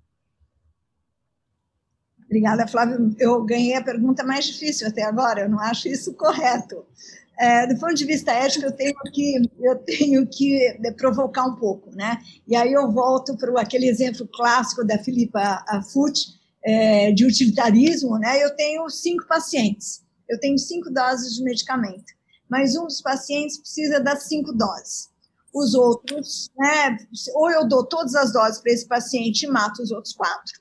Obrigada, 2.24 2.66
Flávio. 2.66 3.14
Eu 3.18 3.44
ganhei 3.44 3.74
a 3.74 3.84
pergunta 3.84 4.24
mais 4.24 4.46
difícil 4.46 4.88
até 4.88 5.04
agora. 5.04 5.42
Eu 5.42 5.48
não 5.48 5.60
acho 5.60 5.86
isso 5.88 6.12
correto. 6.14 6.84
É, 7.38 7.66
do 7.66 7.78
ponto 7.78 7.94
de 7.94 8.04
vista 8.06 8.32
ético, 8.32 8.64
eu 8.64 8.72
tenho 8.72 8.94
que 9.12 9.50
eu 9.60 9.76
tenho 9.84 10.26
que 10.26 10.56
é, 10.56 10.92
provocar 10.92 11.44
um 11.44 11.54
pouco, 11.56 11.94
né? 11.94 12.18
E 12.48 12.56
aí 12.56 12.72
eu 12.72 12.90
volto 12.90 13.36
para 13.36 13.60
aquele 13.60 13.88
exemplo 13.88 14.26
clássico 14.26 14.84
da 14.84 14.98
Filipa 14.98 15.62
Fut 15.92 16.18
é, 16.64 17.12
de 17.12 17.26
utilitarismo, 17.26 18.18
né? 18.18 18.42
Eu 18.42 18.56
tenho 18.56 18.88
cinco 18.88 19.26
pacientes, 19.26 20.02
eu 20.28 20.40
tenho 20.40 20.58
cinco 20.58 20.90
doses 20.90 21.34
de 21.34 21.44
medicamento, 21.44 22.14
mas 22.48 22.74
um 22.74 22.86
dos 22.86 23.02
pacientes 23.02 23.58
precisa 23.58 24.00
das 24.00 24.24
cinco 24.24 24.52
doses. 24.52 25.10
Os 25.54 25.74
outros, 25.74 26.50
né? 26.56 26.96
Ou 27.34 27.50
eu 27.50 27.68
dou 27.68 27.84
todas 27.84 28.14
as 28.14 28.32
doses 28.32 28.60
para 28.60 28.72
esse 28.72 28.86
paciente 28.86 29.42
e 29.42 29.50
mato 29.50 29.82
os 29.82 29.90
outros 29.90 30.14
quatro, 30.14 30.58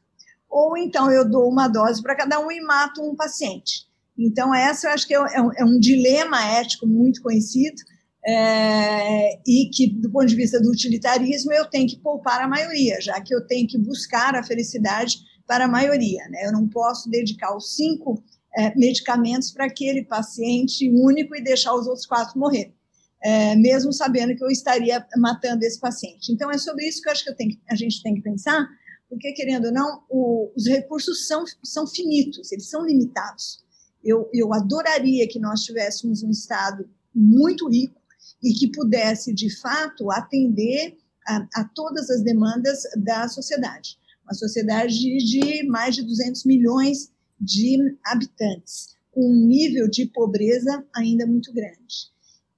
ou 0.50 0.78
então 0.78 1.10
eu 1.10 1.30
dou 1.30 1.50
uma 1.50 1.70
dose 1.70 2.02
para 2.02 2.16
cada 2.16 2.40
um 2.40 2.52
e 2.52 2.60
mato 2.62 3.02
um 3.02 3.16
paciente. 3.16 3.88
Então, 4.18 4.54
essa 4.54 4.88
eu 4.88 4.92
acho 4.92 5.08
que 5.08 5.14
é, 5.14 5.18
é 5.18 5.42
um, 5.42 5.52
é 5.58 5.66
um 5.66 5.80
dilema 5.80 6.42
ético 6.44 6.88
muito 6.88 7.22
conhecido 7.22 7.82
é, 8.26 9.40
e 9.46 9.70
que, 9.72 9.88
do 9.88 10.10
ponto 10.10 10.26
de 10.26 10.36
vista 10.36 10.60
do 10.60 10.72
utilitarismo, 10.72 11.54
eu 11.54 11.66
tenho 11.66 11.88
que 11.88 12.00
poupar 12.00 12.42
a 12.42 12.48
maioria, 12.48 13.00
já 13.00 13.22
que 13.22 13.34
eu 13.34 13.46
tenho 13.46 13.68
que 13.68 13.78
buscar 13.78 14.36
a 14.36 14.44
felicidade 14.44 15.20
para 15.46 15.66
a 15.66 15.68
maioria. 15.68 16.28
Né? 16.30 16.46
Eu 16.46 16.52
não 16.52 16.68
posso 16.68 17.10
dedicar 17.10 17.56
os 17.56 17.76
cinco 17.76 18.24
é, 18.58 18.74
medicamentos 18.76 19.52
para 19.52 19.66
aquele 19.66 20.04
paciente 20.04 20.90
único 20.90 21.36
e 21.36 21.44
deixar 21.44 21.76
os 21.76 21.86
outros 21.86 22.08
quatro 22.08 22.40
morrer, 22.40 22.74
é, 23.22 23.56
mesmo 23.56 23.94
sabendo 23.94 24.36
que 24.36 24.44
eu 24.44 24.50
estaria 24.50 25.06
matando 25.18 25.64
esse 25.64 25.80
paciente. 25.80 26.32
Então, 26.32 26.50
é 26.50 26.58
sobre 26.58 26.88
isso 26.88 27.02
que 27.02 27.10
eu 27.10 27.14
acho 27.14 27.26
que, 27.26 27.34
que 27.34 27.60
a 27.70 27.76
gente 27.76 28.02
tem 28.02 28.16
que 28.16 28.22
pensar, 28.22 28.66
porque, 29.08 29.34
querendo 29.34 29.66
ou 29.66 29.72
não, 29.72 30.04
o, 30.10 30.52
os 30.56 30.66
recursos 30.66 31.28
são, 31.28 31.44
são 31.64 31.86
finitos, 31.86 32.52
eles 32.52 32.68
são 32.70 32.84
limitados. 32.84 33.65
Eu, 34.06 34.30
eu 34.32 34.54
adoraria 34.54 35.28
que 35.28 35.40
nós 35.40 35.62
tivéssemos 35.62 36.22
um 36.22 36.30
Estado 36.30 36.88
muito 37.14 37.68
rico 37.68 38.00
e 38.44 38.54
que 38.54 38.72
pudesse, 38.72 39.34
de 39.34 39.50
fato, 39.60 40.12
atender 40.12 40.96
a, 41.28 41.48
a 41.56 41.64
todas 41.74 42.10
as 42.10 42.22
demandas 42.22 42.84
da 42.98 43.28
sociedade. 43.28 43.98
Uma 44.24 44.34
sociedade 44.34 44.94
de 44.94 45.64
mais 45.68 45.96
de 45.96 46.04
200 46.04 46.46
milhões 46.46 47.12
de 47.40 47.98
habitantes, 48.06 48.96
com 49.12 49.22
um 49.22 49.48
nível 49.48 49.90
de 49.90 50.06
pobreza 50.06 50.86
ainda 50.96 51.26
muito 51.26 51.52
grande. 51.52 52.14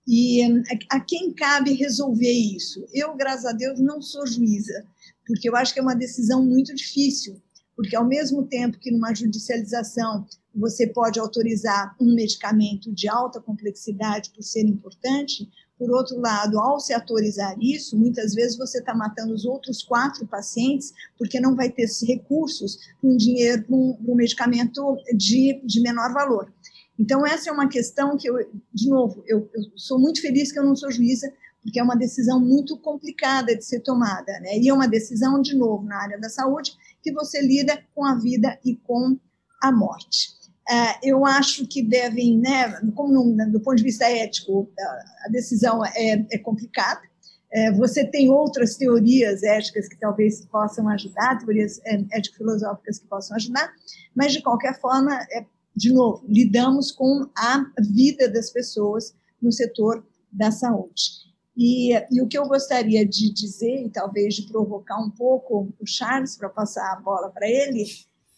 E 0.08 0.41
a 0.89 1.00
quem 1.02 1.34
cabe 1.34 1.74
resolver 1.74 2.32
isso? 2.32 2.86
Eu, 2.93 3.16
graças 3.16 3.45
a 3.45 3.52
Deus, 3.52 3.80
não 3.80 4.02
sou 4.02 4.26
juíza, 4.26 4.86
porque 5.26 5.50
eu 5.50 5.56
acho 5.56 5.74
que 5.74 5.80
é 5.80 5.84
uma 5.84 5.95
decisão 5.95 6.45
muito 6.45 6.74
difícil, 6.74 7.41
porque 7.78 7.95
ao 7.95 8.05
mesmo 8.05 8.43
tempo 8.43 8.80
que 8.80 8.89
numa 8.89 9.13
judicialização 9.13 10.25
você 10.53 10.88
pode 10.88 11.19
autorizar 11.19 11.95
um 12.01 12.15
medicamento 12.15 12.91
de 12.91 13.07
alta 13.07 13.39
complexidade 13.39 14.32
por 14.32 14.41
ser 14.41 14.65
importante, 14.65 15.47
por 15.78 15.91
outro 15.91 16.19
lado, 16.19 16.59
ao 16.59 16.80
se 16.80 16.91
autorizar 16.91 17.55
isso, 17.61 17.95
muitas 17.95 18.34
vezes 18.34 18.57
você 18.57 18.80
está 18.80 18.95
matando 18.95 19.32
os 19.32 19.45
outros 19.45 19.84
quatro 19.84 20.25
pacientes 20.25 20.91
porque 21.19 21.39
não 21.39 21.55
vai 21.55 21.69
ter 21.69 21.88
recursos 22.07 22.80
para 22.99 23.11
um 23.11 23.15
dinheiro, 23.15 23.63
para 23.63 23.75
um, 23.75 23.95
um, 24.07 24.15
medicamento 24.15 24.97
de, 25.15 25.61
de 25.63 25.80
menor 25.80 26.11
valor. 26.11 26.51
Então, 26.99 27.23
essa 27.28 27.51
é 27.51 27.53
uma 27.53 27.69
questão 27.69 28.17
que 28.17 28.28
eu, 28.28 28.38
de 28.73 28.89
novo, 28.89 29.23
eu, 29.28 29.47
eu 29.53 29.61
sou 29.75 29.99
muito 29.99 30.19
feliz 30.19 30.51
que 30.51 30.57
eu 30.57 30.65
não 30.65 30.75
sou 30.75 30.91
juíza, 30.91 31.32
porque 31.68 31.82
é 31.82 31.84
uma 31.84 31.97
decisão 31.97 32.39
muito 32.39 32.78
complicada 32.78 33.53
de 33.53 33.65
ser 33.65 33.82
tomada, 33.82 34.39
né? 34.39 34.57
E 34.57 34.70
é 34.70 34.74
uma 34.74 34.88
decisão, 34.88 35.41
de 35.41 35.53
novo, 35.53 35.84
na 35.84 36.01
área 36.01 36.18
da 36.18 36.30
saúde, 36.30 36.72
que 37.03 37.11
você 37.11 37.41
lida 37.41 37.78
com 37.93 38.05
a 38.05 38.15
vida 38.15 38.57
e 38.63 38.78
com 38.78 39.20
a 39.61 39.70
morte. 39.70 40.30
É, 40.70 40.97
eu 41.03 41.26
acho 41.26 41.68
que 41.68 41.84
devem, 41.84 42.38
né, 42.38 42.72
como 42.95 43.11
no, 43.11 43.51
do 43.51 43.59
ponto 43.59 43.76
de 43.76 43.84
vista 43.84 44.05
ético, 44.05 44.72
a 45.26 45.30
decisão 45.30 45.86
é, 45.86 46.26
é 46.32 46.38
complicada. 46.38 47.01
É, 47.51 47.70
você 47.74 48.05
tem 48.05 48.30
outras 48.30 48.78
teorias 48.78 49.43
éticas 49.43 49.89
que 49.89 49.99
talvez 49.99 50.45
possam 50.45 50.88
ajudar, 50.88 51.38
teorias 51.38 51.82
ético-filosóficas 52.13 52.99
que 52.99 53.07
possam 53.07 53.36
ajudar, 53.36 53.74
mas 54.15 54.32
de 54.32 54.41
qualquer 54.41 54.80
forma, 54.80 55.13
é, 55.34 55.45
de 55.76 55.93
novo, 55.93 56.26
lidamos 56.30 56.93
com 56.93 57.30
a 57.38 57.65
vida 57.82 58.30
das 58.32 58.51
pessoas 58.51 59.13
no 59.41 59.51
setor 59.51 60.05
da 60.32 60.49
saúde. 60.49 61.26
E, 61.58 61.91
e, 62.12 62.22
o 62.22 62.28
que 62.28 62.38
eu 62.38 62.47
gostaria 62.47 63.03
de 63.03 63.34
dizer, 63.34 63.84
e 63.84 63.89
talvez 63.89 64.36
de 64.36 64.43
provocar 64.43 64.99
um 64.99 65.10
pouco 65.10 65.74
o 65.80 65.88
Charles 65.88 66.38
para 66.38 66.49
passar 66.49 66.93
a 66.93 67.01
bola 67.01 67.32
para 67.32 67.49
ele, 67.49 67.84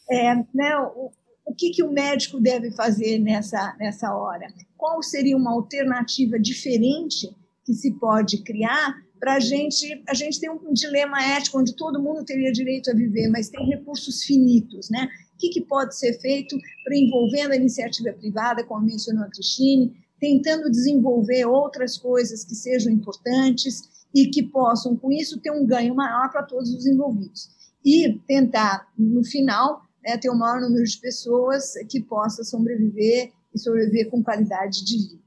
é 0.10 0.36
né, 0.54 0.78
o, 0.96 1.12
o 1.46 1.54
que, 1.54 1.72
que 1.72 1.84
o 1.84 1.92
médico 1.92 2.40
deve 2.40 2.72
fazer 2.72 3.20
nessa, 3.20 3.76
nessa 3.78 4.16
hora? 4.16 4.48
Qual 4.78 5.04
seria 5.04 5.36
uma 5.36 5.52
alternativa 5.52 6.40
diferente 6.40 7.30
que 7.66 7.74
se 7.74 7.92
pode 8.00 8.42
criar 8.44 8.96
para 9.20 9.36
a 9.36 9.40
gente? 9.40 10.02
A 10.08 10.14
gente 10.14 10.40
tem 10.40 10.50
um 10.50 10.72
dilema 10.72 11.22
ético 11.22 11.60
onde 11.60 11.76
todo 11.76 12.02
mundo 12.02 12.24
teria 12.24 12.54
direito 12.54 12.90
a 12.90 12.94
viver, 12.94 13.28
mas 13.30 13.50
tem 13.50 13.66
recursos 13.66 14.24
finitos, 14.24 14.90
né? 14.90 15.10
O 15.34 15.38
que, 15.38 15.50
que 15.50 15.62
pode 15.62 15.98
ser 15.98 16.20
feito 16.22 16.56
para 16.86 16.96
envolvendo 16.96 17.52
a 17.52 17.56
iniciativa 17.58 18.14
privada, 18.14 18.64
como 18.64 18.86
mencionou 18.86 19.26
a 19.26 19.30
Cristine, 19.30 19.94
tentando 20.20 20.70
desenvolver 20.70 21.46
outras 21.46 21.98
coisas 21.98 22.44
que 22.44 22.56
sejam 22.56 22.92
importantes 22.92 24.08
e 24.14 24.28
que 24.28 24.44
possam, 24.44 24.96
com 24.96 25.12
isso, 25.12 25.40
ter 25.40 25.52
um 25.52 25.66
ganho 25.66 25.96
maior 25.96 26.32
para 26.32 26.44
todos 26.44 26.74
os 26.74 26.86
envolvidos. 26.86 27.50
E 27.86 28.20
tentar, 28.28 28.88
no 28.98 29.24
final, 29.24 29.84
né, 30.04 30.18
ter 30.18 30.30
o 30.30 30.38
maior 30.38 30.62
número 30.62 30.84
de 30.84 30.98
pessoas 30.98 31.74
que 31.90 32.02
possa 32.02 32.44
sobreviver 32.44 33.32
e 33.54 33.60
sobreviver 33.60 34.10
com 34.10 34.24
qualidade 34.24 34.84
de 34.84 34.98
vida. 34.98 35.20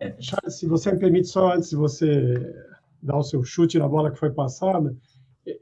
É, 0.00 0.16
se 0.48 0.66
você 0.66 0.92
me 0.92 0.98
permite, 0.98 1.28
só 1.28 1.54
antes 1.54 1.70
de 1.70 1.76
você 1.76 2.54
dar 3.02 3.18
o 3.18 3.22
seu 3.22 3.42
chute 3.42 3.78
na 3.78 3.88
bola 3.88 4.10
que 4.10 4.18
foi 4.18 4.30
passada, 4.30 4.96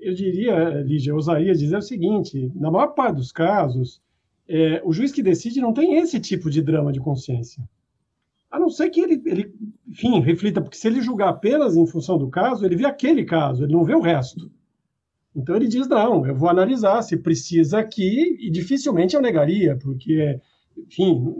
eu 0.00 0.14
diria, 0.14 0.82
Lígia, 0.82 1.10
eu 1.10 1.16
ousaria 1.16 1.54
dizer 1.54 1.76
o 1.76 1.82
seguinte: 1.82 2.50
na 2.54 2.70
maior 2.70 2.88
parte 2.88 3.16
dos 3.16 3.32
casos, 3.32 4.00
é, 4.48 4.80
o 4.84 4.92
juiz 4.92 5.12
que 5.12 5.22
decide 5.22 5.60
não 5.60 5.72
tem 5.72 5.96
esse 5.96 6.20
tipo 6.20 6.50
de 6.50 6.62
drama 6.62 6.92
de 6.92 7.00
consciência. 7.00 7.62
A 8.56 8.58
não 8.58 8.70
ser 8.70 8.88
que 8.88 9.00
ele, 9.02 9.22
ele, 9.26 9.54
enfim, 9.86 10.18
reflita, 10.20 10.62
porque 10.62 10.78
se 10.78 10.88
ele 10.88 11.02
julgar 11.02 11.28
apenas 11.28 11.76
em 11.76 11.86
função 11.86 12.16
do 12.16 12.30
caso, 12.30 12.64
ele 12.64 12.74
vê 12.74 12.86
aquele 12.86 13.22
caso, 13.22 13.62
ele 13.62 13.74
não 13.74 13.84
vê 13.84 13.94
o 13.94 14.00
resto. 14.00 14.50
Então 15.34 15.54
ele 15.54 15.68
diz: 15.68 15.86
não, 15.86 16.26
eu 16.26 16.34
vou 16.34 16.48
analisar 16.48 17.02
se 17.02 17.18
precisa 17.18 17.78
aqui, 17.78 18.38
e 18.40 18.50
dificilmente 18.50 19.14
eu 19.14 19.20
negaria, 19.20 19.76
porque, 19.76 20.40
enfim, 20.74 21.34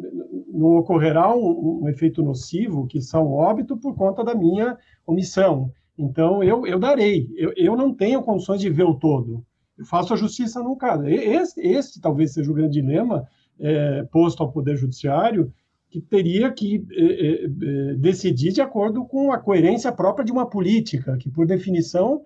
não 0.52 0.76
ocorrerá 0.76 1.34
um, 1.34 1.84
um 1.84 1.88
efeito 1.88 2.22
nocivo, 2.22 2.86
que 2.86 3.00
são 3.00 3.32
óbito, 3.32 3.78
por 3.78 3.94
conta 3.96 4.22
da 4.22 4.34
minha 4.34 4.76
omissão. 5.06 5.72
Então 5.98 6.44
eu, 6.44 6.66
eu 6.66 6.78
darei, 6.78 7.30
eu, 7.34 7.50
eu 7.56 7.74
não 7.74 7.94
tenho 7.94 8.22
condições 8.22 8.60
de 8.60 8.68
ver 8.68 8.84
o 8.84 8.94
todo. 8.94 9.42
Eu 9.78 9.86
faço 9.86 10.12
a 10.12 10.16
justiça 10.18 10.62
num 10.62 10.76
caso. 10.76 11.06
Esse, 11.06 11.58
esse 11.62 11.98
talvez 11.98 12.34
seja 12.34 12.50
o 12.50 12.54
grande 12.54 12.74
dilema 12.78 13.26
é, 13.58 14.02
posto 14.12 14.42
ao 14.42 14.52
Poder 14.52 14.76
Judiciário, 14.76 15.50
que 15.96 16.00
teria 16.02 16.52
que 16.52 16.84
é, 16.92 17.04
é, 17.04 17.44
é 17.44 17.94
decidir 17.94 18.52
de 18.52 18.60
acordo 18.60 19.06
com 19.06 19.32
a 19.32 19.38
coerência 19.38 19.90
própria 19.90 20.24
de 20.24 20.30
uma 20.30 20.46
política, 20.46 21.16
que, 21.16 21.30
por 21.30 21.46
definição, 21.46 22.20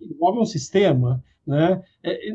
envolve 0.00 0.38
um 0.38 0.44
sistema. 0.44 1.22
Né? 1.44 1.82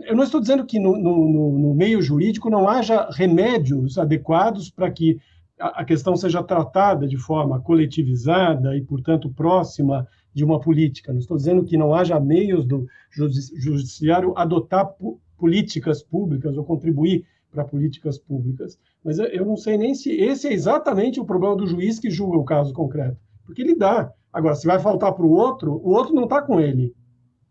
Eu 0.06 0.16
não 0.16 0.24
estou 0.24 0.42
dizendo 0.42 0.66
que 0.66 0.78
no, 0.78 0.98
no, 0.98 1.58
no 1.58 1.74
meio 1.74 2.02
jurídico 2.02 2.50
não 2.50 2.68
haja 2.68 3.10
remédios 3.12 3.98
adequados 3.98 4.70
para 4.70 4.92
que 4.92 5.20
a 5.58 5.86
questão 5.86 6.18
seja 6.18 6.44
tratada 6.44 7.08
de 7.08 7.18
forma 7.18 7.62
coletivizada 7.62 8.76
e, 8.76 8.82
portanto, 8.82 9.30
próxima 9.30 10.06
de 10.34 10.44
uma 10.44 10.60
política. 10.60 11.14
Não 11.14 11.20
estou 11.20 11.38
dizendo 11.38 11.64
que 11.64 11.78
não 11.78 11.94
haja 11.94 12.20
meios 12.20 12.66
do 12.66 12.88
judiciário 13.10 14.34
adotar 14.36 14.90
políticas 15.38 16.04
públicas 16.04 16.58
ou 16.58 16.66
contribuir 16.66 17.26
para 17.52 17.66
políticas 17.66 18.18
públicas. 18.18 18.80
Mas 19.04 19.20
eu 19.20 19.46
não 19.46 19.58
sei 19.58 19.78
nem 19.78 19.94
se 19.94 20.12
esse 20.12 20.48
é 20.48 20.54
exatamente 20.54 21.20
o 21.20 21.26
problema 21.26 21.56
do 21.56 21.68
juiz 21.68 22.00
que 22.00 22.10
julga 22.10 22.38
o 22.38 22.46
caso 22.46 22.74
concreto, 22.74 23.18
porque 23.46 23.62
ele 23.62 23.76
dá. 23.76 24.12
Agora, 24.32 24.56
se 24.56 24.66
vai 24.66 24.80
faltar 24.80 25.14
para 25.14 25.26
o 25.26 25.32
outro, 25.32 25.74
o 25.84 25.90
outro 25.90 26.14
não 26.14 26.24
está 26.24 26.42
com 26.42 26.60
ele. 26.60 26.96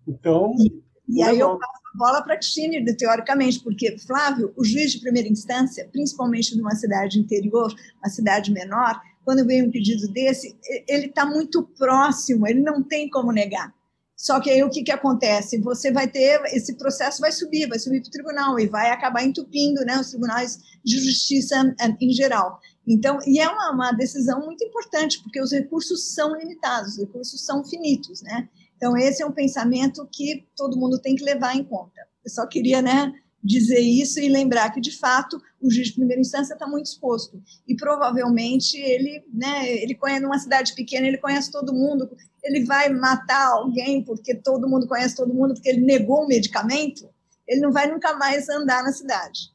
Então. 0.08 0.54
E, 0.58 0.82
e 1.08 1.22
aí 1.22 1.38
eu 1.38 1.58
passo 1.58 1.82
a 1.94 1.98
bola 1.98 2.22
para 2.22 2.34
a 2.34 2.36
Cristina, 2.36 2.82
teoricamente, 2.96 3.60
porque, 3.62 3.98
Flávio, 3.98 4.52
o 4.56 4.64
juiz 4.64 4.92
de 4.92 5.00
primeira 5.00 5.28
instância, 5.28 5.86
principalmente 5.92 6.56
numa 6.56 6.74
cidade 6.74 7.18
interior, 7.18 7.72
uma 8.02 8.08
cidade 8.08 8.50
menor, 8.50 8.98
quando 9.24 9.46
vem 9.46 9.62
um 9.62 9.70
pedido 9.70 10.08
desse, 10.08 10.56
ele 10.88 11.06
está 11.06 11.26
muito 11.26 11.62
próximo, 11.62 12.46
ele 12.46 12.60
não 12.60 12.82
tem 12.82 13.08
como 13.10 13.30
negar. 13.30 13.74
Só 14.20 14.38
que 14.38 14.50
aí 14.50 14.62
o 14.62 14.68
que, 14.68 14.82
que 14.82 14.92
acontece? 14.92 15.56
Você 15.62 15.90
vai 15.90 16.06
ter, 16.06 16.42
esse 16.52 16.74
processo 16.74 17.22
vai 17.22 17.32
subir, 17.32 17.66
vai 17.66 17.78
subir 17.78 18.02
para 18.02 18.08
o 18.08 18.10
tribunal 18.10 18.60
e 18.60 18.66
vai 18.66 18.90
acabar 18.90 19.24
entupindo 19.24 19.82
né, 19.82 19.98
os 19.98 20.10
tribunais 20.10 20.58
de 20.84 20.98
justiça 20.98 21.74
eh, 21.80 21.96
em 21.98 22.12
geral. 22.12 22.60
Então, 22.86 23.18
e 23.26 23.40
é 23.40 23.48
uma, 23.48 23.70
uma 23.72 23.92
decisão 23.92 24.44
muito 24.44 24.62
importante, 24.62 25.22
porque 25.22 25.40
os 25.40 25.52
recursos 25.52 26.12
são 26.12 26.36
limitados, 26.36 26.92
os 26.92 26.98
recursos 26.98 27.46
são 27.46 27.64
finitos, 27.64 28.20
né? 28.20 28.46
Então, 28.76 28.94
esse 28.94 29.22
é 29.22 29.26
um 29.26 29.32
pensamento 29.32 30.06
que 30.12 30.46
todo 30.54 30.78
mundo 30.78 31.00
tem 31.00 31.16
que 31.16 31.24
levar 31.24 31.56
em 31.56 31.64
conta. 31.64 32.02
Eu 32.22 32.30
só 32.30 32.46
queria 32.46 32.82
né, 32.82 33.14
dizer 33.42 33.80
isso 33.80 34.20
e 34.20 34.28
lembrar 34.28 34.70
que, 34.70 34.82
de 34.82 34.98
fato, 34.98 35.40
o 35.60 35.70
juiz 35.70 35.88
de 35.88 35.94
primeira 35.94 36.20
instância 36.20 36.52
está 36.52 36.66
muito 36.66 36.86
exposto. 36.86 37.42
E 37.66 37.74
provavelmente 37.74 38.76
ele, 38.76 39.24
né, 39.32 39.66
ele 39.82 39.94
conhece 39.94 40.22
numa 40.22 40.38
cidade 40.38 40.74
pequena, 40.74 41.06
ele 41.06 41.18
conhece 41.18 41.50
todo 41.50 41.72
mundo, 41.72 42.10
ele 42.42 42.64
vai 42.64 42.88
matar 42.90 43.52
alguém 43.52 44.04
porque 44.04 44.34
todo 44.34 44.68
mundo 44.68 44.86
conhece 44.86 45.16
todo 45.16 45.34
mundo, 45.34 45.54
porque 45.54 45.68
ele 45.68 45.84
negou 45.84 46.24
um 46.24 46.28
medicamento, 46.28 47.08
ele 47.46 47.60
não 47.60 47.72
vai 47.72 47.90
nunca 47.90 48.14
mais 48.16 48.48
andar 48.48 48.82
na 48.82 48.92
cidade. 48.92 49.50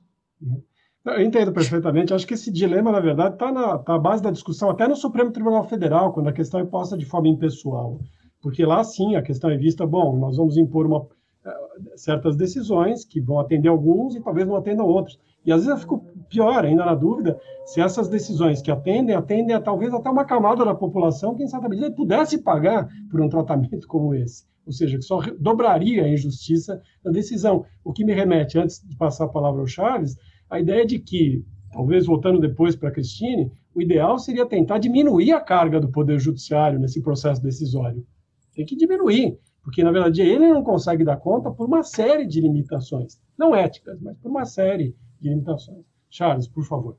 Eu 1.06 1.22
entendo 1.22 1.54
perfeitamente. 1.54 2.14
Acho 2.14 2.26
que 2.26 2.34
esse 2.34 2.52
dilema, 2.52 2.92
na 2.92 3.00
verdade, 3.00 3.36
está 3.36 3.52
na 3.52 3.78
tá 3.78 3.98
base 3.98 4.24
da 4.24 4.32
discussão, 4.32 4.70
até 4.70 4.88
no 4.88 4.96
Supremo 4.96 5.32
Tribunal 5.32 5.64
Federal, 5.64 6.12
quando 6.12 6.30
a 6.30 6.34
questão 6.34 6.60
é 6.60 6.66
posta 6.66 6.98
de 6.98 7.06
forma 7.06 7.28
impessoal. 7.28 8.00
Porque 8.42 8.66
lá 8.66 8.84
sim 8.84 9.16
a 9.16 9.22
questão 9.22 9.50
é 9.50 9.58
vista, 9.58 9.86
bom, 9.86 10.18
nós 10.18 10.38
vamos 10.38 10.58
impor 10.58 10.86
uma, 10.86 11.08
eh, 11.46 11.96
certas 11.96 12.36
decisões 12.36 13.06
que 13.06 13.22
vão 13.22 13.40
atender 13.40 13.70
alguns 13.70 14.16
e 14.16 14.22
talvez 14.22 14.48
não 14.48 14.56
atendam 14.56 14.86
outros. 14.86 15.20
E 15.46 15.52
às 15.52 15.66
vezes 15.66 15.72
eu 15.72 15.78
fico 15.78 16.06
pior, 16.30 16.66
ainda 16.66 16.86
na 16.86 16.96
dúvida, 16.96 17.40
se 17.66 17.80
essas 17.80 18.10
decisões 18.10 18.62
que 18.62 18.72
atendem, 18.72 19.16
atendem 19.16 19.56
a 19.56 19.62
talvez 19.62 19.94
até 19.94 20.10
uma 20.10 20.26
camada 20.26 20.66
da 20.66 20.74
população 20.74 21.36
que, 21.36 21.44
em 21.44 21.48
certa 21.48 21.70
medida, 21.70 21.92
pudesse 21.92 22.42
pagar 22.42 22.88
por 23.10 23.22
um 23.22 23.30
tratamento 23.30 23.88
como 23.88 24.14
esse. 24.16 24.46
Ou 24.66 24.72
seja, 24.72 24.98
que 24.98 25.04
só 25.04 25.22
dobraria 25.40 26.04
a 26.04 26.10
injustiça 26.10 26.82
da 27.04 27.12
decisão. 27.12 27.64
O 27.84 27.94
que 27.94 28.04
me 28.04 28.14
remete, 28.14 28.58
antes 28.58 28.82
de 28.84 28.98
passar 28.98 29.26
a 29.26 29.30
palavra 29.30 29.62
ao 29.62 29.68
Charles, 29.68 30.16
a 30.50 30.60
ideia 30.60 30.86
de 30.86 30.98
que, 30.98 31.46
talvez 31.72 32.08
voltando 32.08 32.40
depois 32.40 32.76
para 32.76 32.90
a 32.90 32.92
Cristine, 32.92 33.52
o 33.76 33.82
ideal 33.82 34.18
seria 34.18 34.46
tentar 34.46 34.80
diminuir 34.80 35.34
a 35.34 35.42
carga 35.42 35.80
do 35.80 35.92
Poder 35.92 36.18
Judiciário 36.18 36.80
nesse 36.80 37.02
processo 37.02 37.44
decisório 37.44 38.04
tem 38.56 38.66
que 38.66 38.76
diminuir, 38.76 39.38
porque 39.62 39.84
na 39.84 39.92
verdade 39.92 40.22
ele 40.22 40.48
não 40.48 40.64
consegue 40.64 41.04
dar 41.04 41.18
conta 41.18 41.52
por 41.52 41.68
uma 41.68 41.84
série 41.84 42.26
de 42.26 42.40
limitações, 42.40 43.20
não 43.38 43.54
éticas, 43.54 44.00
mas 44.02 44.18
por 44.18 44.32
uma 44.32 44.46
série 44.46 44.96
de 45.26 45.30
limitações. 45.30 45.86
Charles, 46.10 46.48
por 46.48 46.64
favor. 46.66 46.98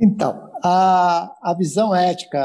Então, 0.00 0.50
a, 0.62 1.34
a 1.42 1.54
visão 1.56 1.94
ética 1.94 2.38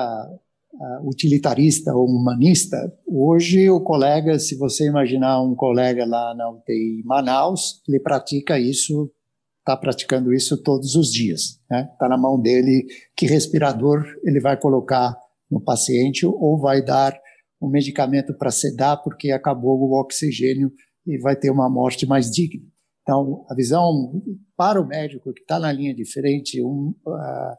utilitarista 1.03 1.93
ou 1.93 2.05
humanista, 2.05 2.77
hoje 3.05 3.69
o 3.69 3.81
colega, 3.81 4.37
se 4.37 4.55
você 4.55 4.87
imaginar 4.87 5.41
um 5.41 5.55
colega 5.55 6.05
lá 6.05 6.35
na 6.35 6.49
UTI 6.51 7.03
Manaus, 7.03 7.81
ele 7.87 7.99
pratica 7.99 8.59
isso, 8.59 9.11
está 9.59 9.75
praticando 9.75 10.33
isso 10.33 10.61
todos 10.61 10.95
os 10.95 11.11
dias. 11.11 11.59
Está 11.63 11.75
né? 11.75 11.89
Tá 11.99 12.07
na 12.07 12.17
mão 12.17 12.39
dele 12.39 12.85
que 13.15 13.25
respirador 13.25 14.05
ele 14.23 14.39
vai 14.39 14.55
colocar 14.55 15.17
no 15.49 15.59
paciente 15.59 16.25
ou 16.25 16.59
vai 16.59 16.83
dar 16.83 17.19
um 17.59 17.69
medicamento 17.69 18.37
para 18.37 18.51
sedar 18.51 19.01
porque 19.03 19.31
acabou 19.31 19.79
o 19.79 19.99
oxigênio 19.99 20.71
e 21.05 21.17
vai 21.17 21.35
ter 21.35 21.49
uma 21.49 21.69
morte 21.69 22.05
mais 22.05 22.29
digna. 22.29 22.65
Então, 23.07 23.45
a 23.49 23.55
visão 23.55 24.21
para 24.57 24.81
o 24.81 24.85
médico 24.85 25.31
que 25.31 25.39
está 25.39 25.57
na 25.57 25.71
linha 25.71 25.95
diferente, 25.95 26.61
um 26.61 26.93
uh, 27.07 27.55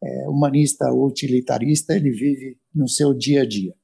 é, 0.00 0.28
humanista 0.28 0.92
ou 0.92 1.08
utilitarista, 1.08 1.96
ele 1.96 2.12
vive 2.12 2.56
no 2.72 2.88
seu 2.88 3.12
dia 3.12 3.42
a 3.42 3.48
dia. 3.48 3.74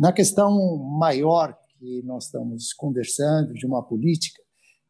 Na 0.00 0.12
questão 0.12 0.76
maior 0.98 1.56
que 1.78 2.02
nós 2.02 2.24
estamos 2.24 2.72
conversando, 2.72 3.54
de 3.54 3.64
uma 3.64 3.86
política, 3.86 4.42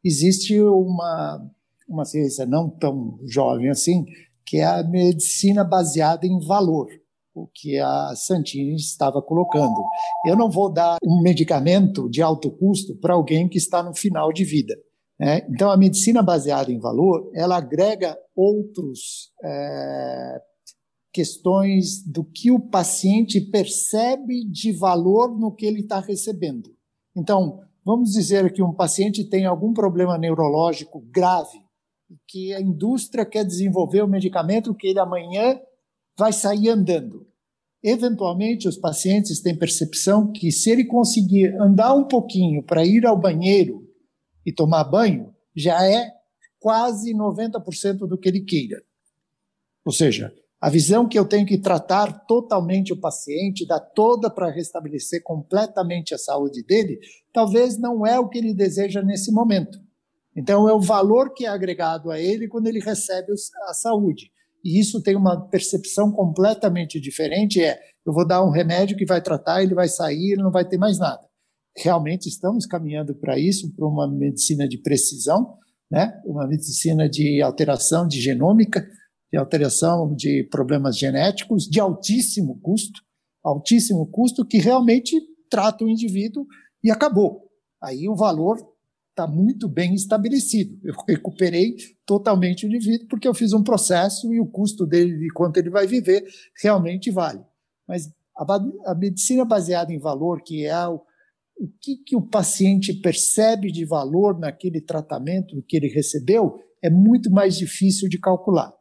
existe 0.02 0.58
uma, 0.58 1.50
uma 1.86 2.06
ciência 2.06 2.46
não 2.46 2.70
tão 2.70 3.18
jovem 3.26 3.68
assim, 3.68 4.06
que 4.46 4.60
é 4.60 4.64
a 4.64 4.82
medicina 4.82 5.62
baseada 5.62 6.26
em 6.26 6.40
valor 6.46 6.88
o 7.34 7.48
que 7.52 7.78
a 7.78 8.14
Santini 8.14 8.76
estava 8.76 9.20
colocando. 9.20 9.82
Eu 10.24 10.36
não 10.36 10.48
vou 10.48 10.72
dar 10.72 10.98
um 11.04 11.20
medicamento 11.20 12.08
de 12.08 12.22
alto 12.22 12.48
custo 12.48 12.94
para 12.96 13.14
alguém 13.14 13.48
que 13.48 13.58
está 13.58 13.82
no 13.82 13.92
final 13.92 14.32
de 14.32 14.44
vida. 14.44 14.74
Né? 15.18 15.46
Então, 15.48 15.70
a 15.70 15.76
medicina 15.76 16.22
baseada 16.22 16.72
em 16.72 16.78
valor, 16.78 17.30
ela 17.34 17.56
agrega 17.56 18.18
outros 18.34 19.32
é, 19.42 20.40
questões 21.12 22.02
do 22.04 22.24
que 22.24 22.50
o 22.50 22.58
paciente 22.58 23.40
percebe 23.40 24.44
de 24.50 24.72
valor 24.72 25.38
no 25.38 25.54
que 25.54 25.64
ele 25.64 25.80
está 25.80 26.00
recebendo. 26.00 26.74
Então, 27.16 27.60
vamos 27.84 28.10
dizer 28.10 28.52
que 28.52 28.62
um 28.62 28.72
paciente 28.72 29.28
tem 29.28 29.46
algum 29.46 29.72
problema 29.72 30.18
neurológico 30.18 31.00
grave, 31.12 31.62
que 32.28 32.52
a 32.52 32.60
indústria 32.60 33.24
quer 33.24 33.44
desenvolver 33.44 34.02
o 34.02 34.06
um 34.06 34.10
medicamento 34.10 34.74
que 34.74 34.88
ele 34.88 34.98
amanhã 34.98 35.60
vai 36.18 36.32
sair 36.32 36.68
andando. 36.68 37.26
Eventualmente, 37.82 38.66
os 38.66 38.76
pacientes 38.76 39.40
têm 39.40 39.56
percepção 39.56 40.32
que 40.32 40.50
se 40.50 40.70
ele 40.70 40.84
conseguir 40.84 41.54
andar 41.60 41.94
um 41.94 42.08
pouquinho 42.08 42.62
para 42.62 42.84
ir 42.84 43.06
ao 43.06 43.16
banheiro 43.16 43.83
e 44.44 44.52
tomar 44.52 44.84
banho, 44.84 45.34
já 45.54 45.84
é 45.86 46.10
quase 46.58 47.14
90% 47.14 48.06
do 48.06 48.18
que 48.18 48.28
ele 48.28 48.40
queira. 48.40 48.82
Ou 49.84 49.92
seja, 49.92 50.32
a 50.60 50.70
visão 50.70 51.06
que 51.06 51.18
eu 51.18 51.24
tenho 51.24 51.46
que 51.46 51.58
tratar 51.58 52.24
totalmente 52.26 52.92
o 52.92 53.00
paciente, 53.00 53.66
dar 53.66 53.80
toda 53.80 54.30
para 54.30 54.50
restabelecer 54.50 55.22
completamente 55.22 56.14
a 56.14 56.18
saúde 56.18 56.64
dele, 56.64 56.98
talvez 57.32 57.78
não 57.78 58.06
é 58.06 58.18
o 58.18 58.28
que 58.28 58.38
ele 58.38 58.54
deseja 58.54 59.02
nesse 59.02 59.30
momento. 59.30 59.78
Então, 60.36 60.68
é 60.68 60.72
o 60.72 60.80
valor 60.80 61.32
que 61.32 61.44
é 61.44 61.48
agregado 61.48 62.10
a 62.10 62.18
ele 62.18 62.48
quando 62.48 62.66
ele 62.66 62.80
recebe 62.80 63.32
a 63.68 63.74
saúde 63.74 64.32
e 64.64 64.80
isso 64.80 65.02
tem 65.02 65.14
uma 65.14 65.46
percepção 65.48 66.10
completamente 66.10 66.98
diferente, 66.98 67.62
é 67.62 67.78
eu 68.04 68.12
vou 68.12 68.26
dar 68.26 68.42
um 68.42 68.50
remédio 68.50 68.96
que 68.96 69.04
vai 69.04 69.20
tratar, 69.20 69.62
ele 69.62 69.74
vai 69.74 69.88
sair, 69.88 70.32
ele 70.32 70.42
não 70.42 70.50
vai 70.50 70.66
ter 70.66 70.78
mais 70.78 70.98
nada. 70.98 71.22
Realmente 71.76 72.28
estamos 72.28 72.66
caminhando 72.66 73.14
para 73.14 73.38
isso, 73.38 73.74
para 73.74 73.86
uma 73.86 74.08
medicina 74.08 74.68
de 74.68 74.78
precisão, 74.78 75.56
né? 75.90 76.20
uma 76.24 76.46
medicina 76.46 77.08
de 77.08 77.42
alteração 77.42 78.06
de 78.06 78.20
genômica, 78.20 78.86
de 79.32 79.38
alteração 79.38 80.14
de 80.14 80.44
problemas 80.44 80.96
genéticos 80.96 81.64
de 81.64 81.80
altíssimo 81.80 82.60
custo, 82.60 83.00
altíssimo 83.42 84.06
custo 84.06 84.44
que 84.44 84.58
realmente 84.58 85.20
trata 85.50 85.84
o 85.84 85.88
indivíduo 85.88 86.46
e 86.82 86.90
acabou. 86.90 87.50
Aí 87.82 88.08
o 88.08 88.14
valor 88.14 88.56
está 89.10 89.26
muito 89.26 89.68
bem 89.68 89.94
estabelecido. 89.94 90.78
Eu 90.84 90.94
recuperei 91.08 91.76
totalmente 92.06 92.64
o 92.64 92.68
indivíduo 92.68 93.08
porque 93.08 93.26
eu 93.26 93.34
fiz 93.34 93.52
um 93.52 93.62
processo 93.62 94.32
e 94.32 94.40
o 94.40 94.46
custo 94.46 94.86
dele 94.86 95.26
e 95.26 95.30
quanto 95.30 95.56
ele 95.56 95.70
vai 95.70 95.86
viver 95.86 96.24
realmente 96.62 97.10
vale. 97.10 97.40
Mas 97.86 98.12
a, 98.36 98.44
a 98.86 98.94
medicina 98.94 99.44
baseada 99.44 99.92
em 99.92 99.98
valor, 99.98 100.42
que 100.42 100.64
é 100.64 100.88
o, 100.88 101.00
o 101.56 101.68
que, 101.80 101.96
que 102.04 102.16
o 102.16 102.22
paciente 102.22 102.92
percebe 102.94 103.70
de 103.70 103.84
valor 103.84 104.38
naquele 104.38 104.80
tratamento 104.80 105.62
que 105.68 105.76
ele 105.76 105.88
recebeu, 105.88 106.58
é 106.82 106.90
muito 106.90 107.30
mais 107.30 107.56
difícil 107.56 108.08
de 108.08 108.18
calcular. 108.18 108.72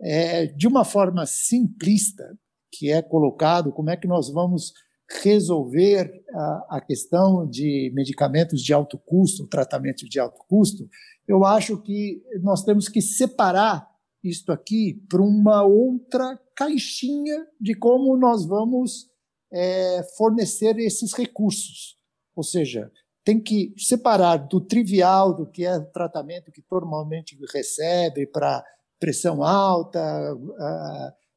É, 0.00 0.46
de 0.46 0.66
uma 0.66 0.84
forma 0.84 1.26
simplista, 1.26 2.24
que 2.72 2.90
é 2.90 3.02
colocado, 3.02 3.72
como 3.72 3.90
é 3.90 3.96
que 3.96 4.06
nós 4.06 4.30
vamos 4.30 4.72
resolver 5.22 6.08
a, 6.32 6.76
a 6.76 6.80
questão 6.80 7.48
de 7.48 7.90
medicamentos 7.94 8.62
de 8.62 8.72
alto 8.72 8.96
custo, 8.96 9.48
tratamento 9.48 10.08
de 10.08 10.20
alto 10.20 10.40
custo, 10.48 10.88
eu 11.26 11.44
acho 11.44 11.80
que 11.82 12.22
nós 12.42 12.62
temos 12.62 12.88
que 12.88 13.02
separar 13.02 13.88
isto 14.22 14.52
aqui 14.52 15.02
para 15.08 15.22
uma 15.22 15.64
outra 15.64 16.38
caixinha 16.54 17.46
de 17.60 17.74
como 17.74 18.16
nós 18.16 18.46
vamos 18.46 19.08
é, 19.52 20.02
fornecer 20.16 20.78
esses 20.78 21.12
recursos. 21.12 21.99
Ou 22.40 22.44
seja, 22.44 22.90
tem 23.22 23.38
que 23.38 23.74
separar 23.76 24.38
do 24.38 24.62
trivial, 24.62 25.36
do 25.36 25.46
que 25.46 25.62
é 25.62 25.76
o 25.76 25.84
tratamento 25.92 26.50
que 26.50 26.64
normalmente 26.72 27.38
recebe 27.52 28.26
para 28.26 28.64
pressão 28.98 29.42
alta, 29.42 30.00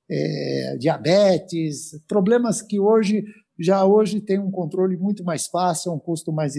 é, 0.09 0.77
diabetes, 0.79 1.91
problemas 2.07 2.61
que 2.61 2.79
hoje 2.79 3.25
já 3.59 3.85
hoje 3.85 4.21
tem 4.21 4.39
um 4.39 4.49
controle 4.49 4.95
muito 4.95 5.25
mais 5.25 5.47
fácil, 5.47 5.91
um 5.91 5.99
custo 5.99 6.31
mais 6.31 6.53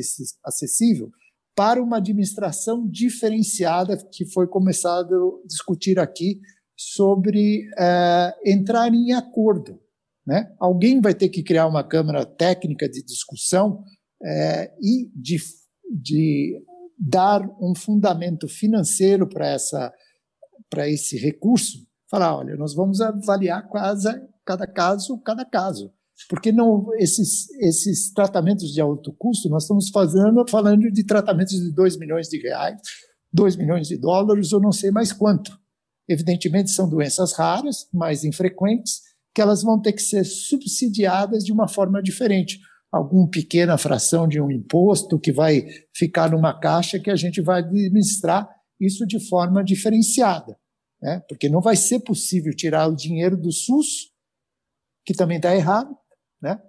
acessível, 0.44 1.10
para 1.56 1.82
uma 1.82 1.96
administração 1.96 2.86
diferenciada 2.86 3.96
que 4.12 4.26
foi 4.26 4.46
começado 4.46 5.40
a 5.42 5.46
discutir 5.46 5.98
aqui 5.98 6.38
sobre 6.76 7.66
é, 7.78 8.34
entrar 8.44 8.92
em 8.92 9.14
acordo. 9.14 9.80
Né? 10.26 10.54
Alguém 10.60 11.00
vai 11.00 11.14
ter 11.14 11.30
que 11.30 11.42
criar 11.42 11.66
uma 11.66 11.82
câmara 11.82 12.26
técnica 12.26 12.86
de 12.86 13.02
discussão 13.02 13.82
é, 14.24 14.72
e 14.80 15.10
de, 15.14 15.36
de 16.00 16.64
dar 16.98 17.42
um 17.60 17.74
fundamento 17.74 18.48
financeiro 18.48 19.28
para 19.28 19.48
essa 19.48 19.92
para 20.70 20.88
esse 20.88 21.16
recurso, 21.16 21.86
falar, 22.10 22.36
olha, 22.36 22.56
nós 22.56 22.74
vamos 22.74 23.00
avaliar 23.00 23.68
cada, 24.44 24.66
caso, 24.66 25.18
cada 25.18 25.44
caso. 25.44 25.92
Porque 26.28 26.50
não 26.50 26.88
esses, 26.96 27.48
esses 27.60 28.12
tratamentos 28.12 28.72
de 28.72 28.80
alto 28.80 29.12
custo, 29.12 29.48
nós 29.48 29.64
estamos 29.64 29.88
fazendo, 29.90 30.44
falando 30.48 30.90
de 30.90 31.04
tratamentos 31.04 31.60
de 31.60 31.72
2 31.72 31.96
milhões 31.96 32.28
de 32.28 32.38
reais, 32.38 32.80
2 33.32 33.56
milhões 33.56 33.86
de 33.86 33.96
dólares, 33.96 34.52
ou 34.52 34.60
não 34.60 34.72
sei 34.72 34.90
mais 34.90 35.12
quanto. 35.12 35.56
Evidentemente, 36.08 36.70
são 36.70 36.88
doenças 36.88 37.32
raras, 37.32 37.88
mais 37.92 38.24
infrequentes, 38.24 39.00
que 39.34 39.40
elas 39.40 39.62
vão 39.62 39.80
ter 39.80 39.92
que 39.92 40.02
ser 40.02 40.24
subsidiadas 40.24 41.44
de 41.44 41.52
uma 41.52 41.66
forma 41.66 42.02
diferente. 42.02 42.58
Alguma 42.94 43.28
pequena 43.28 43.76
fração 43.76 44.28
de 44.28 44.40
um 44.40 44.50
imposto 44.50 45.18
que 45.18 45.32
vai 45.32 45.66
ficar 45.92 46.30
numa 46.30 46.58
caixa 46.58 47.00
que 47.00 47.10
a 47.10 47.16
gente 47.16 47.40
vai 47.40 47.58
administrar 47.60 48.48
isso 48.80 49.04
de 49.04 49.18
forma 49.28 49.64
diferenciada. 49.64 50.56
Né? 51.02 51.20
Porque 51.28 51.48
não 51.48 51.60
vai 51.60 51.74
ser 51.74 52.00
possível 52.00 52.54
tirar 52.54 52.86
o 52.86 52.94
dinheiro 52.94 53.36
do 53.36 53.50
SUS, 53.50 54.12
que 55.04 55.12
também 55.12 55.38
está 55.38 55.54
errado, 55.54 55.96
né? 56.40 56.62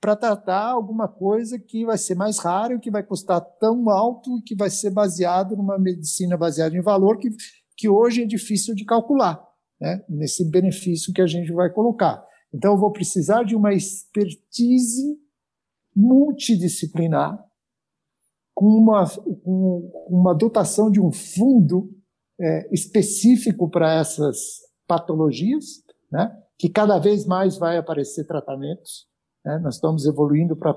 para 0.00 0.14
tratar 0.14 0.66
alguma 0.66 1.08
coisa 1.08 1.58
que 1.58 1.84
vai 1.84 1.98
ser 1.98 2.14
mais 2.14 2.38
rara, 2.38 2.78
que 2.78 2.90
vai 2.90 3.02
custar 3.02 3.40
tão 3.58 3.90
alto 3.90 4.38
e 4.38 4.42
que 4.42 4.54
vai 4.54 4.70
ser 4.70 4.90
baseado 4.90 5.56
numa 5.56 5.78
medicina 5.78 6.36
baseada 6.36 6.76
em 6.76 6.82
valor 6.82 7.18
que, 7.18 7.30
que 7.76 7.88
hoje 7.88 8.22
é 8.22 8.26
difícil 8.26 8.74
de 8.74 8.84
calcular, 8.84 9.42
né? 9.80 10.04
nesse 10.08 10.48
benefício 10.48 11.12
que 11.12 11.20
a 11.20 11.26
gente 11.26 11.52
vai 11.52 11.68
colocar. 11.68 12.24
Então, 12.54 12.74
eu 12.74 12.78
vou 12.78 12.92
precisar 12.92 13.42
de 13.42 13.56
uma 13.56 13.74
expertise 13.74 15.18
multidisciplinar 15.94 17.42
com 18.54 18.66
uma, 18.66 19.08
com 19.42 19.90
uma 20.08 20.34
dotação 20.34 20.90
de 20.90 21.00
um 21.00 21.10
fundo 21.10 21.90
é, 22.40 22.72
específico 22.72 23.68
para 23.68 24.00
essas 24.00 24.36
patologias, 24.86 25.82
né? 26.10 26.36
que 26.58 26.68
cada 26.68 26.98
vez 26.98 27.26
mais 27.26 27.58
vai 27.58 27.76
aparecer 27.76 28.26
tratamentos. 28.26 29.06
Né? 29.44 29.58
Nós 29.58 29.74
estamos 29.76 30.06
evoluindo 30.06 30.56
para 30.56 30.74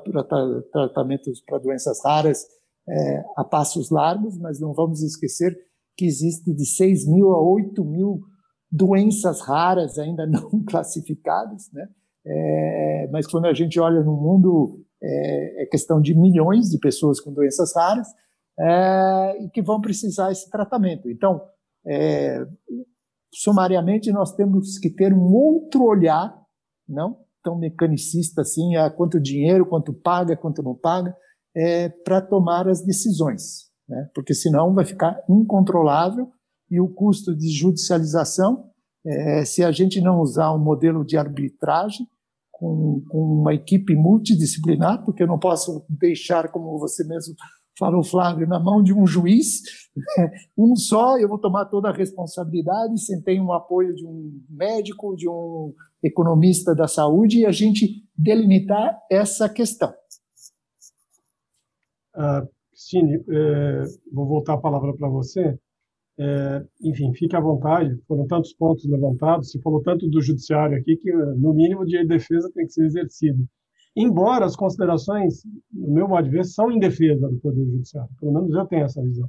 tratamentos 0.71 1.41
para 1.41 1.59
doenças 1.59 1.99
raras 2.03 2.45
é, 2.89 3.23
a 3.35 3.43
passos 3.43 3.89
largos, 3.89 4.37
mas 4.37 4.59
não 4.59 4.73
vamos 4.73 5.01
esquecer 5.01 5.55
que 5.95 6.05
existe 6.05 6.53
de 6.53 6.65
6 6.65 7.07
mil 7.07 7.31
a 7.33 7.41
8 7.41 7.83
mil 7.83 8.21
doenças 8.71 9.41
raras 9.41 9.97
ainda 9.97 10.25
não 10.27 10.63
classificadas, 10.63 11.69
né? 11.73 11.87
É, 12.29 13.07
mas 13.11 13.25
quando 13.25 13.45
a 13.45 13.53
gente 13.53 13.79
olha 13.79 14.03
no 14.03 14.13
mundo, 14.13 14.85
é, 15.01 15.63
é, 15.63 15.65
questão 15.67 16.01
de 16.01 16.15
milhões 16.15 16.69
de 16.69 16.79
pessoas 16.79 17.19
com 17.19 17.31
doenças 17.31 17.75
raras 17.75 18.07
é, 18.59 19.43
e 19.43 19.49
que 19.49 19.61
vão 19.61 19.79
precisar 19.79 20.31
esse 20.31 20.49
tratamento. 20.49 21.09
Então, 21.09 21.41
é, 21.85 22.43
sumariamente, 23.33 24.11
nós 24.11 24.33
temos 24.33 24.79
que 24.79 24.89
ter 24.89 25.13
um 25.13 25.33
outro 25.33 25.83
olhar, 25.83 26.35
não 26.87 27.25
tão 27.43 27.57
mecanicista 27.57 28.41
assim, 28.41 28.75
a 28.75 28.89
quanto 28.89 29.21
dinheiro, 29.21 29.65
quanto 29.65 29.93
paga, 29.93 30.35
quanto 30.35 30.61
não 30.61 30.75
paga, 30.75 31.15
é, 31.55 31.87
para 31.87 32.19
tomar 32.19 32.67
as 32.67 32.83
decisões, 32.83 33.69
né? 33.87 34.09
porque 34.13 34.33
senão 34.33 34.73
vai 34.73 34.83
ficar 34.83 35.23
incontrolável 35.29 36.29
e 36.69 36.81
o 36.81 36.89
custo 36.89 37.33
de 37.33 37.49
judicialização, 37.49 38.69
se 39.45 39.63
a 39.63 39.71
gente 39.71 40.01
não 40.01 40.19
usar 40.19 40.53
um 40.53 40.59
modelo 40.59 41.05
de 41.05 41.15
arbitragem, 41.15 42.05
com, 42.57 43.03
com, 43.09 43.41
uma 43.41 43.53
equipe 43.53 43.95
multidisciplinar, 43.95 45.03
porque 45.05 45.23
eu 45.23 45.27
não 45.27 45.39
posso 45.39 45.85
deixar, 45.89 46.49
como 46.51 46.77
você 46.79 47.03
mesmo 47.07 47.35
falou, 47.77 48.03
Flávio, 48.03 48.47
na 48.47 48.59
mão 48.59 48.81
de 48.81 48.93
um 48.93 49.05
juiz, 49.05 49.61
um 50.57 50.75
só, 50.75 51.17
eu 51.17 51.27
vou 51.27 51.39
tomar 51.39 51.65
toda 51.65 51.89
a 51.89 51.93
responsabilidade, 51.93 52.99
sem 52.99 53.21
ter 53.21 53.39
um 53.39 53.53
apoio 53.53 53.93
de 53.93 54.05
um 54.05 54.41
médico, 54.49 55.15
de 55.15 55.29
um 55.29 55.73
economista 56.03 56.73
da 56.73 56.87
saúde, 56.87 57.39
e 57.39 57.45
a 57.45 57.51
gente 57.51 58.03
delimitar 58.17 58.99
essa 59.11 59.47
questão. 59.47 59.93
Uh, 62.15 62.47
Cristine, 62.71 63.23
é, 63.29 63.83
vou 64.13 64.27
voltar 64.27 64.53
a 64.53 64.61
palavra 64.61 64.95
para 64.95 65.09
você. 65.09 65.59
É, 66.19 66.65
enfim, 66.83 67.13
fique 67.13 67.35
à 67.35 67.39
vontade, 67.39 67.95
foram 68.07 68.25
tantos 68.25 68.53
pontos 68.53 68.85
levantados, 68.85 69.51
se 69.51 69.61
falou 69.61 69.81
tanto 69.83 70.09
do 70.09 70.21
judiciário 70.21 70.77
aqui 70.77 70.97
que, 70.97 71.11
no 71.11 71.53
mínimo, 71.53 71.81
o 71.81 71.85
direito 71.85 72.09
de 72.09 72.17
defesa 72.17 72.49
tem 72.53 72.65
que 72.65 72.73
ser 72.73 72.85
exercido. 72.85 73.45
Embora 73.95 74.45
as 74.45 74.55
considerações, 74.55 75.43
no 75.71 75.93
meu 75.93 76.07
modo 76.07 76.23
de 76.23 76.29
ver, 76.29 76.45
são 76.45 76.71
em 76.71 76.79
defesa 76.79 77.27
do 77.27 77.39
Poder 77.39 77.65
Judiciário, 77.65 78.09
pelo 78.19 78.33
menos 78.33 78.53
eu 78.53 78.65
tenho 78.65 78.85
essa 78.85 79.01
visão. 79.01 79.27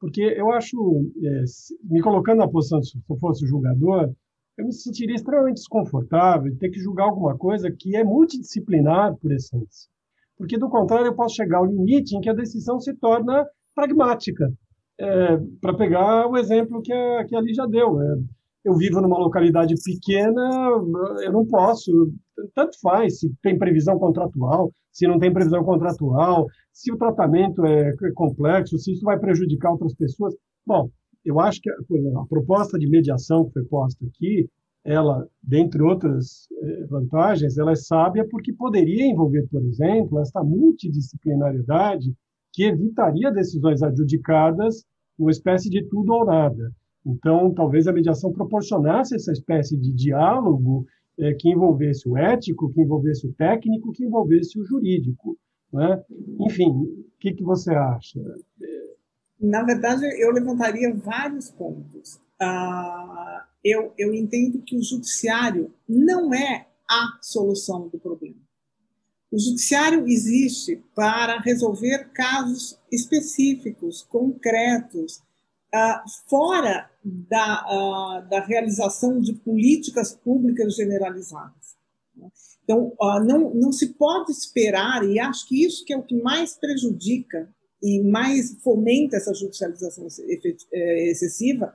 Porque 0.00 0.22
eu 0.22 0.52
acho, 0.52 0.76
é, 1.22 1.44
me 1.84 2.00
colocando 2.00 2.38
na 2.38 2.48
posição 2.48 2.78
de 2.80 2.90
se 2.90 2.98
eu 3.08 3.16
fosse 3.16 3.46
julgador, 3.46 4.12
eu 4.56 4.66
me 4.66 4.72
sentiria 4.72 5.16
extremamente 5.16 5.56
desconfortável 5.56 6.50
de 6.50 6.58
ter 6.58 6.70
que 6.70 6.78
julgar 6.78 7.04
alguma 7.04 7.36
coisa 7.36 7.70
que 7.70 7.96
é 7.96 8.04
multidisciplinar 8.04 9.16
por 9.16 9.32
essência. 9.32 9.90
Porque, 10.36 10.58
do 10.58 10.68
contrário, 10.68 11.06
eu 11.06 11.14
posso 11.14 11.36
chegar 11.36 11.58
ao 11.58 11.66
limite 11.66 12.16
em 12.16 12.20
que 12.20 12.28
a 12.28 12.34
decisão 12.34 12.78
se 12.78 12.94
torna 12.94 13.44
pragmática. 13.74 14.52
É, 14.98 15.36
Para 15.60 15.76
pegar 15.76 16.26
o 16.28 16.36
exemplo 16.36 16.80
que 16.82 16.92
a, 16.92 17.24
que 17.24 17.36
a 17.36 17.66
deu. 17.68 18.00
É, 18.00 18.16
eu 18.64 18.74
vivo 18.76 19.00
numa 19.00 19.18
localidade 19.18 19.74
pequena, 19.84 20.70
eu 21.22 21.32
não 21.32 21.46
posso, 21.46 21.90
tanto 22.54 22.80
faz 22.80 23.18
se 23.18 23.30
tem 23.42 23.58
previsão 23.58 23.98
contratual, 23.98 24.72
se 24.90 25.06
não 25.06 25.18
tem 25.18 25.32
previsão 25.32 25.62
contratual, 25.62 26.46
se 26.72 26.90
o 26.90 26.96
tratamento 26.96 27.64
é, 27.66 27.92
complexo, 28.14 28.78
se 28.78 28.92
isso 28.92 29.04
vai 29.04 29.18
prejudicar 29.18 29.72
outras 29.72 29.94
pessoas. 29.94 30.34
Bom, 30.66 30.88
eu 31.24 31.38
acho 31.40 31.60
que 31.60 31.70
exemplo, 31.70 32.20
a 32.20 32.26
proposta 32.26 32.78
de 32.78 32.88
mediação 32.88 33.44
que 33.44 33.52
foi 33.52 33.64
posta 33.64 34.04
aqui, 34.06 34.48
ela, 34.84 35.26
dentre 35.42 35.82
outras 35.82 36.46
é, 36.62 36.86
vantagens, 36.86 37.58
ela 37.58 37.72
é 37.72 37.76
sábia 37.76 38.26
porque 38.30 38.52
poderia 38.52 39.06
envolver, 39.06 39.46
por 39.50 39.62
exemplo, 39.62 40.20
esta 40.20 40.42
multidisciplinariedade 40.42 42.14
que 42.54 42.62
evitaria 42.64 43.32
decisões 43.32 43.82
adjudicadas 43.82 44.84
numa 45.18 45.32
espécie 45.32 45.68
de 45.68 45.84
tudo 45.88 46.12
ou 46.12 46.24
nada. 46.24 46.72
Então, 47.04 47.52
talvez 47.52 47.86
a 47.86 47.92
mediação 47.92 48.32
proporcionasse 48.32 49.16
essa 49.16 49.32
espécie 49.32 49.76
de 49.76 49.92
diálogo 49.92 50.86
é, 51.18 51.34
que 51.34 51.50
envolvesse 51.50 52.08
o 52.08 52.16
ético, 52.16 52.72
que 52.72 52.80
envolvesse 52.80 53.26
o 53.26 53.32
técnico, 53.32 53.92
que 53.92 54.04
envolvesse 54.04 54.58
o 54.58 54.64
jurídico. 54.64 55.36
Né? 55.72 56.00
Enfim, 56.40 56.70
o 56.70 57.04
que, 57.18 57.32
que 57.34 57.42
você 57.42 57.74
acha? 57.74 58.20
Na 59.40 59.64
verdade, 59.64 60.04
eu 60.22 60.30
levantaria 60.30 60.94
vários 60.94 61.50
pontos. 61.50 62.20
Uh, 62.40 63.42
eu, 63.64 63.92
eu 63.98 64.14
entendo 64.14 64.62
que 64.62 64.76
o 64.76 64.82
judiciário 64.82 65.72
não 65.88 66.32
é 66.32 66.68
a 66.88 67.18
solução 67.20 67.88
do 67.88 67.98
problema. 67.98 68.43
O 69.34 69.38
judiciário 69.40 70.06
existe 70.06 70.80
para 70.94 71.40
resolver 71.40 72.08
casos 72.12 72.78
específicos, 72.88 74.00
concretos, 74.02 75.16
uh, 75.74 76.08
fora 76.30 76.88
da, 77.02 77.66
uh, 77.66 78.28
da 78.28 78.44
realização 78.44 79.20
de 79.20 79.32
políticas 79.32 80.14
públicas 80.14 80.76
generalizadas. 80.76 81.74
Então, 82.62 82.92
uh, 83.00 83.24
não, 83.24 83.52
não 83.52 83.72
se 83.72 83.94
pode 83.94 84.30
esperar, 84.30 85.04
e 85.04 85.18
acho 85.18 85.48
que 85.48 85.66
isso 85.66 85.84
que 85.84 85.92
é 85.92 85.98
o 85.98 86.04
que 86.04 86.14
mais 86.14 86.54
prejudica 86.54 87.52
e 87.82 88.04
mais 88.04 88.56
fomenta 88.62 89.16
essa 89.16 89.34
judicialização 89.34 90.06
eh, 90.72 91.10
excessiva, 91.10 91.74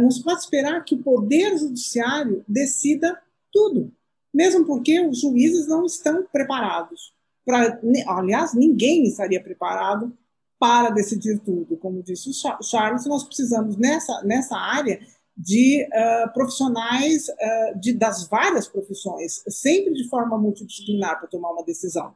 não 0.00 0.10
se 0.10 0.24
pode 0.24 0.40
esperar 0.40 0.82
que 0.84 0.96
o 0.96 1.02
poder 1.02 1.56
judiciário 1.56 2.44
decida 2.48 3.16
tudo, 3.52 3.92
mesmo 4.38 4.64
porque 4.64 5.00
os 5.00 5.20
juízes 5.20 5.66
não 5.66 5.84
estão 5.84 6.24
preparados. 6.32 7.12
Pra, 7.44 7.80
aliás, 8.06 8.54
ninguém 8.54 9.02
estaria 9.02 9.42
preparado 9.42 10.16
para 10.60 10.90
decidir 10.90 11.40
tudo. 11.40 11.76
Como 11.76 12.04
disse 12.04 12.30
o 12.30 12.62
Charles, 12.62 13.04
nós 13.06 13.24
precisamos 13.24 13.76
nessa, 13.76 14.22
nessa 14.22 14.56
área 14.56 15.00
de 15.36 15.84
uh, 15.86 16.32
profissionais 16.32 17.28
uh, 17.28 17.80
de, 17.80 17.94
das 17.94 18.28
várias 18.28 18.68
profissões, 18.68 19.42
sempre 19.48 19.92
de 19.92 20.08
forma 20.08 20.38
multidisciplinar 20.38 21.18
para 21.18 21.28
tomar 21.28 21.50
uma 21.50 21.64
decisão. 21.64 22.14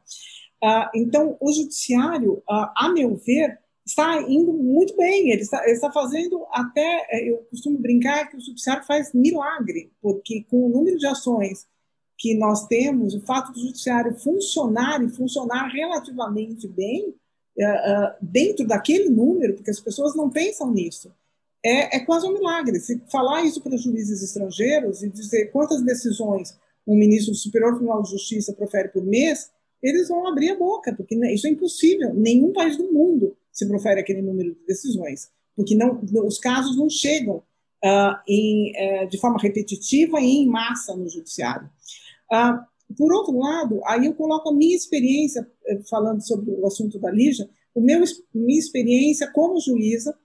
Uh, 0.63 0.87
então, 0.95 1.35
o 1.41 1.51
judiciário, 1.51 2.41
a 2.47 2.89
meu 2.93 3.17
ver, 3.17 3.59
está 3.85 4.21
indo 4.21 4.53
muito 4.53 4.95
bem, 4.95 5.29
ele 5.29 5.41
está, 5.41 5.61
ele 5.63 5.73
está, 5.73 5.91
fazendo 5.91 6.45
até, 6.51 7.05
eh, 7.11 7.31
eu 7.31 7.37
costumo 7.49 7.77
brincar 7.79 8.29
que 8.29 8.37
o 8.37 8.39
judiciário 8.39 8.85
faz 8.85 9.13
milagre, 9.13 9.91
porque 10.01 10.45
com 10.49 10.65
o 10.65 10.69
número 10.69 10.97
de 10.97 11.05
ações 11.05 11.67
que 12.17 12.35
nós 12.35 12.67
temos, 12.67 13.13
o 13.13 13.21
fato 13.21 13.51
do 13.51 13.59
judiciário 13.59 14.15
funcionar 14.15 15.03
e 15.03 15.09
funcionar 15.09 15.67
relativamente 15.67 16.67
bem, 16.67 17.13
é, 17.57 17.63
é, 17.65 18.15
dentro 18.21 18.65
daquele 18.65 19.09
número, 19.09 19.55
porque 19.55 19.71
as 19.71 19.79
pessoas 19.79 20.15
não 20.15 20.29
pensam 20.29 20.71
nisso, 20.71 21.11
é, 21.63 21.97
é 21.97 21.99
quase 21.99 22.25
um 22.27 22.33
milagre. 22.33 22.79
Se 22.79 23.01
falar 23.11 23.43
isso 23.43 23.61
para 23.61 23.77
juízes 23.77 24.21
estrangeiros 24.21 25.01
e 25.03 25.09
dizer 25.09 25.51
quantas 25.51 25.81
decisões 25.81 26.57
um 26.85 26.97
ministro 26.97 27.31
do 27.31 27.37
Superior 27.37 27.75
Tribunal 27.75 28.01
de 28.01 28.11
Justiça 28.11 28.53
profere 28.53 28.89
por 28.89 29.03
mês, 29.05 29.49
eles 29.81 30.09
vão 30.09 30.27
abrir 30.27 30.51
a 30.51 30.57
boca, 30.57 30.93
porque 30.93 31.15
isso 31.33 31.47
é 31.47 31.49
impossível. 31.49 32.13
Nenhum 32.13 32.51
país 32.51 32.77
do 32.77 32.91
mundo 32.91 33.35
se 33.51 33.67
profere 33.67 33.99
aquele 33.99 34.21
número 34.21 34.53
de 34.53 34.65
decisões, 34.65 35.29
porque 35.55 35.75
não, 35.75 36.01
os 36.25 36.39
casos 36.39 36.75
não 36.75 36.89
chegam 36.89 37.37
uh, 37.37 38.15
em, 38.27 38.71
uh, 38.71 39.07
de 39.07 39.17
forma 39.17 39.39
repetitiva 39.39 40.19
e 40.19 40.37
em 40.37 40.47
massa 40.47 40.95
no 40.95 41.07
judiciário. 41.07 41.69
Uh, 42.31 42.73
por 42.95 43.13
outro 43.13 43.37
lado, 43.37 43.81
aí 43.85 44.05
eu 44.05 44.13
coloco 44.13 44.49
a 44.49 44.53
minha 44.53 44.75
experiência, 44.75 45.47
eh, 45.65 45.79
falando 45.89 46.21
sobre 46.21 46.51
o 46.51 46.65
assunto 46.65 46.99
da 46.99 47.11
Lígia, 47.11 47.49
o 47.73 47.81
meu, 47.81 48.03
minha 48.33 48.59
experiência 48.59 49.31
como 49.31 49.59
juíza, 49.59 50.15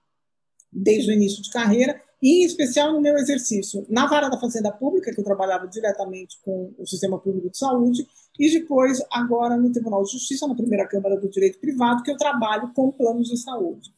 desde 0.70 1.10
o 1.10 1.14
início 1.14 1.42
de 1.42 1.50
carreira, 1.50 2.00
e 2.20 2.42
em 2.42 2.44
especial 2.44 2.92
no 2.92 3.00
meu 3.00 3.16
exercício 3.16 3.86
na 3.88 4.06
vara 4.06 4.28
da 4.28 4.40
Fazenda 4.40 4.72
Pública, 4.72 5.12
que 5.14 5.20
eu 5.20 5.24
trabalhava 5.24 5.66
diretamente 5.68 6.36
com 6.42 6.74
o 6.76 6.86
Sistema 6.86 7.18
Público 7.18 7.48
de 7.48 7.56
Saúde, 7.56 8.06
e 8.38 8.50
depois, 8.50 9.02
agora, 9.10 9.56
no 9.56 9.72
Tribunal 9.72 10.02
de 10.02 10.12
Justiça, 10.12 10.46
na 10.46 10.54
primeira 10.54 10.86
Câmara 10.86 11.18
do 11.18 11.28
Direito 11.28 11.58
Privado, 11.58 12.02
que 12.02 12.10
eu 12.10 12.16
trabalho 12.16 12.72
com 12.74 12.90
planos 12.90 13.28
de 13.28 13.36
saúde. 13.36 13.92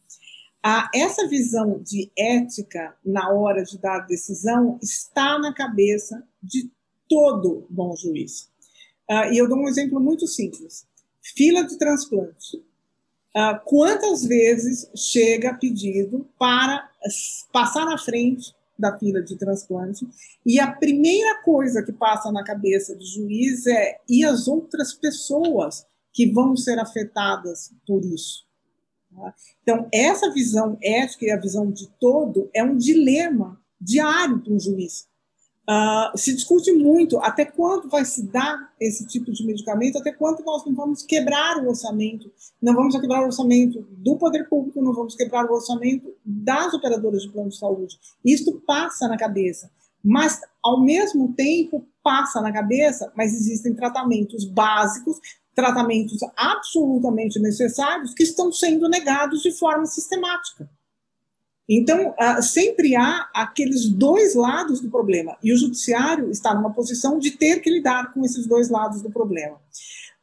Ah, 0.63 0.89
essa 0.93 1.27
visão 1.27 1.81
de 1.81 2.11
ética 2.17 2.95
na 3.03 3.31
hora 3.31 3.63
de 3.63 3.79
dar 3.79 4.05
decisão 4.05 4.79
está 4.81 5.39
na 5.39 5.53
cabeça 5.53 6.23
de 6.41 6.71
todo 7.11 7.67
bom 7.69 7.93
juiz. 7.93 8.49
Uh, 9.09 9.33
e 9.33 9.37
eu 9.37 9.49
dou 9.49 9.57
um 9.57 9.67
exemplo 9.67 9.99
muito 9.99 10.25
simples. 10.25 10.87
Fila 11.21 11.63
de 11.63 11.77
transplante. 11.77 12.55
Uh, 13.35 13.59
quantas 13.65 14.23
vezes 14.25 14.89
chega 14.95 15.53
pedido 15.53 16.25
para 16.39 16.89
passar 17.51 17.85
na 17.85 17.97
frente 17.97 18.55
da 18.79 18.97
fila 18.97 19.21
de 19.21 19.35
transplante 19.35 20.07
e 20.45 20.57
a 20.59 20.71
primeira 20.71 21.41
coisa 21.43 21.83
que 21.83 21.91
passa 21.91 22.31
na 22.31 22.43
cabeça 22.43 22.95
do 22.95 23.05
juiz 23.05 23.67
é 23.67 23.99
e 24.09 24.23
as 24.23 24.47
outras 24.47 24.93
pessoas 24.93 25.85
que 26.13 26.31
vão 26.31 26.55
ser 26.55 26.79
afetadas 26.79 27.73
por 27.85 28.05
isso. 28.05 28.45
Tá? 29.13 29.35
Então, 29.61 29.87
essa 29.93 30.31
visão 30.31 30.77
ética 30.81 31.25
e 31.25 31.31
a 31.31 31.39
visão 31.39 31.69
de 31.69 31.87
todo 31.99 32.49
é 32.53 32.63
um 32.63 32.77
dilema 32.77 33.61
diário 33.79 34.39
para 34.39 34.53
um 34.53 34.59
juiz. 34.59 35.10
Uh, 35.69 36.17
se 36.17 36.33
discute 36.33 36.71
muito 36.71 37.19
até 37.19 37.45
quanto 37.45 37.87
vai 37.87 38.03
se 38.03 38.23
dar 38.23 38.73
esse 38.79 39.05
tipo 39.05 39.31
de 39.31 39.45
medicamento, 39.45 39.97
até 39.97 40.11
quanto 40.11 40.43
nós 40.43 40.65
não 40.65 40.73
vamos 40.73 41.03
quebrar 41.03 41.57
o 41.57 41.69
orçamento, 41.69 42.31
não 42.61 42.73
vamos 42.73 42.99
quebrar 42.99 43.21
o 43.21 43.25
orçamento 43.25 43.87
do 43.91 44.17
poder 44.17 44.49
público, 44.49 44.81
não 44.81 44.91
vamos 44.91 45.15
quebrar 45.15 45.45
o 45.45 45.53
orçamento 45.53 46.11
das 46.25 46.73
operadoras 46.73 47.21
de 47.21 47.29
plano 47.29 47.49
de 47.49 47.57
saúde. 47.57 47.95
Isso 48.25 48.59
passa 48.65 49.07
na 49.07 49.17
cabeça, 49.17 49.69
mas 50.03 50.41
ao 50.63 50.83
mesmo 50.83 51.31
tempo 51.33 51.85
passa 52.03 52.41
na 52.41 52.51
cabeça, 52.51 53.11
mas 53.15 53.33
existem 53.33 53.75
tratamentos 53.75 54.45
básicos, 54.45 55.19
tratamentos 55.53 56.17
absolutamente 56.35 57.39
necessários 57.39 58.13
que 58.13 58.23
estão 58.23 58.51
sendo 58.51 58.89
negados 58.89 59.41
de 59.41 59.51
forma 59.51 59.85
sistemática. 59.85 60.67
Então, 61.73 62.09
uh, 62.09 62.43
sempre 62.43 62.97
há 62.97 63.29
aqueles 63.33 63.87
dois 63.87 64.35
lados 64.35 64.81
do 64.81 64.89
problema, 64.89 65.37
e 65.41 65.53
o 65.53 65.57
judiciário 65.57 66.29
está 66.29 66.53
numa 66.53 66.73
posição 66.73 67.17
de 67.17 67.31
ter 67.31 67.61
que 67.61 67.69
lidar 67.69 68.13
com 68.13 68.25
esses 68.25 68.45
dois 68.45 68.69
lados 68.69 69.01
do 69.01 69.09
problema. 69.09 69.55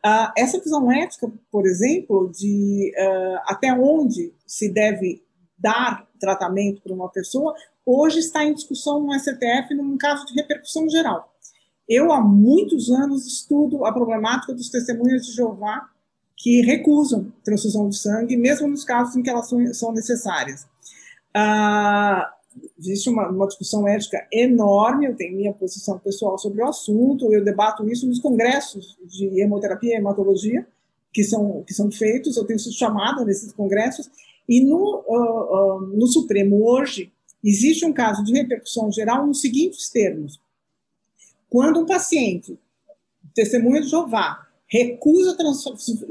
Uh, 0.04 0.30
essa 0.36 0.60
visão 0.60 0.92
ética, 0.92 1.32
por 1.50 1.66
exemplo, 1.66 2.30
de 2.30 2.92
uh, 2.94 3.40
até 3.46 3.72
onde 3.72 4.30
se 4.46 4.70
deve 4.70 5.22
dar 5.58 6.06
tratamento 6.20 6.82
para 6.82 6.92
uma 6.92 7.08
pessoa, 7.08 7.54
hoje 7.86 8.18
está 8.18 8.44
em 8.44 8.52
discussão 8.52 9.00
no 9.00 9.18
STF 9.18 9.74
num 9.74 9.96
caso 9.96 10.26
de 10.26 10.34
repercussão 10.34 10.86
geral. 10.90 11.32
Eu, 11.88 12.12
há 12.12 12.20
muitos 12.20 12.90
anos, 12.90 13.26
estudo 13.26 13.86
a 13.86 13.92
problemática 13.94 14.52
dos 14.52 14.68
testemunhas 14.68 15.24
de 15.24 15.32
Jeová 15.32 15.88
que 16.36 16.60
recusam 16.60 17.32
transfusão 17.42 17.88
de 17.88 17.96
sangue, 17.96 18.36
mesmo 18.36 18.68
nos 18.68 18.84
casos 18.84 19.16
em 19.16 19.22
que 19.22 19.30
elas 19.30 19.50
são 19.72 19.92
necessárias. 19.92 20.66
Ah, 21.40 22.34
existe 22.76 23.08
uma, 23.08 23.28
uma, 23.28 23.46
discussão 23.46 23.86
ética 23.86 24.26
enorme, 24.32 25.06
eu 25.06 25.14
tenho 25.14 25.36
minha 25.36 25.52
posição 25.52 25.96
pessoal 25.96 26.36
sobre 26.36 26.60
o 26.60 26.66
assunto, 26.66 27.32
eu 27.32 27.44
debato 27.44 27.88
isso 27.88 28.08
nos 28.08 28.18
congressos 28.18 28.98
de 29.06 29.40
hemoterapia 29.40 29.94
e 29.94 29.98
hematologia, 29.98 30.66
que 31.12 31.22
são, 31.22 31.62
que 31.62 31.72
são 31.72 31.92
feitos, 31.92 32.36
eu 32.36 32.44
tenho 32.44 32.58
sido 32.58 32.74
chamada 32.74 33.24
nesses 33.24 33.52
congressos, 33.52 34.10
e 34.48 34.64
no, 34.64 35.04
uh, 35.06 35.76
uh, 35.76 35.96
no 35.96 36.08
Supremo 36.08 36.68
hoje 36.68 37.12
existe 37.44 37.86
um 37.86 37.92
caso 37.92 38.24
de 38.24 38.32
repercussão 38.32 38.90
geral 38.90 39.24
nos 39.24 39.40
seguintes 39.40 39.88
termos. 39.90 40.40
Quando 41.48 41.78
um 41.78 41.86
paciente, 41.86 42.58
testemunha 43.32 43.80
de 43.80 43.88
Jeová, 43.88 44.44
recusa 44.66 45.36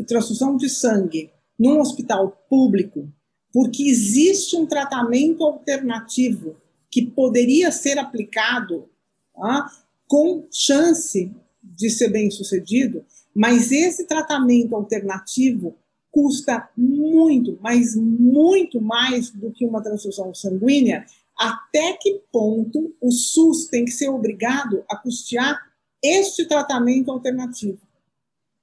transfusão 0.07 0.55
de 0.55 0.69
sangue 0.69 1.29
num 1.59 1.81
hospital 1.81 2.31
público 2.49 3.09
porque 3.53 3.83
existe 3.83 4.55
um 4.55 4.65
tratamento 4.65 5.43
alternativo 5.43 6.55
que 6.89 7.05
poderia 7.05 7.71
ser 7.71 7.97
aplicado 7.97 8.89
ah, 9.35 9.69
com 10.07 10.47
chance 10.51 11.31
de 11.61 11.89
ser 11.89 12.09
bem 12.09 12.31
sucedido, 12.31 13.05
mas 13.35 13.71
esse 13.71 14.05
tratamento 14.05 14.75
alternativo 14.75 15.75
custa 16.09 16.67
muito, 16.75 17.59
mas 17.61 17.95
muito 17.95 18.81
mais 18.81 19.29
do 19.29 19.51
que 19.51 19.65
uma 19.65 19.83
transfusão 19.83 20.33
sanguínea. 20.33 21.05
Até 21.37 21.93
que 21.93 22.23
ponto 22.31 22.95
o 22.99 23.11
SUS 23.11 23.67
tem 23.67 23.85
que 23.85 23.91
ser 23.91 24.09
obrigado 24.09 24.83
a 24.89 24.97
custear 24.97 25.59
este 26.03 26.47
tratamento 26.47 27.11
alternativo? 27.11 27.79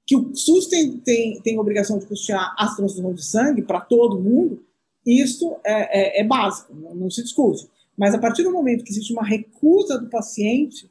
Que 0.05 0.17
o 0.17 0.35
SUS 0.35 0.67
tem, 0.67 0.97
tem, 0.97 1.39
tem 1.41 1.57
obrigação 1.57 1.97
de 1.97 2.05
custear 2.05 2.53
as 2.59 2.75
transfusões 2.75 3.15
de 3.15 3.25
sangue 3.25 3.61
para 3.61 3.79
todo 3.79 4.21
mundo, 4.21 4.61
isso 5.05 5.55
é, 5.63 6.19
é, 6.19 6.21
é 6.21 6.23
básico, 6.23 6.73
não, 6.73 6.95
não, 6.95 7.09
se 7.09 7.21
discute. 7.21 7.67
Mas 7.97 8.13
a 8.13 8.19
partir 8.19 8.43
do 8.43 8.51
momento 8.51 8.83
que 8.83 8.91
existe 8.91 9.13
uma 9.13 9.23
recusa 9.23 9.99
do 9.99 10.09
paciente, 10.09 10.85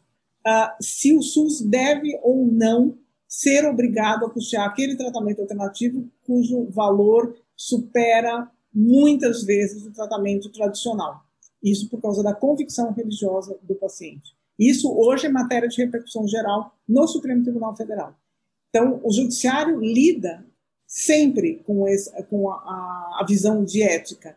uh, 0.46 0.70
se 0.80 1.14
o 1.14 1.22
SUS 1.22 1.60
deve 1.60 2.18
ou 2.22 2.46
não 2.46 2.96
ser 3.26 3.66
obrigado 3.66 4.24
a 4.24 4.30
custear 4.30 4.68
aquele 4.68 4.96
tratamento 4.96 5.40
alternativo 5.40 6.08
cujo 6.24 6.66
valor 6.70 7.36
supera 7.56 8.48
muitas 8.72 9.42
vezes 9.42 9.84
o 9.84 9.92
tratamento 9.92 10.50
tradicional. 10.50 11.24
Isso 11.62 11.88
por 11.88 12.00
causa 12.00 12.22
da 12.22 12.34
convicção 12.34 12.92
religiosa 12.92 13.58
do 13.62 13.74
paciente. 13.74 14.36
Isso 14.58 14.92
hoje 14.92 15.26
é 15.26 15.28
matéria 15.28 15.68
de 15.68 15.82
repercussão 15.82 16.28
geral 16.28 16.76
no 16.88 17.06
Supremo 17.08 17.42
Tribunal 17.42 17.76
Federal. 17.76 18.14
Então, 18.68 19.00
o 19.02 19.12
judiciário 19.12 19.80
lida 19.80 20.46
sempre 20.95 21.61
com, 21.66 21.88
esse, 21.88 22.09
com 22.30 22.49
a, 22.49 23.18
a, 23.20 23.26
visão 23.28 23.64
de 23.64 23.82
ética. 23.82 24.36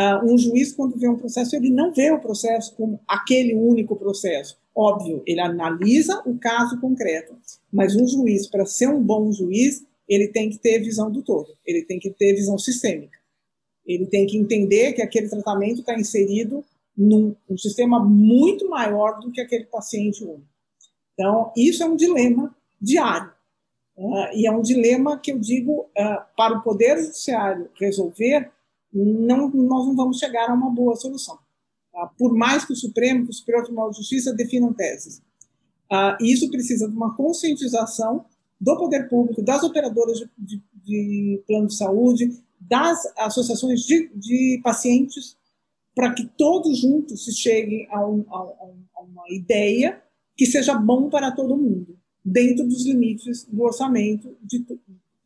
Uh, 0.00 0.32
um 0.32 0.38
juiz, 0.38 0.72
quando 0.72 0.98
vê 0.98 1.06
um 1.06 1.18
processo, 1.18 1.54
ele 1.54 1.68
não 1.68 1.92
vê 1.92 2.10
o 2.10 2.18
processo 2.18 2.74
como 2.76 2.98
aquele 3.06 3.54
único 3.54 3.94
processo. 3.94 4.56
Óbvio, 4.74 5.22
ele 5.26 5.40
analisa 5.40 6.22
o 6.24 6.38
caso 6.38 6.80
concreto, 6.80 7.36
mas 7.70 7.94
um 7.94 8.06
juiz, 8.08 8.46
para 8.46 8.64
ser 8.64 8.88
um 8.88 9.02
bom 9.02 9.30
juiz, 9.30 9.84
ele 10.08 10.28
tem 10.28 10.48
que 10.48 10.56
ter 10.56 10.78
visão 10.78 11.10
do 11.10 11.22
todo, 11.22 11.52
ele 11.66 11.82
tem 11.82 11.98
que 11.98 12.08
ter 12.08 12.32
visão 12.32 12.56
sistêmica. 12.56 13.18
Ele 13.84 14.06
tem 14.06 14.26
que 14.26 14.38
entender 14.38 14.94
que 14.94 15.02
aquele 15.02 15.28
tratamento 15.28 15.80
está 15.80 15.94
inserido 15.94 16.64
num 16.96 17.36
um 17.50 17.58
sistema 17.58 18.02
muito 18.02 18.66
maior 18.66 19.20
do 19.20 19.30
que 19.30 19.42
aquele 19.42 19.64
paciente 19.64 20.24
único. 20.24 20.48
Então, 21.12 21.52
isso 21.54 21.82
é 21.82 21.86
um 21.86 21.96
dilema 21.96 22.56
diário. 22.80 23.30
Uh, 23.98 24.32
e 24.32 24.46
é 24.46 24.52
um 24.52 24.62
dilema 24.62 25.18
que 25.18 25.32
eu 25.32 25.40
digo, 25.40 25.90
uh, 25.98 26.22
para 26.36 26.56
o 26.56 26.62
Poder 26.62 27.02
Judiciário 27.02 27.68
resolver, 27.74 28.48
não, 28.92 29.50
nós 29.50 29.86
não 29.86 29.96
vamos 29.96 30.18
chegar 30.18 30.48
a 30.48 30.54
uma 30.54 30.70
boa 30.70 30.94
solução. 30.94 31.36
Uh, 31.92 32.08
por 32.16 32.32
mais 32.32 32.64
que 32.64 32.72
o 32.72 32.76
Supremo, 32.76 33.24
que 33.24 33.30
o 33.32 33.34
Superior 33.34 33.64
Tribunal 33.64 33.90
de 33.90 33.96
Justiça 33.96 34.32
definam 34.32 34.72
teses. 34.72 35.20
isso 36.20 36.48
precisa 36.48 36.88
de 36.88 36.94
uma 36.94 37.16
conscientização 37.16 38.24
do 38.60 38.76
poder 38.76 39.08
público, 39.08 39.42
das 39.42 39.64
operadoras 39.64 40.18
de, 40.18 40.30
de, 40.38 40.62
de 40.84 41.42
plano 41.44 41.66
de 41.66 41.74
saúde, 41.74 42.40
das 42.60 43.04
associações 43.16 43.80
de, 43.80 44.08
de 44.14 44.60
pacientes, 44.62 45.36
para 45.92 46.14
que 46.14 46.24
todos 46.24 46.78
juntos 46.78 47.24
se 47.24 47.32
cheguem 47.32 47.88
a, 47.90 48.06
um, 48.06 48.24
a, 48.30 48.38
a 48.96 49.02
uma 49.02 49.24
ideia 49.28 50.00
que 50.36 50.46
seja 50.46 50.74
bom 50.74 51.10
para 51.10 51.32
todo 51.32 51.56
mundo 51.56 51.97
dentro 52.32 52.66
dos 52.66 52.84
limites 52.86 53.44
do 53.44 53.62
orçamento, 53.62 54.36
de, 54.42 54.64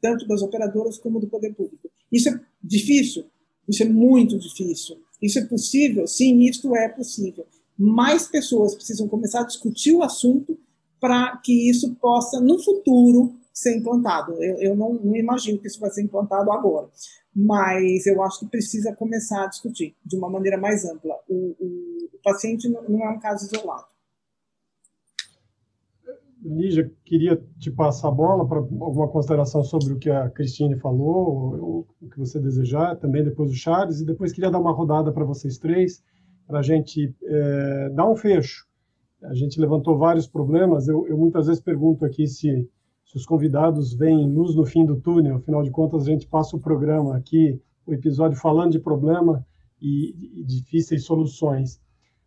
tanto 0.01 0.27
das 0.27 0.43
operadoras 0.43 0.99
como 0.99 1.21
do 1.21 1.27
poder 1.27 1.55
público. 1.55 1.91
Isso 2.11 2.29
é 2.29 2.41
difícil? 2.63 3.25
Isso 3.69 3.83
é 3.83 3.89
muito 3.89 4.39
difícil. 4.39 4.97
Isso 5.21 5.39
é 5.39 5.45
possível? 5.45 6.07
Sim, 6.07 6.41
isso 6.41 6.75
é 6.77 6.89
possível. 6.89 7.47
Mais 7.79 8.27
pessoas 8.27 8.75
precisam 8.75 9.09
começar 9.09 9.41
a 9.41 9.47
discutir 9.47 9.93
o 9.93 10.03
assunto 10.03 10.59
para 11.01 11.37
que 11.39 11.69
isso 11.69 11.95
possa, 11.97 12.41
no 12.41 12.63
futuro, 12.63 13.35
ser 13.53 13.77
implantado. 13.77 14.33
Eu, 14.43 14.57
eu 14.59 14.77
não, 14.77 14.95
não, 14.95 15.17
imagino 15.17 15.59
que 15.59 15.67
isso 15.67 15.81
vai 15.81 15.91
ser 15.91 16.03
implantado 16.03 16.51
agora, 16.53 16.89
mas 17.35 18.07
eu 18.07 18.23
acho 18.23 18.41
que 18.41 18.47
precisa 18.47 18.95
começar 18.95 19.45
a 19.45 19.49
discutir 19.49 19.95
de 20.05 20.17
uma 20.17 20.29
maneira 20.29 20.57
mais 20.57 20.85
ampla. 20.85 21.15
O, 21.29 21.55
o, 21.59 22.09
o 22.13 22.19
paciente 22.23 22.69
não 22.69 23.05
é 23.05 23.11
um 23.11 23.19
caso 23.19 23.47
isolado. 23.47 23.92
Lígia, 26.45 26.91
queria 27.05 27.41
te 27.59 27.71
passar 27.71 28.09
a 28.09 28.13
bola 28.13 28.47
para 28.47 28.59
alguma 28.59 29.09
consideração 29.09 29.63
sobre 29.63 29.93
o 29.93 29.99
que 29.99 30.11
a 30.11 30.29
Cristine 30.29 30.77
falou, 30.77 31.57
ou, 31.61 31.89
o 32.01 32.09
que 32.09 32.19
você 32.19 32.41
desejar, 32.41 32.97
também 32.97 33.23
depois 33.23 33.51
o 33.51 33.55
Charles, 33.55 34.01
e 34.01 34.05
depois 34.05 34.33
queria 34.33 34.51
dar 34.51 34.59
uma 34.59 34.73
rodada 34.73 35.13
para 35.13 35.25
vocês 35.25 35.57
três, 35.57 36.03
para 36.47 36.59
a 36.59 36.63
gente 36.63 37.15
é, 37.23 37.91
dar 37.91 38.11
um 38.11 38.17
fecho. 38.17 38.67
A 39.23 39.35
gente 39.35 39.61
levantou 39.61 39.97
vários 39.97 40.27
problemas, 40.27 40.89
eu, 40.89 41.07
eu 41.07 41.17
muitas 41.17 41.47
vezes 41.47 41.63
pergunto 41.63 42.05
aqui 42.05 42.27
se, 42.27 42.69
se, 43.05 43.17
os 43.17 43.25
convidados 43.25 43.95
veem 43.95 44.29
luz 44.29 44.57
no 44.57 44.67
fim 44.67 44.85
do 44.85 45.01
túnel, 45.01 45.37
afinal 45.37 45.63
de 45.63 45.71
contas 45.71 46.03
a 46.03 46.11
gente 46.11 46.27
passa 46.27 46.57
o 46.57 46.61
programa 46.61 47.17
aqui, 47.17 47.61
o 47.87 47.95
episódio 47.95 48.37
falando 48.37 48.73
de 48.73 48.81
problema 48.81 49.47
e, 49.81 50.41
e 50.41 50.45
difíceis 50.45 51.05
soluções. 51.05 51.81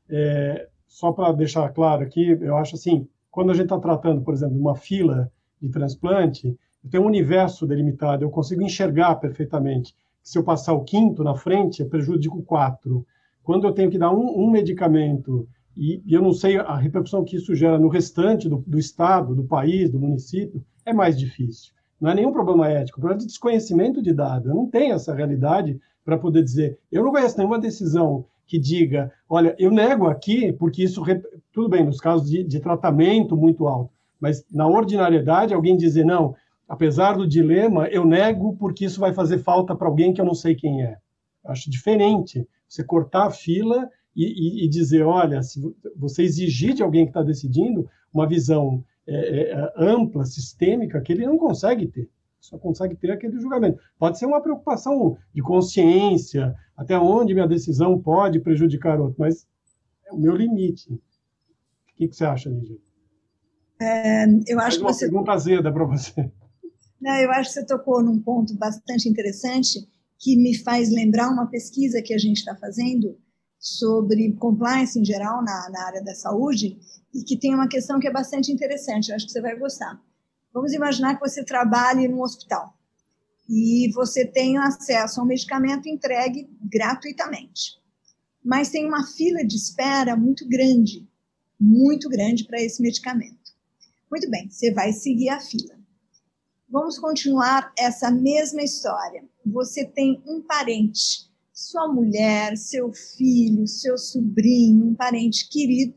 É, 0.08 0.70
só 0.88 1.12
para 1.12 1.34
deixar 1.34 1.68
claro 1.74 2.04
aqui, 2.04 2.30
eu 2.42 2.56
acho 2.56 2.76
assim, 2.76 3.08
quando 3.36 3.52
a 3.52 3.54
gente 3.54 3.66
está 3.66 3.78
tratando, 3.78 4.22
por 4.22 4.34
exemplo, 4.34 4.56
de 4.56 4.62
uma 4.62 4.78
fila 4.78 5.30
de 5.62 5.68
transplante, 5.68 6.58
eu 6.82 6.90
tenho 6.90 7.04
um 7.04 7.08
universo 7.08 7.68
delimitado, 7.68 8.24
eu 8.24 8.30
consigo 8.30 8.62
enxergar 8.62 9.14
perfeitamente. 9.16 9.94
Se 10.24 10.38
eu 10.38 10.44
passar 10.44 10.72
o 10.72 10.86
quinto 10.86 11.22
na 11.22 11.36
frente, 11.36 11.82
eu 11.82 11.90
prejudico 11.90 12.42
quatro. 12.44 13.06
Quando 13.44 13.68
eu 13.68 13.74
tenho 13.74 13.92
que 13.92 13.98
dar 13.98 14.10
um, 14.10 14.42
um 14.42 14.50
medicamento 14.50 15.46
e, 15.76 16.02
e, 16.06 16.14
eu 16.14 16.22
não 16.22 16.32
sei 16.32 16.58
a 16.58 16.78
repercussão 16.78 17.26
que 17.26 17.36
isso 17.36 17.54
gera 17.54 17.78
no 17.78 17.90
restante 17.90 18.48
do, 18.48 18.64
do, 18.66 18.80
estado, 18.80 19.36
do 19.36 19.44
país, 19.44 19.92
do 19.92 20.00
município, 20.00 20.64
é 20.86 20.94
mais 20.94 21.20
difícil. 21.20 21.74
Não 22.00 22.12
é 22.12 22.16
nenhum 22.16 22.32
problema 22.32 22.70
ético, 22.70 22.98
é 22.98 23.00
um 23.00 23.02
problema 23.02 23.20
de 23.20 23.28
desconhecimento 23.28 24.02
de 24.02 24.14
dado. 24.14 24.48
Eu 24.48 24.56
não 24.56 24.70
tenho 24.70 24.96
essa 24.96 25.14
realidade 25.14 25.78
para 26.06 26.18
poder 26.18 26.42
dizer. 26.42 26.80
Eu 26.90 27.04
não 27.04 27.12
conheço 27.12 27.38
nenhuma 27.38 27.60
decisão 27.60 28.24
que 28.46 28.60
diga, 28.60 29.12
olha, 29.30 29.56
eu 29.58 29.72
nego 29.72 30.08
aqui 30.08 30.54
porque 30.54 30.84
isso, 30.84 31.04
tudo 31.52 31.70
bem, 31.70 31.84
nos 31.84 32.00
casos 32.00 32.30
de, 32.30 32.44
de 32.44 32.60
tratamento 32.60 33.36
muito 33.36 33.68
alto, 33.68 33.92
mas 34.20 34.46
na 34.52 34.68
ordinariedade 34.68 35.54
alguém 35.54 35.76
dizer, 35.76 36.06
não, 36.06 36.36
apesar 36.68 37.18
do 37.18 37.28
dilema, 37.28 37.88
eu 37.88 38.06
nego 38.06 38.56
porque 38.58 38.86
isso 38.86 39.00
vai 39.00 39.14
fazer 39.14 39.40
falta 39.40 39.76
para 39.76 39.88
alguém 39.88 40.14
que 40.14 40.22
eu 40.22 40.26
não 40.26 40.34
sei 40.34 40.56
quem 40.56 40.84
é. 40.84 40.98
Acho 41.44 41.70
diferente 41.70 42.48
você 42.68 42.84
cortar 42.84 43.28
a 43.28 43.32
fila 43.32 43.90
e, 44.16 44.26
e, 44.26 44.66
e, 44.66 44.70
dizer, 44.70 45.04
olha, 45.04 45.42
se 45.44 45.62
você 45.96 46.24
exigir 46.24 46.74
de 46.74 46.82
alguém 46.82 47.06
que 47.06 47.12
está 47.12 47.22
decidindo 47.22 47.88
uma 48.14 48.28
visão 48.28 48.84
é, 49.08 49.52
é, 49.52 49.74
ampla, 49.78 50.26
sistêmica, 50.26 51.02
que 51.02 51.14
ele 51.14 51.26
não 51.26 51.38
consegue 51.38 51.88
ter 51.88 52.10
só 52.46 52.58
consegue 52.60 52.96
ter 52.96 53.12
aquele 53.12 53.40
julgamento. 53.40 53.80
Pode 53.98 54.20
ser 54.20 54.26
uma 54.28 54.42
preocupação 54.42 55.18
de 55.34 55.42
consciência, 55.42 56.56
até 56.76 56.98
onde 56.98 57.34
minha 57.34 57.48
decisão 57.48 58.00
pode 58.02 58.40
prejudicar 58.40 59.00
outro, 59.00 59.16
mas 59.18 59.48
é 60.06 60.14
o 60.14 60.18
meu 60.18 60.36
limite. 60.36 60.92
O 60.94 61.96
que, 61.96 62.08
que 62.08 62.16
você 62.16 62.26
acha, 62.26 62.50
Lígia? 62.50 62.78
É, 63.82 64.26
eu 64.48 64.60
acho 64.60 64.80
uma 64.80 64.90
que 64.90 64.94
você... 64.94 65.06
pergunta 65.06 65.32
azeda 65.32 65.72
para 65.72 65.86
você. 65.86 66.32
Não, 67.00 67.16
eu 67.16 67.32
acho 67.32 67.50
que 67.50 67.60
você 67.60 67.66
tocou 67.66 68.04
num 68.04 68.20
ponto 68.20 68.56
bastante 68.56 69.08
interessante 69.08 69.88
que 70.18 70.36
me 70.38 70.58
faz 70.58 70.90
lembrar 70.90 71.30
uma 71.30 71.48
pesquisa 71.48 72.02
que 72.02 72.14
a 72.14 72.18
gente 72.18 72.38
está 72.38 72.56
fazendo 72.56 73.18
sobre 73.60 74.32
compliance 74.34 75.00
em 75.00 75.06
geral 75.06 75.44
na, 75.44 75.70
na 75.70 75.86
área 75.88 76.04
da 76.04 76.14
saúde 76.14 76.78
e 77.14 77.24
que 77.24 77.38
tem 77.38 77.54
uma 77.54 77.68
questão 77.68 78.00
que 78.00 78.08
é 78.08 78.12
bastante 78.12 78.52
interessante, 78.52 79.10
eu 79.10 79.16
acho 79.16 79.26
que 79.26 79.32
você 79.32 79.42
vai 79.42 79.58
gostar. 79.58 80.00
Vamos 80.54 80.74
imaginar 80.74 81.16
que 81.16 81.28
você 81.28 81.44
trabalhe 81.44 82.08
num 82.08 82.22
hospital 82.22 82.75
e 83.48 83.92
você 83.94 84.26
tem 84.26 84.58
acesso 84.58 85.20
a 85.20 85.24
um 85.24 85.28
medicamento 85.28 85.88
entregue 85.88 86.50
gratuitamente. 86.62 87.80
Mas 88.44 88.70
tem 88.70 88.86
uma 88.86 89.06
fila 89.06 89.44
de 89.44 89.56
espera 89.56 90.16
muito 90.16 90.48
grande, 90.48 91.08
muito 91.60 92.10
grande 92.10 92.46
para 92.46 92.62
esse 92.62 92.82
medicamento. 92.82 93.56
Muito 94.10 94.30
bem, 94.30 94.50
você 94.50 94.72
vai 94.72 94.94
seguir 94.94 95.30
a 95.30 95.40
fila. 95.40 95.76
Vamos 96.70 96.98
continuar 97.00 97.72
essa 97.78 98.12
mesma 98.12 98.62
história. 98.62 99.24
Você 99.46 99.86
tem 99.86 100.22
um 100.26 100.42
parente, 100.42 101.30
sua 101.54 101.88
mulher, 101.88 102.58
seu 102.58 102.92
filho, 102.92 103.68
seu 103.68 103.98
sobrinho, 103.98 104.88
um 104.88 104.96
parente 104.96 105.48
querido 105.48 105.96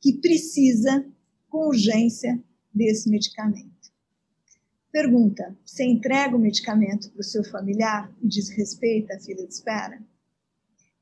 que 0.00 0.14
precisa 0.14 1.06
com 1.48 1.68
urgência 1.68 2.42
desse 2.72 3.08
medicamento. 3.10 3.69
Pergunta: 4.92 5.56
você 5.64 5.84
entrega 5.84 6.36
o 6.36 6.40
medicamento 6.40 7.10
para 7.10 7.20
o 7.20 7.24
seu 7.24 7.44
familiar 7.44 8.12
e 8.22 8.28
desrespeita 8.28 9.14
a 9.14 9.20
fila 9.20 9.46
de 9.46 9.52
espera? 9.52 9.98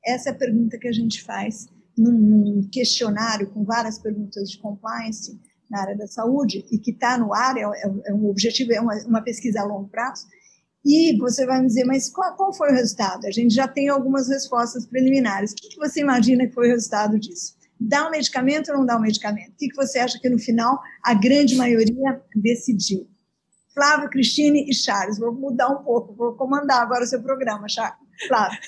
Essa 0.05 0.29
é 0.29 0.31
a 0.31 0.35
pergunta 0.35 0.77
que 0.77 0.87
a 0.87 0.91
gente 0.91 1.23
faz 1.23 1.67
num, 1.97 2.67
questionário 2.71 3.49
com 3.49 3.63
várias 3.63 3.99
perguntas 3.99 4.49
de 4.49 4.57
compliance 4.59 5.39
na 5.69 5.81
área 5.81 5.97
da 5.97 6.07
saúde 6.07 6.65
e 6.71 6.77
que 6.77 6.91
está 6.91 7.17
no 7.17 7.33
ar, 7.33 7.57
é, 7.57 7.61
é, 7.61 8.09
é, 8.09 8.13
um 8.13 8.27
objetivo, 8.27 8.73
é 8.73 8.79
uma, 8.79 8.95
uma, 9.05 9.21
pesquisa 9.21 9.61
a 9.61 9.65
longo 9.65 9.89
prazo. 9.89 10.25
E 10.85 11.17
você 11.17 11.45
vai 11.45 11.59
me 11.59 11.67
dizer, 11.67 11.83
mas 11.83 12.09
qual, 12.09 12.35
qual, 12.35 12.53
foi 12.53 12.71
o 12.71 12.75
resultado? 12.75 13.25
A 13.27 13.31
gente 13.31 13.53
já 13.53 13.67
tem 13.67 13.89
algumas 13.89 14.29
respostas 14.29 14.85
preliminares. 14.85 15.51
O 15.51 15.55
que, 15.55 15.69
que 15.69 15.77
você 15.77 15.99
imagina 15.99 16.47
que 16.47 16.53
foi 16.53 16.69
o 16.69 16.71
resultado 16.71 17.19
disso? 17.19 17.55
Dá 17.79 18.07
um 18.07 18.11
medicamento 18.11 18.71
ou 18.71 18.77
não 18.77 18.85
dá 18.85 18.97
um 18.97 19.01
medicamento? 19.01 19.51
O 19.51 19.55
que, 19.57 19.67
que 19.67 19.75
você 19.75 19.99
acha 19.99 20.19
que 20.19 20.29
no 20.29 20.39
final 20.39 20.79
a 21.03 21.13
grande 21.13 21.55
maioria 21.55 22.21
decidiu? 22.35 23.07
Flávio, 23.73 24.09
Cristine 24.09 24.69
e 24.69 24.73
Charles. 24.73 25.19
Vou 25.19 25.33
mudar 25.33 25.69
um 25.69 25.83
pouco, 25.83 26.13
vou 26.13 26.33
comandar 26.33 26.81
agora 26.81 27.03
o 27.03 27.07
seu 27.07 27.21
programa, 27.21 27.67
Charles. 27.67 27.99
Flávio. 28.27 28.59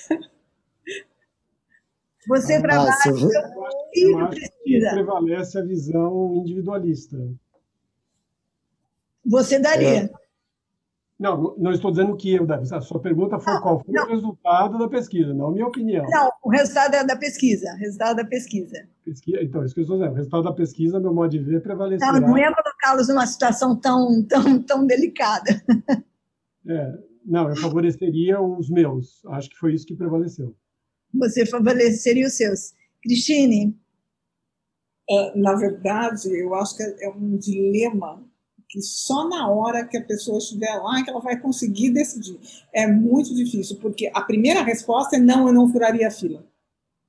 Você 2.28 2.54
ah, 2.54 2.62
trabalha. 2.62 2.94
Eu, 3.94 4.10
eu 4.10 4.18
acho 4.26 4.40
que 4.62 4.80
prevalece 4.90 5.58
a 5.58 5.62
visão 5.62 6.36
individualista. 6.36 7.16
Você 9.24 9.58
daria. 9.58 10.04
É. 10.04 10.21
Não, 11.22 11.54
não 11.56 11.70
estou 11.70 11.92
dizendo 11.92 12.16
que 12.16 12.34
eu 12.34 12.44
daria. 12.44 12.66
A 12.76 12.80
sua 12.80 13.00
pergunta 13.00 13.38
foi 13.38 13.54
não, 13.54 13.62
qual 13.62 13.78
foi 13.78 13.94
não. 13.94 14.06
o 14.06 14.08
resultado 14.08 14.76
da 14.76 14.88
pesquisa, 14.88 15.32
não 15.32 15.46
a 15.46 15.52
minha 15.52 15.66
opinião. 15.68 16.04
Não, 16.10 16.32
o 16.42 16.50
resultado 16.50 16.94
é 16.94 17.04
da 17.04 17.14
pesquisa. 17.14 17.72
resultado 17.74 18.16
da 18.16 18.24
pesquisa. 18.24 18.88
pesquisa 19.04 19.40
então, 19.40 19.64
isso 19.64 19.72
que 19.72 19.80
eu 19.80 19.82
estou 19.82 19.98
dizendo. 19.98 20.14
O 20.14 20.16
resultado 20.16 20.42
da 20.42 20.52
pesquisa, 20.52 20.98
meu 20.98 21.14
modo 21.14 21.30
de 21.30 21.38
ver, 21.38 21.62
prevaleceu. 21.62 22.12
Não, 22.12 22.20
não 22.22 22.36
é 22.36 22.52
colocá-los 22.52 23.06
numa 23.06 23.24
situação 23.24 23.78
tão, 23.78 24.24
tão, 24.26 24.60
tão 24.64 24.84
delicada. 24.84 25.62
É, 26.66 26.98
não, 27.24 27.48
eu 27.48 27.56
favoreceria 27.56 28.40
os 28.40 28.68
meus. 28.68 29.24
Acho 29.26 29.48
que 29.50 29.56
foi 29.56 29.74
isso 29.74 29.86
que 29.86 29.94
prevaleceu. 29.94 30.56
Você 31.14 31.46
favoreceria 31.46 32.26
os 32.26 32.32
seus. 32.32 32.74
Cristine? 33.00 33.78
É, 35.08 35.38
na 35.38 35.54
verdade, 35.54 36.28
eu 36.36 36.52
acho 36.54 36.76
que 36.76 36.82
é 36.82 37.08
um 37.10 37.36
dilema 37.36 38.24
que 38.72 38.80
só 38.80 39.28
na 39.28 39.50
hora 39.50 39.86
que 39.86 39.98
a 39.98 40.02
pessoa 40.02 40.38
estiver 40.38 40.74
lá 40.76 41.04
que 41.04 41.10
ela 41.10 41.20
vai 41.20 41.38
conseguir 41.38 41.90
decidir. 41.90 42.40
É 42.72 42.86
muito 42.86 43.34
difícil, 43.34 43.76
porque 43.76 44.10
a 44.14 44.22
primeira 44.22 44.62
resposta 44.62 45.16
é 45.16 45.20
não, 45.20 45.46
eu 45.46 45.52
não 45.52 45.70
furaria 45.70 46.08
a 46.08 46.10
fila. 46.10 46.42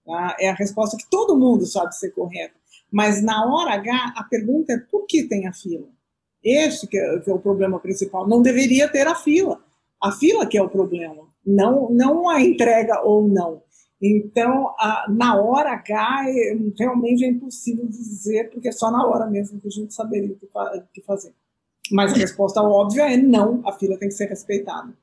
Tá? 0.06 0.36
É 0.38 0.50
a 0.50 0.54
resposta 0.54 0.98
que 0.98 1.10
todo 1.10 1.40
mundo 1.40 1.66
sabe 1.66 1.96
ser 1.96 2.12
correta. 2.12 2.54
Mas 2.92 3.24
na 3.24 3.46
hora 3.46 3.76
H, 3.76 4.14
a 4.18 4.26
pergunta 4.26 4.74
é 4.74 4.78
por 4.78 5.06
que 5.06 5.24
tem 5.24 5.48
a 5.48 5.54
fila? 5.54 5.88
Este 6.44 6.86
que 6.86 6.98
é, 6.98 7.20
que 7.22 7.32
é 7.32 7.34
o 7.34 7.40
problema 7.40 7.80
principal. 7.80 8.28
Não 8.28 8.42
deveria 8.42 8.90
ter 8.90 9.08
a 9.08 9.16
fila. 9.16 9.64
A 10.02 10.12
fila 10.12 10.46
que 10.46 10.58
é 10.58 10.62
o 10.62 10.70
problema, 10.70 11.30
não, 11.46 11.90
não 11.90 12.28
a 12.28 12.42
entrega 12.42 13.02
ou 13.04 13.26
não. 13.26 13.64
Então, 14.02 14.76
a, 14.78 15.06
na 15.10 15.42
hora 15.42 15.72
H, 15.76 16.26
é, 16.28 16.58
realmente 16.78 17.24
é 17.24 17.30
impossível 17.30 17.88
dizer, 17.88 18.50
porque 18.52 18.68
é 18.68 18.72
só 18.74 18.92
na 18.92 19.08
hora 19.08 19.28
mesmo 19.28 19.62
que 19.62 19.68
a 19.70 19.72
gente 19.72 19.94
saberia 19.94 20.36
o 20.36 20.88
que 20.94 21.02
fazer. 21.04 21.34
Mas 21.92 22.14
a 22.14 22.18
resposta 22.18 22.62
óbvia 22.62 23.14
é 23.14 23.18
não, 23.18 23.62
a 23.68 23.74
fila 23.74 23.98
tem 23.98 24.08
que 24.08 24.16
ser 24.16 24.28
respeitada. 24.28 24.94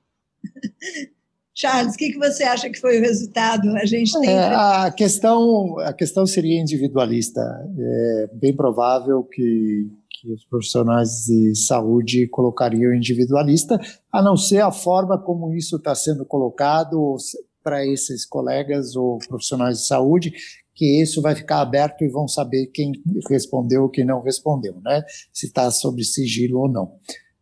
Charles, 1.54 1.94
o 1.94 1.98
que, 1.98 2.12
que 2.12 2.18
você 2.18 2.42
acha 2.44 2.70
que 2.70 2.80
foi 2.80 2.98
o 2.98 3.02
resultado? 3.02 3.68
A 3.76 3.84
gente 3.84 4.18
tem. 4.20 4.30
É, 4.30 4.54
a, 4.54 4.90
questão, 4.90 5.78
a 5.80 5.92
questão 5.92 6.24
seria 6.24 6.58
individualista. 6.58 7.40
É 7.78 8.30
bem 8.32 8.56
provável 8.56 9.22
que, 9.24 9.90
que 10.08 10.32
os 10.32 10.44
profissionais 10.46 11.24
de 11.26 11.54
saúde 11.54 12.26
colocariam 12.28 12.94
individualista, 12.94 13.78
a 14.10 14.22
não 14.22 14.38
ser 14.38 14.62
a 14.62 14.72
forma 14.72 15.18
como 15.18 15.52
isso 15.52 15.76
está 15.76 15.94
sendo 15.94 16.24
colocado, 16.24 17.16
para 17.62 17.86
esses 17.86 18.24
colegas 18.24 18.96
ou 18.96 19.18
profissionais 19.18 19.78
de 19.78 19.86
saúde 19.86 20.32
que 20.80 21.02
isso 21.02 21.20
vai 21.20 21.36
ficar 21.36 21.60
aberto 21.60 22.02
e 22.02 22.08
vão 22.08 22.26
saber 22.26 22.68
quem 22.68 22.90
respondeu 23.28 23.82
ou 23.82 23.90
quem 23.90 24.02
não 24.02 24.22
respondeu, 24.22 24.80
né? 24.82 25.04
Se 25.30 25.44
está 25.44 25.70
sob 25.70 26.02
sigilo 26.02 26.58
ou 26.58 26.72
não. 26.72 26.96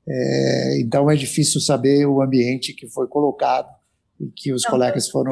É, 0.09 0.81
então 0.81 1.09
é 1.09 1.15
difícil 1.15 1.61
saber 1.61 2.05
o 2.05 2.21
ambiente 2.21 2.75
que 2.75 2.89
foi 2.89 3.07
colocado 3.07 3.73
e 4.19 4.27
que 4.35 4.53
os 4.53 4.65
não, 4.65 4.73
colegas 4.73 5.09
foram 5.09 5.31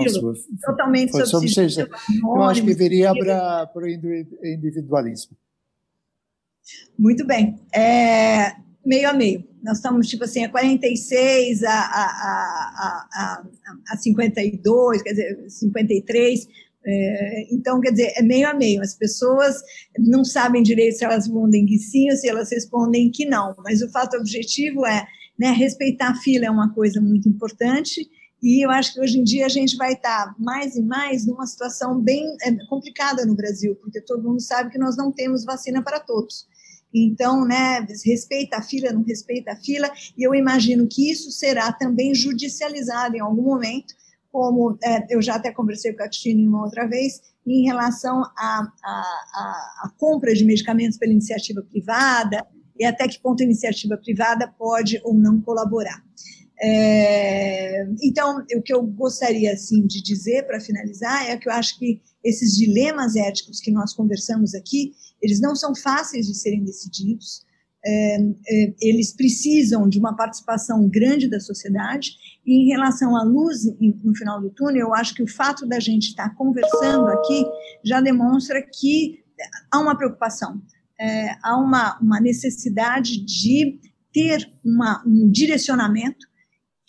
totalmente 0.64 1.10
foi 1.10 1.26
sob 1.26 1.48
sigilo. 1.48 1.88
Eu 2.22 2.42
acho 2.44 2.64
que 2.64 2.74
viria 2.74 3.12
para 3.12 3.68
o 3.74 3.88
individualismo. 3.88 5.36
Muito 6.96 7.26
bem. 7.26 7.58
É, 7.74 8.52
meio 8.84 9.10
a 9.10 9.12
meio. 9.12 9.42
Nós 9.64 9.78
estamos, 9.78 10.06
tipo 10.06 10.22
assim, 10.22 10.44
a 10.44 10.48
46, 10.48 11.64
a, 11.64 11.70
a, 11.72 11.74
a, 11.74 13.08
a, 13.12 13.94
a 13.94 13.96
52, 13.96 15.02
quer 15.02 15.10
dizer, 15.10 15.50
53. 15.50 16.65
É, 16.86 17.52
então, 17.52 17.80
quer 17.80 17.90
dizer, 17.90 18.12
é 18.16 18.22
meio 18.22 18.48
a 18.48 18.54
meio. 18.54 18.80
As 18.80 18.94
pessoas 18.94 19.56
não 19.98 20.24
sabem 20.24 20.62
direito 20.62 20.98
se 20.98 21.04
elas 21.04 21.24
respondem 21.24 21.66
que 21.66 21.78
sim 21.78 22.10
ou 22.10 22.16
se 22.16 22.28
elas 22.28 22.50
respondem 22.50 23.10
que 23.10 23.26
não. 23.26 23.54
Mas 23.64 23.82
o 23.82 23.90
fato 23.90 24.16
objetivo 24.16 24.86
é 24.86 25.04
né, 25.38 25.50
respeitar 25.50 26.10
a 26.10 26.14
fila 26.16 26.46
é 26.46 26.50
uma 26.50 26.72
coisa 26.72 27.00
muito 27.00 27.28
importante. 27.28 28.08
E 28.42 28.64
eu 28.64 28.70
acho 28.70 28.94
que 28.94 29.00
hoje 29.00 29.18
em 29.18 29.24
dia 29.24 29.46
a 29.46 29.48
gente 29.48 29.76
vai 29.76 29.94
estar 29.94 30.34
mais 30.38 30.76
e 30.76 30.82
mais 30.82 31.26
numa 31.26 31.46
situação 31.46 32.00
bem 32.00 32.36
é, 32.42 32.54
complicada 32.66 33.24
no 33.26 33.34
Brasil, 33.34 33.74
porque 33.76 34.00
todo 34.00 34.22
mundo 34.22 34.40
sabe 34.40 34.70
que 34.70 34.78
nós 34.78 34.96
não 34.96 35.10
temos 35.10 35.44
vacina 35.44 35.82
para 35.82 35.98
todos. 35.98 36.46
Então, 36.94 37.44
né, 37.44 37.86
respeita 38.04 38.58
a 38.58 38.62
fila, 38.62 38.92
não 38.92 39.02
respeita 39.02 39.52
a 39.52 39.56
fila, 39.56 39.90
e 40.16 40.22
eu 40.22 40.34
imagino 40.34 40.86
que 40.86 41.10
isso 41.10 41.30
será 41.30 41.72
também 41.72 42.14
judicializado 42.14 43.16
em 43.16 43.20
algum 43.20 43.42
momento, 43.42 43.94
como 44.30 44.78
é, 44.82 45.06
eu 45.14 45.22
já 45.22 45.36
até 45.36 45.52
conversei 45.52 45.92
com 45.92 46.02
a 46.02 46.08
Cristina 46.08 46.48
uma 46.48 46.64
outra 46.64 46.86
vez, 46.86 47.20
em 47.46 47.64
relação 47.64 48.22
à 48.36 49.92
compra 49.96 50.34
de 50.34 50.44
medicamentos 50.44 50.98
pela 50.98 51.12
iniciativa 51.12 51.62
privada, 51.62 52.46
e 52.78 52.84
até 52.84 53.08
que 53.08 53.20
ponto 53.20 53.42
a 53.42 53.44
iniciativa 53.44 53.96
privada 53.96 54.52
pode 54.58 55.00
ou 55.04 55.14
não 55.14 55.40
colaborar. 55.40 56.04
É, 56.60 57.86
então, 58.02 58.44
o 58.54 58.62
que 58.62 58.72
eu 58.72 58.82
gostaria 58.82 59.52
assim 59.52 59.86
de 59.86 60.02
dizer 60.02 60.46
para 60.46 60.60
finalizar 60.60 61.28
é 61.28 61.36
que 61.36 61.48
eu 61.48 61.52
acho 61.52 61.78
que 61.78 62.02
esses 62.24 62.56
dilemas 62.56 63.14
éticos 63.14 63.60
que 63.60 63.70
nós 63.70 63.94
conversamos 63.94 64.54
aqui, 64.54 64.92
eles 65.22 65.40
não 65.40 65.54
são 65.54 65.74
fáceis 65.74 66.26
de 66.26 66.34
serem 66.34 66.64
decididos. 66.64 67.45
É, 67.88 68.16
é, 68.48 68.74
eles 68.80 69.14
precisam 69.14 69.88
de 69.88 69.98
uma 69.98 70.16
participação 70.16 70.88
grande 70.88 71.28
da 71.28 71.38
sociedade. 71.38 72.10
E 72.44 72.64
em 72.64 72.68
relação 72.68 73.16
à 73.16 73.22
luz 73.22 73.64
no 74.02 74.14
final 74.16 74.40
do 74.40 74.50
túnel, 74.50 74.88
eu 74.88 74.94
acho 74.94 75.14
que 75.14 75.22
o 75.22 75.28
fato 75.28 75.64
da 75.66 75.78
gente 75.78 76.08
estar 76.08 76.34
conversando 76.34 77.06
aqui 77.06 77.44
já 77.84 78.00
demonstra 78.00 78.60
que 78.60 79.20
há 79.70 79.78
uma 79.78 79.96
preocupação, 79.96 80.60
é, 80.98 81.36
há 81.42 81.56
uma, 81.56 81.98
uma 82.00 82.20
necessidade 82.20 83.24
de 83.24 83.78
ter 84.12 84.50
uma, 84.64 85.04
um 85.06 85.30
direcionamento 85.30 86.26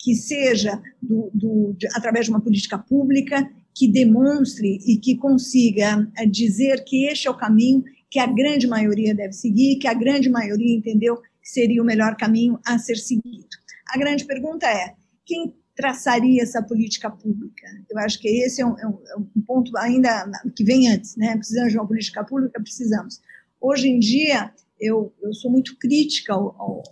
que 0.00 0.14
seja 0.14 0.80
do, 1.02 1.30
do, 1.34 1.74
de, 1.76 1.86
através 1.94 2.26
de 2.26 2.30
uma 2.30 2.40
política 2.40 2.78
pública 2.78 3.48
que 3.74 3.86
demonstre 3.86 4.78
e 4.86 4.98
que 4.98 5.16
consiga 5.16 6.10
é, 6.16 6.26
dizer 6.26 6.84
que 6.84 7.06
este 7.06 7.28
é 7.28 7.30
o 7.30 7.36
caminho 7.36 7.84
que 8.10 8.18
a 8.18 8.26
grande 8.26 8.66
maioria 8.66 9.14
deve 9.14 9.32
seguir, 9.32 9.78
que 9.78 9.88
a 9.88 9.94
grande 9.94 10.28
maioria 10.28 10.76
entendeu 10.76 11.16
que 11.16 11.48
seria 11.48 11.82
o 11.82 11.86
melhor 11.86 12.16
caminho 12.16 12.58
a 12.66 12.78
ser 12.78 12.96
seguido. 12.96 13.48
A 13.88 13.98
grande 13.98 14.24
pergunta 14.24 14.66
é: 14.66 14.94
quem 15.24 15.54
traçaria 15.74 16.42
essa 16.42 16.62
política 16.62 17.10
pública? 17.10 17.66
Eu 17.90 17.98
acho 17.98 18.18
que 18.18 18.28
esse 18.28 18.60
é 18.60 18.66
um, 18.66 18.78
é 18.78 18.86
um, 18.86 18.98
é 19.06 19.16
um 19.16 19.42
ponto 19.46 19.76
ainda 19.76 20.30
que 20.56 20.64
vem 20.64 20.88
antes, 20.88 21.16
né? 21.16 21.36
Precisamos 21.36 21.72
de 21.72 21.78
uma 21.78 21.86
política 21.86 22.24
pública? 22.24 22.60
Precisamos. 22.60 23.20
Hoje 23.60 23.88
em 23.88 23.98
dia, 23.98 24.52
eu, 24.80 25.12
eu 25.22 25.32
sou 25.34 25.50
muito 25.50 25.76
crítica 25.78 26.32
ao, 26.32 26.54
ao, 26.60 26.82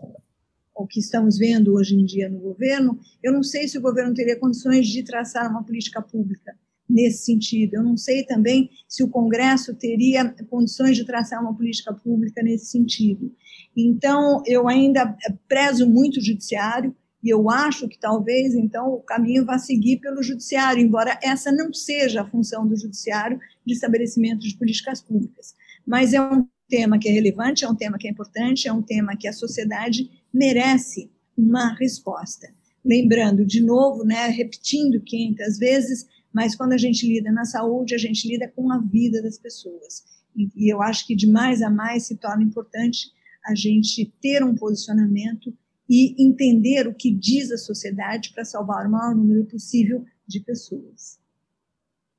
o 0.75 0.87
que 0.87 1.01
estamos 1.01 1.39
vendo 1.39 1.75
hoje 1.75 1.95
em 1.95 2.05
dia 2.05 2.29
no 2.29 2.39
governo, 2.39 2.99
eu 3.23 3.33
não 3.33 3.43
sei 3.43 3.67
se 3.67 3.79
o 3.79 3.81
governo 3.81 4.12
teria 4.12 4.39
condições 4.39 4.87
de 4.87 5.03
traçar 5.03 5.51
uma 5.51 5.64
política 5.64 6.03
pública 6.03 6.55
nesse 6.89 7.24
sentido. 7.24 7.74
Eu 7.74 7.82
não 7.82 7.97
sei 7.97 8.24
também 8.24 8.70
se 8.89 9.03
o 9.03 9.09
Congresso 9.09 9.74
teria 9.74 10.28
condições 10.49 10.97
de 10.97 11.05
traçar 11.05 11.41
uma 11.41 11.55
política 11.55 11.93
pública 11.93 12.43
nesse 12.43 12.66
sentido. 12.66 13.32
Então, 13.76 14.43
eu 14.47 14.68
ainda 14.68 15.16
prezo 15.49 15.89
muito 15.89 16.18
o 16.18 16.24
judiciário 16.24 16.95
e 17.22 17.28
eu 17.28 17.51
acho 17.51 17.89
que 17.89 17.99
talvez, 17.99 18.55
então, 18.55 18.89
o 18.89 19.01
caminho 19.01 19.45
vá 19.45 19.59
seguir 19.59 19.99
pelo 19.99 20.22
judiciário, 20.22 20.80
embora 20.80 21.18
essa 21.22 21.51
não 21.51 21.72
seja 21.72 22.22
a 22.22 22.30
função 22.30 22.66
do 22.66 22.76
judiciário 22.76 23.41
de 23.66 23.74
estabelecimento 23.74 24.41
de 24.41 24.57
políticas 24.57 25.01
públicas. 25.01 25.55
Mas 25.84 26.14
é 26.14 26.20
um 26.20 26.47
tema 26.68 26.99
que 26.99 27.09
é 27.09 27.12
relevante, 27.12 27.64
é 27.64 27.68
um 27.68 27.74
tema 27.74 27.99
que 27.99 28.07
é 28.07 28.11
importante, 28.11 28.68
é 28.68 28.72
um 28.72 28.82
tema 28.82 29.16
que 29.16 29.26
a 29.26 29.32
sociedade 29.32 30.09
merece 30.32 31.11
uma 31.37 31.74
resposta. 31.74 32.49
Lembrando, 32.84 33.45
de 33.45 33.61
novo, 33.61 34.05
né, 34.05 34.28
repetindo 34.28 35.01
500 35.01 35.59
vezes, 35.59 36.07
mas 36.37 36.55
quando 36.55 36.74
a 36.74 36.76
gente 36.76 37.09
lida 37.09 37.32
na 37.32 37.47
saúde, 37.47 37.95
a 37.95 37.99
gente 37.99 38.28
lida 38.28 38.47
com 38.55 38.70
a 38.70 38.76
vida 38.76 39.22
das 39.22 39.39
pessoas. 39.39 40.05
E, 40.37 40.70
eu 40.70 40.82
acho 40.82 41.07
que 41.07 41.16
de 41.16 41.26
mais 41.26 41.62
a 41.62 41.70
mais 41.70 42.07
se 42.07 42.18
torna 42.18 42.43
importante 42.43 43.11
a 43.43 43.55
gente 43.55 44.12
ter 44.20 44.45
um 44.45 44.55
posicionamento 44.55 45.51
e 45.89 46.22
entender 46.22 46.87
o 46.87 46.95
que 46.95 47.11
diz 47.11 47.51
a 47.51 47.57
sociedade 47.57 48.34
para 48.34 48.45
salvar 48.45 48.87
o 48.87 48.91
maior 48.91 49.14
número 49.14 49.47
possível 49.47 50.05
de 50.28 50.41
pessoas. 50.41 51.18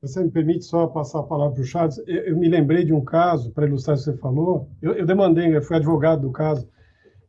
Você 0.02 0.24
me 0.24 0.32
permite 0.32 0.66
só 0.66 0.88
passar 0.88 1.20
a 1.20 1.24
palavra 1.24 1.54
para 1.54 1.62
o 1.62 1.66
Charles? 1.66 2.00
Eu, 2.08 2.24
eu, 2.30 2.38
me 2.40 2.50
lembrei 2.50 2.84
de 2.84 2.94
um 2.94 3.06
caso, 3.06 3.52
para 3.52 3.68
ilustrar 3.68 3.98
o 3.98 4.00
que 4.00 4.06
você 4.06 4.18
falou. 4.18 4.72
Eu, 4.82 4.94
eu 4.94 5.06
demandei, 5.06 5.56
eu 5.56 5.62
fui 5.62 5.76
advogado 5.76 6.22
do 6.22 6.32
caso 6.32 6.68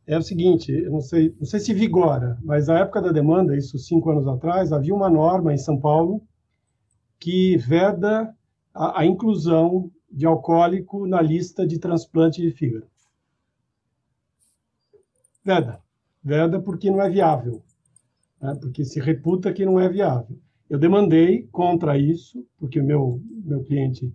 é 0.07 0.17
o 0.17 0.23
seguinte, 0.23 0.71
eu 0.71 0.89
não 0.91 1.01
sei, 1.01 1.35
não 1.37 1.45
sei 1.45 1.59
se 1.59 1.71
vigora, 1.71 2.35
mas 2.43 2.65
na 2.65 2.79
época 2.79 2.99
da 2.99 3.11
demanda, 3.11 3.55
isso 3.55 3.77
cinco 3.77 4.09
anos 4.09 4.27
atrás, 4.27 4.73
havia 4.73 4.95
uma 4.95 5.07
norma 5.07 5.53
em 5.53 5.57
São 5.57 5.79
Paulo 5.79 6.27
que 7.19 7.57
veda 7.57 8.33
a, 8.73 9.01
a 9.01 9.05
inclusão 9.05 9.91
de 10.11 10.25
alcoólico 10.25 11.05
na 11.05 11.21
lista 11.21 11.67
de 11.67 11.77
transplante 11.77 12.41
de 12.41 12.51
fígado. 12.51 12.87
Veda. 15.43 15.79
Veda 16.23 16.59
porque 16.59 16.91
não 16.91 17.01
é 17.01 17.09
viável, 17.09 17.61
né? 18.41 18.55
porque 18.59 18.83
se 18.83 18.99
reputa 18.99 19.53
que 19.53 19.65
não 19.65 19.79
é 19.79 19.87
viável. 19.87 20.37
Eu 20.69 20.77
demandei 20.77 21.47
contra 21.51 21.97
isso, 21.97 22.45
porque 22.57 22.79
o 22.79 22.83
meu, 22.83 23.21
meu 23.43 23.63
cliente 23.63 24.13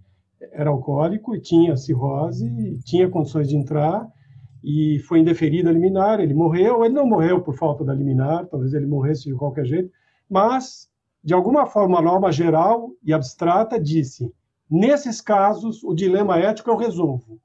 era 0.52 0.70
alcoólico 0.70 1.35
e 1.35 1.40
tinha 1.40 1.76
cirrose, 1.76 2.47
e 2.47 2.78
tinha 2.78 3.09
condições 3.09 3.48
de 3.48 3.56
entrar, 3.56 4.09
e 4.62 4.98
foi 5.01 5.20
indeferido 5.20 5.68
a 5.68 5.72
liminar, 5.72 6.20
ele 6.20 6.32
morreu, 6.32 6.85
ele 6.85 6.94
não 6.94 7.06
morreu 7.06 7.43
por 7.43 7.56
falta 7.56 7.85
da 7.85 7.93
liminar, 7.93 8.47
talvez 8.47 8.72
ele 8.72 8.86
morresse 8.86 9.24
de 9.24 9.35
qualquer 9.35 9.66
jeito, 9.66 9.90
mas, 10.28 10.89
de 11.24 11.32
alguma 11.32 11.64
forma, 11.64 11.98
a 11.98 12.02
norma 12.02 12.30
geral 12.30 12.90
e 13.02 13.12
abstrata 13.12 13.80
disse, 13.80 14.30
nesses 14.70 15.22
casos, 15.22 15.82
o 15.82 15.94
dilema 15.94 16.38
ético 16.38 16.70
eu 16.70 16.76
resolvo, 16.76 17.40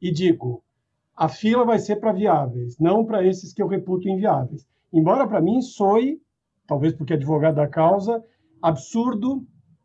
e 0.00 0.12
digo, 0.12 0.62
a 1.16 1.28
fila 1.28 1.64
vai 1.64 1.80
ser 1.80 1.96
para 1.96 2.12
viáveis, 2.12 2.78
não 2.78 3.04
para 3.04 3.26
esses 3.26 3.52
que 3.52 3.60
eu 3.60 3.66
reputo 3.66 4.08
inviáveis. 4.08 4.64
Embora 4.92 5.26
para 5.26 5.40
mim 5.40 5.60
soe, 5.60 6.20
talvez 6.68 6.92
porque 6.92 7.14
é 7.14 7.16
advogado 7.16 7.56
da 7.56 7.66
causa, 7.66 8.22
absurdo 8.62 9.44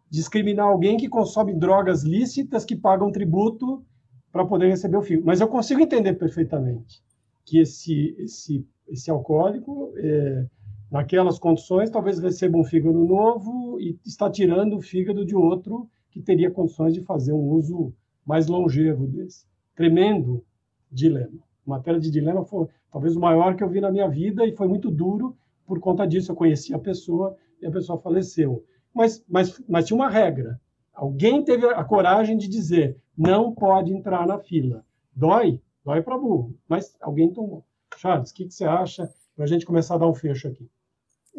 discriminar 0.09 0.67
alguém 0.67 0.97
que 0.97 1.09
consome 1.09 1.53
drogas 1.53 2.03
lícitas, 2.03 2.65
que 2.65 2.75
pagam 2.75 3.11
tributo 3.11 3.83
para 4.31 4.45
poder 4.45 4.67
receber 4.67 4.97
o 4.97 5.01
fígado. 5.01 5.25
Mas 5.25 5.41
eu 5.41 5.47
consigo 5.47 5.81
entender 5.81 6.13
perfeitamente 6.13 7.01
que 7.45 7.59
esse, 7.59 8.15
esse, 8.19 8.67
esse 8.87 9.09
alcoólico, 9.09 9.93
é, 9.95 10.45
naquelas 10.91 11.39
condições, 11.39 11.89
talvez 11.89 12.19
receba 12.19 12.57
um 12.57 12.65
fígado 12.65 13.01
novo 13.05 13.79
e 13.79 13.97
está 14.05 14.29
tirando 14.29 14.75
o 14.75 14.81
fígado 14.81 15.25
de 15.25 15.33
outro 15.33 15.89
que 16.11 16.21
teria 16.21 16.51
condições 16.51 16.93
de 16.93 17.01
fazer 17.01 17.31
um 17.31 17.49
uso 17.49 17.93
mais 18.25 18.47
longevo 18.47 19.07
desse. 19.07 19.47
tremendo 19.73 20.43
dilema. 20.91 21.39
Matéria 21.65 21.99
de 21.99 22.11
dilema 22.11 22.43
foi 22.43 22.67
talvez 22.91 23.15
o 23.15 23.19
maior 23.21 23.55
que 23.55 23.63
eu 23.63 23.69
vi 23.69 23.79
na 23.79 23.89
minha 23.89 24.09
vida 24.09 24.45
e 24.45 24.53
foi 24.53 24.67
muito 24.67 24.91
duro 24.91 25.37
por 25.65 25.79
conta 25.79 26.05
disso. 26.05 26.31
Eu 26.31 26.35
conheci 26.35 26.73
a 26.73 26.79
pessoa 26.79 27.37
e 27.61 27.65
a 27.65 27.71
pessoa 27.71 27.97
faleceu. 27.97 28.65
Mas, 28.93 29.23
mas, 29.29 29.63
mas 29.69 29.85
tinha 29.85 29.95
uma 29.95 30.09
regra. 30.09 30.59
Alguém 30.93 31.41
teve 31.41 31.65
a 31.65 31.83
coragem 31.85 32.35
de 32.35 32.49
dizer 32.49 32.97
não 33.17 33.53
pode 33.53 33.93
entrar 33.93 34.27
na 34.27 34.37
fila. 34.37 34.83
Dói, 35.15 35.61
dói 35.85 36.01
para 36.01 36.17
burro, 36.17 36.53
mas 36.67 36.97
alguém 36.99 37.31
tomou. 37.31 37.63
Charles, 37.95 38.31
o 38.31 38.33
que, 38.33 38.45
que 38.45 38.53
você 38.53 38.65
acha 38.65 39.09
para 39.35 39.45
a 39.45 39.47
gente 39.47 39.65
começar 39.65 39.95
a 39.95 39.99
dar 39.99 40.07
um 40.07 40.13
fecho 40.13 40.49
aqui? 40.49 40.69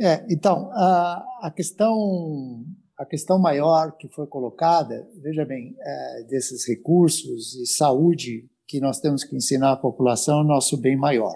É, 0.00 0.24
então, 0.30 0.70
a, 0.72 1.24
a 1.42 1.50
questão 1.50 2.64
a 2.98 3.04
questão 3.04 3.38
maior 3.38 3.96
que 3.96 4.08
foi 4.08 4.28
colocada, 4.28 5.08
veja 5.20 5.44
bem, 5.44 5.74
é, 5.80 6.22
desses 6.28 6.66
recursos 6.68 7.54
e 7.56 7.66
saúde 7.66 8.48
que 8.68 8.80
nós 8.80 9.00
temos 9.00 9.24
que 9.24 9.34
ensinar 9.34 9.72
à 9.72 9.76
população 9.76 10.38
é 10.38 10.42
o 10.42 10.46
nosso 10.46 10.76
bem 10.76 10.96
maior, 10.96 11.34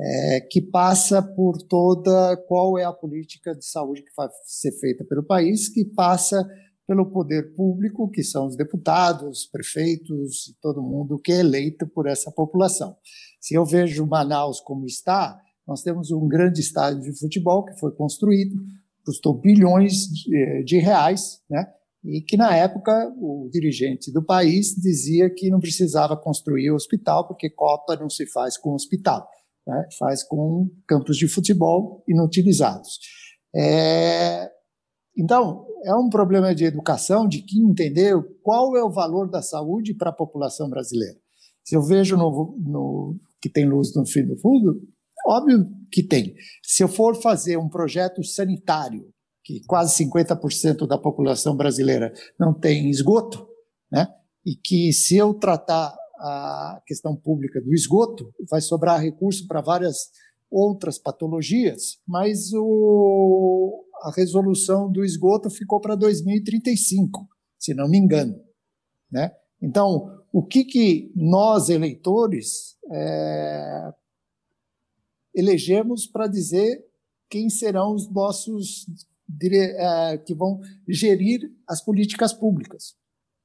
é, 0.00 0.40
que 0.40 0.60
passa 0.60 1.22
por 1.22 1.56
toda 1.62 2.36
qual 2.48 2.76
é 2.76 2.84
a 2.84 2.92
política 2.92 3.54
de 3.54 3.64
saúde 3.64 4.02
que 4.02 4.10
vai 4.16 4.28
ser 4.44 4.72
feita 4.72 5.04
pelo 5.04 5.22
país, 5.22 5.68
que 5.68 5.84
passa 5.84 6.44
pelo 6.86 7.06
poder 7.06 7.54
público, 7.54 8.10
que 8.10 8.24
são 8.24 8.46
os 8.46 8.56
deputados, 8.56 9.46
prefeitos 9.46 10.56
todo 10.60 10.82
mundo 10.82 11.18
que 11.18 11.30
é 11.30 11.40
eleito 11.40 11.86
por 11.86 12.08
essa 12.08 12.32
população. 12.32 12.96
Se 13.40 13.54
eu 13.54 13.64
vejo 13.64 14.06
Manaus 14.06 14.58
como 14.58 14.84
está, 14.84 15.38
nós 15.68 15.82
temos 15.82 16.10
um 16.10 16.26
grande 16.26 16.60
estádio 16.60 17.02
de 17.02 17.18
futebol 17.18 17.62
que 17.62 17.78
foi 17.78 17.92
construído, 17.92 18.56
custou 19.04 19.38
bilhões 19.38 19.92
de, 20.08 20.64
de 20.64 20.78
reais, 20.78 21.42
né? 21.48 21.66
e 22.02 22.22
que 22.22 22.38
na 22.38 22.56
época 22.56 23.12
o 23.20 23.50
dirigente 23.52 24.10
do 24.10 24.24
país 24.24 24.74
dizia 24.74 25.28
que 25.28 25.50
não 25.50 25.60
precisava 25.60 26.16
construir 26.16 26.70
o 26.70 26.74
hospital 26.74 27.28
porque 27.28 27.50
Copa 27.50 27.96
não 27.96 28.08
se 28.08 28.26
faz 28.26 28.56
com 28.56 28.72
hospital, 28.72 29.28
né? 29.66 29.86
faz 29.98 30.24
com 30.24 30.70
campos 30.86 31.18
de 31.18 31.28
futebol 31.28 32.02
inutilizados. 32.08 32.98
É... 33.54 34.50
Então 35.18 35.66
é 35.84 35.94
um 35.94 36.08
problema 36.08 36.54
de 36.54 36.64
educação, 36.64 37.28
de 37.28 37.42
que 37.42 37.60
entender 37.60 38.14
qual 38.42 38.74
é 38.74 38.82
o 38.82 38.90
valor 38.90 39.28
da 39.28 39.42
saúde 39.42 39.92
para 39.92 40.10
a 40.10 40.14
população 40.14 40.70
brasileira. 40.70 41.18
Se 41.62 41.76
eu 41.76 41.82
vejo 41.82 42.16
no, 42.16 42.56
no, 42.58 43.16
que 43.40 43.50
tem 43.50 43.68
luz 43.68 43.94
no 43.94 44.06
fim 44.06 44.24
do 44.24 44.36
fundo, 44.38 44.80
óbvio 45.28 45.68
que 45.92 46.02
tem. 46.02 46.34
Se 46.62 46.82
eu 46.82 46.88
for 46.88 47.20
fazer 47.20 47.56
um 47.58 47.68
projeto 47.68 48.24
sanitário 48.24 49.12
que 49.44 49.62
quase 49.66 50.04
50% 50.04 50.86
da 50.86 50.98
população 50.98 51.56
brasileira 51.56 52.12
não 52.38 52.52
tem 52.52 52.90
esgoto, 52.90 53.48
né? 53.90 54.06
E 54.44 54.54
que 54.54 54.92
se 54.92 55.16
eu 55.16 55.32
tratar 55.32 55.96
a 56.18 56.82
questão 56.86 57.16
pública 57.16 57.60
do 57.60 57.72
esgoto, 57.72 58.30
vai 58.50 58.60
sobrar 58.60 59.00
recurso 59.00 59.46
para 59.46 59.62
várias 59.62 60.10
outras 60.50 60.98
patologias, 60.98 61.98
mas 62.06 62.52
o, 62.52 63.84
a 64.02 64.12
resolução 64.14 64.90
do 64.90 65.04
esgoto 65.04 65.48
ficou 65.48 65.80
para 65.80 65.94
2035, 65.94 67.26
se 67.58 67.72
não 67.72 67.88
me 67.88 67.98
engano, 67.98 68.38
né? 69.10 69.32
Então, 69.62 70.10
o 70.32 70.42
que, 70.44 70.64
que 70.64 71.12
nós, 71.16 71.68
eleitores, 71.68 72.76
é, 72.92 73.92
elegemos 75.34 76.06
para 76.06 76.26
dizer 76.26 76.84
quem 77.30 77.48
serão 77.48 77.94
os 77.94 78.10
nossos 78.10 78.86
é, 79.42 80.18
que 80.18 80.34
vão 80.34 80.60
gerir 80.88 81.40
as 81.66 81.82
políticas 81.82 82.32
públicas. 82.32 82.94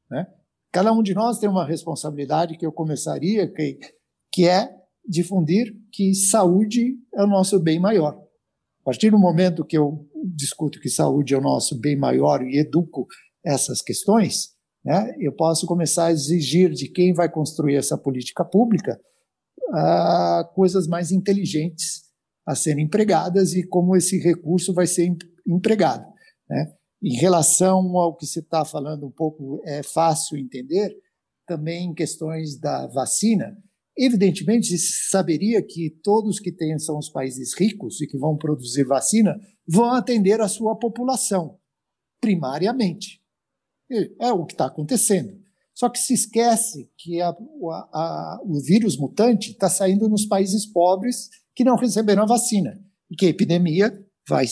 Né? 0.10 0.26
Cada 0.72 0.92
um 0.94 1.04
de 1.04 1.14
nós 1.14 1.40
tem 1.40 1.50
uma 1.50 1.66
responsabilidade 1.66 2.58
que 2.58 2.66
eu 2.66 2.72
começaria, 2.72 3.48
que, 3.52 3.80
que 4.32 4.48
é 4.48 4.74
difundir 5.08 5.76
que 5.92 6.14
saúde 6.14 6.98
é 7.14 7.24
o 7.24 7.28
nosso 7.28 7.60
bem 7.60 7.80
maior. 7.80 8.14
A 8.82 8.86
partir 8.86 9.12
do 9.12 9.20
momento 9.20 9.66
que 9.66 9.78
eu 9.78 10.10
discuto 10.24 10.80
que 10.80 10.90
saúde 10.90 11.34
é 11.34 11.38
o 11.38 11.42
nosso 11.42 11.80
bem 11.80 11.98
maior 11.98 12.42
e 12.42 12.58
educo 12.58 13.06
essas 13.46 13.82
questões, 13.82 14.54
né, 14.84 15.14
eu 15.20 15.34
posso 15.34 15.66
começar 15.66 16.08
a 16.08 16.12
exigir 16.12 16.72
de 16.72 16.90
quem 16.90 17.14
vai 17.14 17.30
construir 17.30 17.76
essa 17.76 17.98
política 17.98 18.44
pública 18.44 19.00
uh, 19.70 20.54
coisas 20.54 20.88
mais 20.88 21.12
inteligentes 21.12 22.04
a 22.46 22.56
serem 22.56 22.86
empregadas 22.86 23.54
e 23.54 23.66
como 23.66 23.96
esse 23.96 24.20
recurso 24.20 24.74
vai 24.74 24.86
ser 24.86 25.16
empregado. 25.48 26.06
Né? 26.50 26.74
Em 27.02 27.16
relação 27.16 27.98
ao 27.98 28.16
que 28.16 28.26
você 28.26 28.40
está 28.40 28.64
falando, 28.66 29.06
um 29.06 29.12
pouco 29.12 29.62
é 29.66 29.82
fácil 29.84 30.38
entender, 30.38 30.96
também 31.46 31.94
questões 31.94 32.58
da 32.60 32.88
vacina, 32.88 33.58
evidentemente 33.98 34.78
se 34.78 35.10
saberia 35.10 35.62
que 35.62 35.90
todos 36.02 36.40
que 36.40 36.52
têm 36.52 36.80
são 36.80 36.98
os 36.98 37.10
países 37.10 37.54
ricos 37.58 38.02
e 38.02 38.08
que 38.08 38.18
vão 38.18 38.38
produzir 38.38 38.86
vacina 38.86 39.38
vão 39.68 39.92
atender 39.94 40.42
a 40.42 40.48
sua 40.48 40.78
população, 40.78 41.60
primariamente. 42.22 43.22
É 44.20 44.32
o 44.32 44.46
que 44.46 44.54
está 44.54 44.66
acontecendo. 44.66 45.43
Só 45.74 45.90
que 45.90 46.00
se 46.00 46.14
esquece 46.14 46.90
que 46.98 47.22
a, 47.22 47.30
a, 47.30 47.34
a, 47.34 48.40
o 48.44 48.60
vírus 48.62 48.98
mutante 48.98 49.52
está 49.52 49.70
saindo 49.70 50.08
nos 50.08 50.26
países 50.26 50.66
pobres 50.66 51.30
que 51.56 51.64
não 51.64 51.76
receberam 51.76 52.24
a 52.24 52.28
vacina 52.28 52.80
e 53.10 53.16
que 53.16 53.26
a 53.26 53.30
epidemia 53.30 53.92
vai 54.28 54.46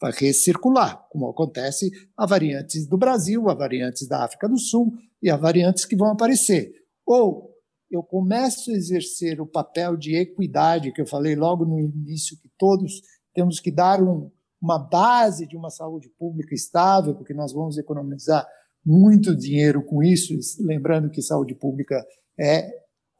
vai 0.00 0.12
recircular, 0.12 1.06
como 1.10 1.28
acontece 1.28 1.90
a 2.16 2.26
variantes 2.26 2.86
do 2.86 2.98
Brasil, 2.98 3.48
a 3.48 3.54
variantes 3.54 4.06
da 4.06 4.24
África 4.24 4.48
do 4.48 4.58
Sul 4.58 4.92
e 5.22 5.30
a 5.30 5.36
variantes 5.36 5.84
que 5.84 5.96
vão 5.96 6.10
aparecer. 6.10 6.70
Ou 7.06 7.50
eu 7.90 8.02
começo 8.02 8.70
a 8.70 8.74
exercer 8.74 9.40
o 9.40 9.46
papel 9.46 9.96
de 9.96 10.16
equidade, 10.16 10.92
que 10.92 11.00
eu 11.00 11.06
falei 11.06 11.34
logo 11.34 11.64
no 11.64 11.80
início, 11.80 12.38
que 12.40 12.50
todos 12.58 13.00
temos 13.34 13.60
que 13.60 13.70
dar 13.70 14.02
um, 14.02 14.30
uma 14.60 14.78
base 14.78 15.46
de 15.46 15.56
uma 15.56 15.70
saúde 15.70 16.08
pública 16.18 16.54
estável, 16.54 17.14
porque 17.14 17.32
nós 17.32 17.52
vamos 17.52 17.78
economizar 17.78 18.46
muito 18.86 19.36
dinheiro 19.36 19.84
com 19.84 20.00
isso, 20.00 20.32
lembrando 20.60 21.10
que 21.10 21.20
saúde 21.20 21.56
pública 21.56 22.06
é 22.38 22.70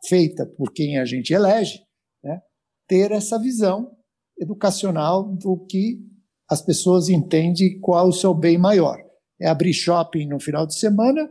feita 0.07 0.47
por 0.47 0.73
quem 0.73 0.99
a 0.99 1.05
gente 1.05 1.35
elege, 1.35 1.81
né? 2.23 2.41
ter 2.87 3.11
essa 3.11 3.37
visão 3.39 3.91
educacional 4.39 5.25
do 5.25 5.67
que 5.67 5.99
as 6.49 6.63
pessoas 6.63 7.09
entendem 7.09 7.81
qual 7.81 8.09
o 8.09 8.13
seu 8.13 8.33
bem 8.33 8.57
maior. 8.57 8.97
É 9.41 9.49
abrir 9.49 9.73
shopping 9.73 10.29
no 10.29 10.39
final 10.39 10.67
de 10.67 10.79
semana 10.79 11.29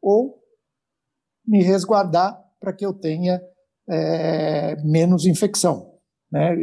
ou 0.00 0.40
me 1.44 1.62
resguardar 1.62 2.40
para 2.60 2.72
que 2.72 2.86
eu 2.86 2.94
tenha 2.94 3.42
é, 3.90 4.76
menos 4.84 5.26
infecção. 5.26 5.98
Né? 6.30 6.54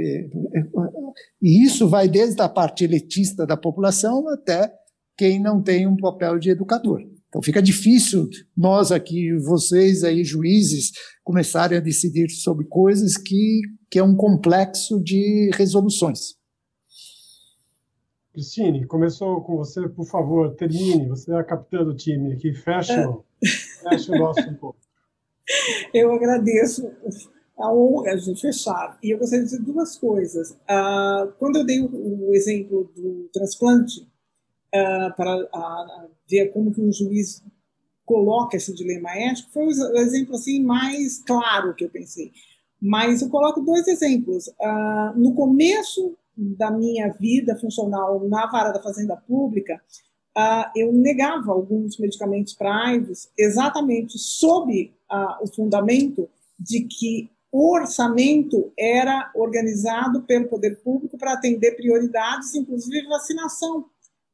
E 1.41 1.66
isso 1.66 1.90
vai 1.90 2.08
desde 2.08 2.41
a 2.41 2.48
parte 2.48 2.86
elitista 2.86 3.46
da 3.46 3.58
população 3.58 4.28
até 4.30 4.74
quem 5.18 5.41
não 5.41 5.62
tem 5.62 5.86
um 5.86 5.98
papel 5.98 6.40
de 6.40 6.50
educador. 6.50 7.02
Então 7.30 7.44
fica 7.44 7.62
difícil 7.62 8.28
nós 8.58 8.92
aqui, 8.92 9.36
vocês 9.38 10.04
aí, 10.04 10.24
juízes, 10.24 10.92
começarem 11.24 11.78
a 11.78 11.82
decidir 11.82 12.30
sobre 12.32 12.66
coisas 12.66 13.16
que, 13.18 13.62
que 13.90 14.00
é 14.00 14.04
um 14.04 14.16
complexo 14.16 15.02
de 15.02 15.52
resoluções. 15.54 16.40
Cristine, 18.34 18.86
começou 18.88 19.42
com 19.42 19.58
você, 19.58 19.88
por 19.90 20.06
favor, 20.06 20.56
termine. 20.56 21.08
Você 21.08 21.32
é 21.32 21.36
a 21.36 21.44
capitã 21.44 21.84
do 21.84 21.96
time 21.96 22.34
aqui, 22.34 22.54
fecha, 22.54 23.18
fecha 23.84 24.12
o 24.12 24.18
nosso 24.18 24.42
encontro. 24.42 24.80
Eu 25.94 26.12
agradeço 26.12 26.92
a 27.58 27.74
honra 27.74 28.16
de 28.16 28.40
fechar. 28.40 28.98
E 29.04 29.12
eu 29.12 29.18
gostaria 29.18 29.44
de 29.44 29.52
dizer 29.52 29.64
duas 29.64 29.98
coisas. 29.98 30.52
Uh, 30.52 31.32
quando 31.38 31.58
eu 31.58 31.66
dei 31.66 31.82
o, 31.82 32.30
o 32.30 32.34
exemplo 32.34 32.90
do 32.96 33.30
transplante, 33.34 34.08
uh, 34.74 35.16
para 35.16 35.38
uh, 35.38 36.10
ver 36.30 36.52
como 36.52 36.72
que 36.72 36.82
um 36.82 36.91
juiz 36.91 37.44
coloca 38.06 38.58
esse 38.58 38.74
dilema 38.74 39.12
ético, 39.12 39.52
foi 39.52 39.68
o 39.68 39.98
exemplo 39.98 40.36
assim 40.36 40.64
mais 40.64 41.22
claro 41.24 41.76
que 41.76 41.86
eu 41.86 41.90
pensei. 41.90 42.32
Mas 42.82 43.22
eu 43.22 43.30
coloco 43.30 43.62
dois 43.62 43.88
exemplos. 43.88 44.50
no 45.16 45.34
começo 45.36 46.18
da 46.36 46.72
minha 46.72 47.10
vida 47.10 47.56
funcional 47.58 48.28
na 48.28 48.48
vara 48.48 48.72
da 48.72 48.82
Fazenda 48.82 49.16
Pública, 49.16 49.82
uh, 50.38 50.72
eu 50.76 50.94
negava 50.94 51.52
alguns 51.52 51.98
medicamentos 51.98 52.54
para 52.54 52.88
AIDS 52.88 53.30
exatamente 53.38 54.18
sob 54.18 54.94
uh, 55.12 55.44
o 55.44 55.48
fundamento 55.48 56.30
de 56.58 56.82
que 56.82 57.30
o 57.52 57.74
orçamento 57.74 58.72
era 58.78 59.32
organizado 59.36 60.22
pelo 60.22 60.48
poder 60.48 60.82
público 60.82 61.18
para 61.18 61.34
atender 61.34 61.76
prioridades, 61.76 62.54
inclusive 62.54 63.08
vacinação 63.08 63.86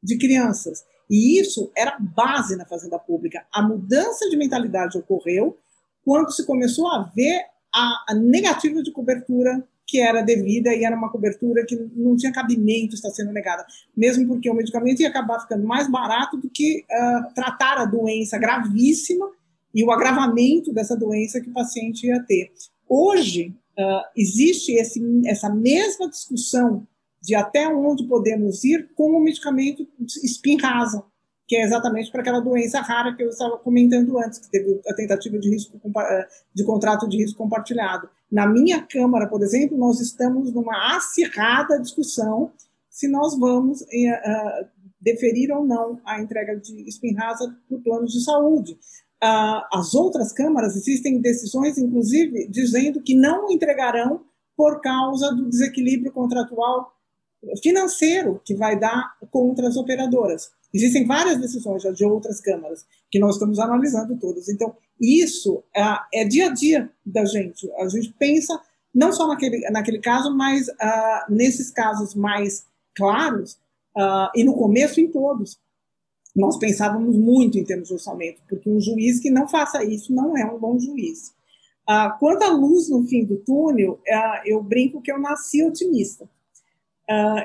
de 0.05 0.17
crianças. 0.17 0.83
E 1.09 1.39
isso 1.39 1.71
era 1.75 1.97
base 1.99 2.55
na 2.55 2.65
Fazenda 2.65 2.97
Pública. 2.99 3.45
A 3.51 3.61
mudança 3.61 4.29
de 4.29 4.37
mentalidade 4.37 4.97
ocorreu 4.97 5.57
quando 6.03 6.31
se 6.31 6.45
começou 6.45 6.87
a 6.87 7.03
ver 7.15 7.41
a, 7.73 8.05
a 8.09 8.13
negativa 8.13 8.81
de 8.81 8.91
cobertura 8.91 9.63
que 9.87 9.99
era 9.99 10.21
devida 10.21 10.73
e 10.73 10.83
era 10.83 10.95
uma 10.95 11.11
cobertura 11.11 11.63
que 11.65 11.75
não 11.95 12.15
tinha 12.15 12.31
cabimento 12.31 12.95
estar 12.95 13.11
sendo 13.11 13.31
negada, 13.31 13.65
mesmo 13.95 14.27
porque 14.27 14.49
o 14.49 14.53
medicamento 14.53 15.01
ia 15.01 15.09
acabar 15.09 15.39
ficando 15.39 15.65
mais 15.65 15.89
barato 15.89 16.37
do 16.37 16.49
que 16.49 16.83
uh, 16.89 17.33
tratar 17.35 17.77
a 17.77 17.85
doença 17.85 18.37
gravíssima 18.37 19.29
e 19.73 19.83
o 19.83 19.91
agravamento 19.91 20.73
dessa 20.73 20.95
doença 20.95 21.39
que 21.39 21.49
o 21.49 21.53
paciente 21.53 22.07
ia 22.07 22.19
ter. 22.23 22.51
Hoje, 22.89 23.55
uh, 23.77 24.01
existe 24.17 24.73
esse, 24.73 24.99
essa 25.27 25.49
mesma 25.49 26.09
discussão 26.09 26.87
de 27.25 27.33
até 27.33 27.67
onde 27.67 28.03
podemos 28.03 28.63
ir 28.63 28.87
com 28.93 29.17
o 29.17 29.19
medicamento 29.19 29.87
espinrasa, 30.23 31.03
que 31.47 31.55
é 31.55 31.63
exatamente 31.63 32.11
para 32.11 32.21
aquela 32.21 32.39
doença 32.39 32.79
rara 32.81 33.15
que 33.15 33.23
eu 33.23 33.29
estava 33.29 33.57
comentando 33.57 34.19
antes, 34.19 34.37
que 34.37 34.51
teve 34.51 34.79
a 34.87 34.93
tentativa 34.93 35.39
de 35.39 35.49
risco 35.49 35.81
de 36.53 36.63
contrato 36.63 37.09
de 37.09 37.17
risco 37.17 37.39
compartilhado. 37.39 38.07
Na 38.31 38.47
minha 38.47 38.79
Câmara, 38.81 39.27
por 39.27 39.41
exemplo, 39.41 39.75
nós 39.75 39.99
estamos 39.99 40.53
numa 40.53 40.95
acirrada 40.95 41.79
discussão 41.79 42.51
se 42.91 43.07
nós 43.07 43.35
vamos 43.37 43.81
uh, 43.81 44.67
deferir 45.01 45.51
ou 45.51 45.65
não 45.65 45.99
a 46.05 46.21
entrega 46.21 46.55
de 46.55 46.87
espinrasa 46.87 47.55
para 47.67 47.79
plano 47.79 48.05
de 48.05 48.23
saúde. 48.23 48.73
Uh, 49.23 49.65
as 49.73 49.95
outras 49.95 50.31
câmaras 50.31 50.75
existem 50.75 51.19
decisões, 51.19 51.79
inclusive, 51.79 52.47
dizendo 52.49 53.01
que 53.01 53.15
não 53.15 53.49
entregarão 53.49 54.23
por 54.55 54.79
causa 54.79 55.33
do 55.33 55.49
desequilíbrio 55.49 56.11
contratual 56.11 56.94
financeiro 57.61 58.41
que 58.43 58.55
vai 58.55 58.79
dar 58.79 59.15
contra 59.31 59.67
as 59.67 59.75
operadoras. 59.75 60.49
Existem 60.73 61.05
várias 61.05 61.39
decisões 61.39 61.83
já 61.83 61.91
de 61.91 62.03
outras 62.03 62.41
câmaras 62.41 62.85
que 63.09 63.19
nós 63.19 63.35
estamos 63.35 63.59
analisando 63.59 64.17
todas. 64.17 64.49
Então, 64.49 64.75
isso 64.99 65.63
é, 65.75 66.21
é 66.21 66.25
dia 66.25 66.47
a 66.47 66.53
dia 66.53 66.89
da 67.05 67.23
gente. 67.25 67.71
A 67.73 67.87
gente 67.87 68.13
pensa 68.19 68.59
não 68.93 69.11
só 69.11 69.27
naquele, 69.27 69.59
naquele 69.69 69.99
caso, 69.99 70.35
mas 70.35 70.69
uh, 70.69 71.33
nesses 71.33 71.69
casos 71.69 72.15
mais 72.15 72.65
claros, 72.95 73.53
uh, 73.95 74.31
e 74.33 74.43
no 74.43 74.53
começo 74.53 75.01
em 75.01 75.11
todos. 75.11 75.59
Nós 76.33 76.57
pensávamos 76.57 77.15
muito 77.15 77.57
em 77.57 77.63
termos 77.63 77.87
de 77.87 77.93
orçamento, 77.93 78.41
porque 78.49 78.69
um 78.69 78.79
juiz 78.79 79.21
que 79.21 79.29
não 79.29 79.47
faça 79.47 79.85
isso 79.85 80.13
não 80.13 80.37
é 80.37 80.45
um 80.45 80.59
bom 80.59 80.77
juiz. 80.77 81.33
Uh, 81.89 82.17
quanto 82.19 82.43
à 82.43 82.49
luz 82.49 82.89
no 82.89 83.05
fim 83.05 83.23
do 83.23 83.37
túnel, 83.37 84.01
eu 84.45 84.61
brinco 84.61 85.01
que 85.01 85.11
eu 85.11 85.17
nasci 85.17 85.63
otimista. 85.63 86.29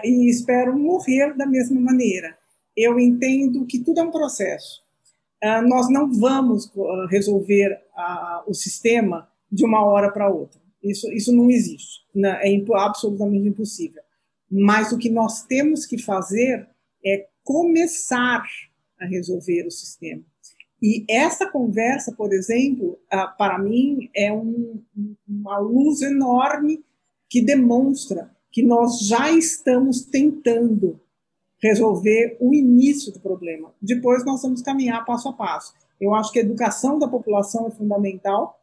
E 0.05 0.31
espero 0.31 0.79
morrer 0.79 1.37
da 1.37 1.47
mesma 1.47 1.81
maneira 1.81 2.39
eu 2.77 2.99
entendo 2.99 3.67
que 3.67 3.79
tudo 3.79 4.01
é 4.01 4.03
um 4.03 4.11
processo. 4.11 4.83
Uh, 5.43 5.67
nós 5.69 5.89
não 5.91 6.13
vamos 6.13 6.67
uh, 6.75 7.07
resolver 7.09 7.73
uh, 7.97 8.51
o 8.51 8.55
sistema 8.55 9.29
de 9.51 9.65
uma 9.65 9.85
hora 9.85 10.11
para 10.11 10.31
outra. 10.31 10.61
Isso, 10.83 11.11
isso 11.13 11.33
não 11.33 11.51
existe. 11.51 12.01
É 12.41 12.51
impo 12.51 12.75
absolutamente 12.75 13.49
impossível. 13.49 14.03
Mas 14.51 14.93
o 14.93 14.99
que 14.99 15.11
nós 15.11 15.43
temos 15.45 15.87
que 15.87 15.99
fazer 15.99 16.69
é 17.05 17.27
começar 17.45 18.45
a 18.99 19.07
resolver 19.07 19.67
o 19.67 19.71
sistema. 19.71 20.23
E 20.83 21.05
essa 21.09 21.51
conversa, 21.51 22.13
por 22.13 22.33
exemplo, 22.33 22.99
para 23.37 23.59
mim 23.59 24.11
é 24.15 24.33
um, 24.33 24.83
uma 25.29 25.59
luz 25.59 26.01
enorme 26.01 26.83
que 27.29 27.43
demonstra 27.43 28.31
que 28.51 28.63
nós 28.63 29.01
já 29.01 29.31
estamos 29.31 30.03
tentando 30.03 31.01
resolver 31.63 32.37
o 32.41 32.55
início 32.55 33.13
do 33.13 33.21
problema. 33.21 33.73
Depois 33.81 34.25
nós 34.25 34.43
vamos 34.43 34.63
caminhar 34.63 35.05
passo 35.05 35.29
a 35.29 35.33
passo. 35.33 35.75
Eu 36.01 36.15
acho 36.15 36.33
que 36.33 36.39
a 36.39 36.43
educação 36.43 36.99
da 36.99 37.07
população 37.07 37.69
é 37.69 37.71
fundamental, 37.71 38.59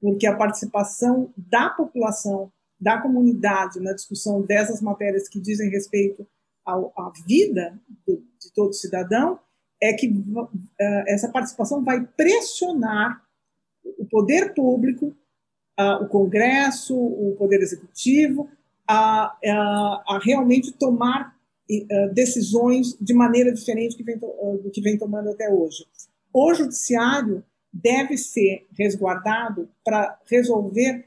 porque 0.00 0.26
a 0.26 0.36
participação 0.36 1.32
da 1.36 1.68
população, 1.68 2.50
da 2.80 3.00
comunidade 3.00 3.80
na 3.80 3.92
discussão 3.92 4.40
dessas 4.40 4.80
matérias 4.80 5.28
que 5.28 5.40
dizem 5.40 5.70
respeito 5.70 6.26
à 6.66 7.12
vida 7.26 7.78
do, 8.06 8.16
de 8.40 8.52
todo 8.54 8.72
cidadão, 8.72 9.38
é 9.80 9.92
que 9.92 10.08
uh, 10.08 10.48
essa 11.06 11.28
participação 11.28 11.84
vai 11.84 12.04
pressionar 12.16 13.22
o 13.98 14.04
poder 14.06 14.54
público, 14.54 15.14
uh, 15.78 16.02
o 16.02 16.08
Congresso, 16.08 16.96
o 16.96 17.36
Poder 17.38 17.60
Executivo, 17.60 18.48
a, 18.88 19.36
a, 19.44 20.04
a 20.08 20.20
realmente 20.22 20.72
tomar 20.72 21.36
uh, 21.70 22.14
decisões 22.14 22.96
de 22.98 23.12
maneira 23.12 23.52
diferente 23.52 23.96
que 23.96 24.02
vem, 24.02 24.16
uh, 24.16 24.58
do 24.62 24.70
que 24.70 24.80
vem 24.80 24.96
tomando 24.96 25.28
até 25.30 25.52
hoje. 25.52 25.84
O 26.32 26.54
judiciário 26.54 27.44
deve 27.72 28.16
ser 28.16 28.66
resguardado 28.72 29.68
para 29.84 30.18
resolver 30.26 31.06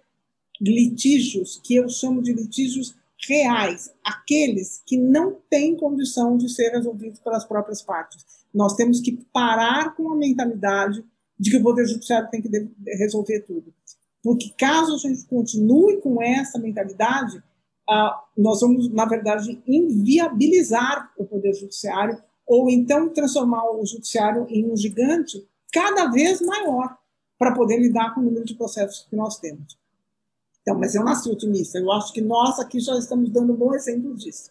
litígios 0.62 1.60
que 1.64 1.76
eu 1.76 1.90
chamo 1.90 2.22
de 2.22 2.34
litígios 2.34 2.96
reais, 3.28 3.92
aqueles 4.04 4.82
que 4.86 4.98
não 4.98 5.38
têm 5.50 5.76
condição 5.76 6.38
de 6.38 6.50
ser 6.50 6.70
resolvidos 6.70 7.20
pelas 7.20 7.46
próprias 7.46 7.82
partes. 7.82 8.26
Nós 8.54 8.76
temos 8.76 9.00
que 9.00 9.14
parar 9.32 9.96
com 9.96 10.12
a 10.12 10.16
mentalidade 10.16 11.04
de 11.40 11.50
que 11.50 11.58
o 11.58 11.64
Poder 11.64 11.88
Judiciário 11.88 12.30
tem 12.30 12.42
que 12.42 12.50
resolver 12.98 13.42
tudo. 13.42 13.74
Porque 14.24 14.50
caso 14.58 14.94
a 14.94 14.98
gente 14.98 15.26
continue 15.26 15.98
com 15.98 16.22
essa 16.22 16.60
mentalidade, 16.60 17.42
nós 18.38 18.62
vamos, 18.62 18.90
na 18.90 19.06
verdade, 19.06 19.62
inviabilizar 19.68 21.12
o 21.18 21.26
Poder 21.26 21.54
Judiciário 21.54 22.22
ou 22.48 22.70
então 22.70 23.10
transformar 23.10 23.70
o 23.72 23.86
Judiciário 23.86 24.46
em 24.50 24.70
um 24.70 24.76
gigante 24.76 25.46
cada 25.72 26.10
vez 26.10 26.42
maior 26.42 26.98
para 27.38 27.54
poder 27.54 27.80
lidar 27.80 28.14
com 28.14 28.22
o 28.22 28.24
número 28.24 28.46
de 28.46 28.56
processos 28.56 29.08
que 29.10 29.16
nós 29.16 29.40
temos. 29.40 29.78
Então, 30.62 30.78
mas 30.78 30.94
eu 30.94 31.04
nasci 31.04 31.30
otimista. 31.30 31.80
Eu 31.80 31.92
acho 31.92 32.14
que 32.14 32.22
nós 32.22 32.60
aqui 32.60 32.80
já 32.80 32.96
estamos 32.98 33.30
dando 33.32 33.54
um 33.54 33.56
bom 33.56 33.74
exemplo 33.74 34.16
disso. 34.16 34.50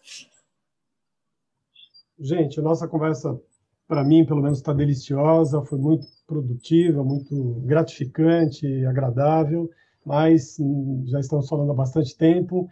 Gente, 2.19 2.59
a 2.59 2.63
nossa 2.63 2.87
conversa, 2.87 3.39
para 3.87 4.03
mim, 4.03 4.25
pelo 4.25 4.41
menos, 4.41 4.59
está 4.59 4.73
deliciosa, 4.73 5.63
foi 5.63 5.79
muito 5.79 6.05
produtiva, 6.27 7.03
muito 7.03 7.61
gratificante, 7.65 8.85
agradável, 8.85 9.69
mas 10.05 10.57
já 11.05 11.19
estamos 11.19 11.47
falando 11.47 11.71
há 11.71 11.75
bastante 11.75 12.15
tempo 12.17 12.69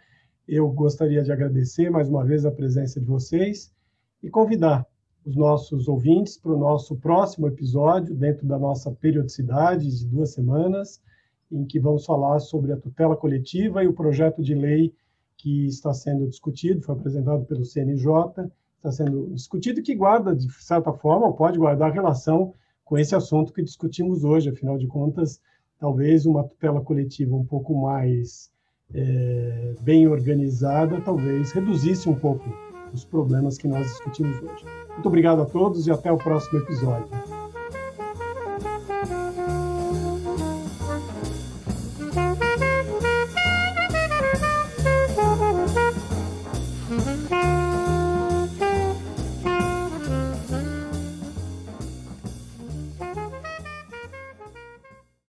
eu 0.52 0.68
gostaria 0.68 1.22
de 1.22 1.30
agradecer 1.30 1.90
mais 1.90 2.08
uma 2.08 2.24
vez 2.24 2.44
a 2.44 2.50
presença 2.50 2.98
de 2.98 3.06
vocês 3.06 3.72
e 4.20 4.28
convidar 4.28 4.84
os 5.24 5.36
nossos 5.36 5.86
ouvintes 5.86 6.36
para 6.36 6.50
o 6.50 6.58
nosso 6.58 6.96
próximo 6.96 7.46
episódio, 7.46 8.16
dentro 8.16 8.44
da 8.48 8.58
nossa 8.58 8.90
periodicidade 8.90 9.88
de 9.96 10.04
duas 10.04 10.32
semanas, 10.32 11.00
em 11.52 11.64
que 11.64 11.78
vamos 11.78 12.04
falar 12.04 12.40
sobre 12.40 12.72
a 12.72 12.76
tutela 12.76 13.16
coletiva 13.16 13.84
e 13.84 13.86
o 13.86 13.92
projeto 13.92 14.42
de 14.42 14.52
lei 14.52 14.92
que 15.36 15.66
está 15.66 15.94
sendo 15.94 16.26
discutido, 16.26 16.82
foi 16.82 16.96
apresentado 16.96 17.44
pelo 17.44 17.64
CNJ, 17.64 18.08
está 18.76 18.90
sendo 18.90 19.32
discutido 19.32 19.80
que 19.82 19.94
guarda, 19.94 20.34
de 20.34 20.52
certa 20.54 20.92
forma, 20.92 21.28
ou 21.28 21.34
pode 21.34 21.60
guardar 21.60 21.92
relação 21.92 22.54
com 22.84 22.98
esse 22.98 23.14
assunto 23.14 23.52
que 23.52 23.62
discutimos 23.62 24.24
hoje, 24.24 24.50
afinal 24.50 24.76
de 24.76 24.88
contas, 24.88 25.40
talvez 25.78 26.26
uma 26.26 26.42
tutela 26.42 26.80
coletiva 26.80 27.36
um 27.36 27.46
pouco 27.46 27.72
mais 27.80 28.50
é, 28.94 29.74
bem 29.82 30.08
organizada, 30.08 31.00
talvez 31.00 31.52
reduzisse 31.52 32.08
um 32.08 32.14
pouco 32.14 32.44
os 32.92 33.04
problemas 33.04 33.56
que 33.56 33.68
nós 33.68 33.86
discutimos 33.86 34.36
hoje. 34.42 34.64
Muito 34.88 35.06
obrigado 35.06 35.42
a 35.42 35.46
todos 35.46 35.86
e 35.86 35.90
até 35.90 36.10
o 36.10 36.18
próximo 36.18 36.58
episódio. 36.60 37.39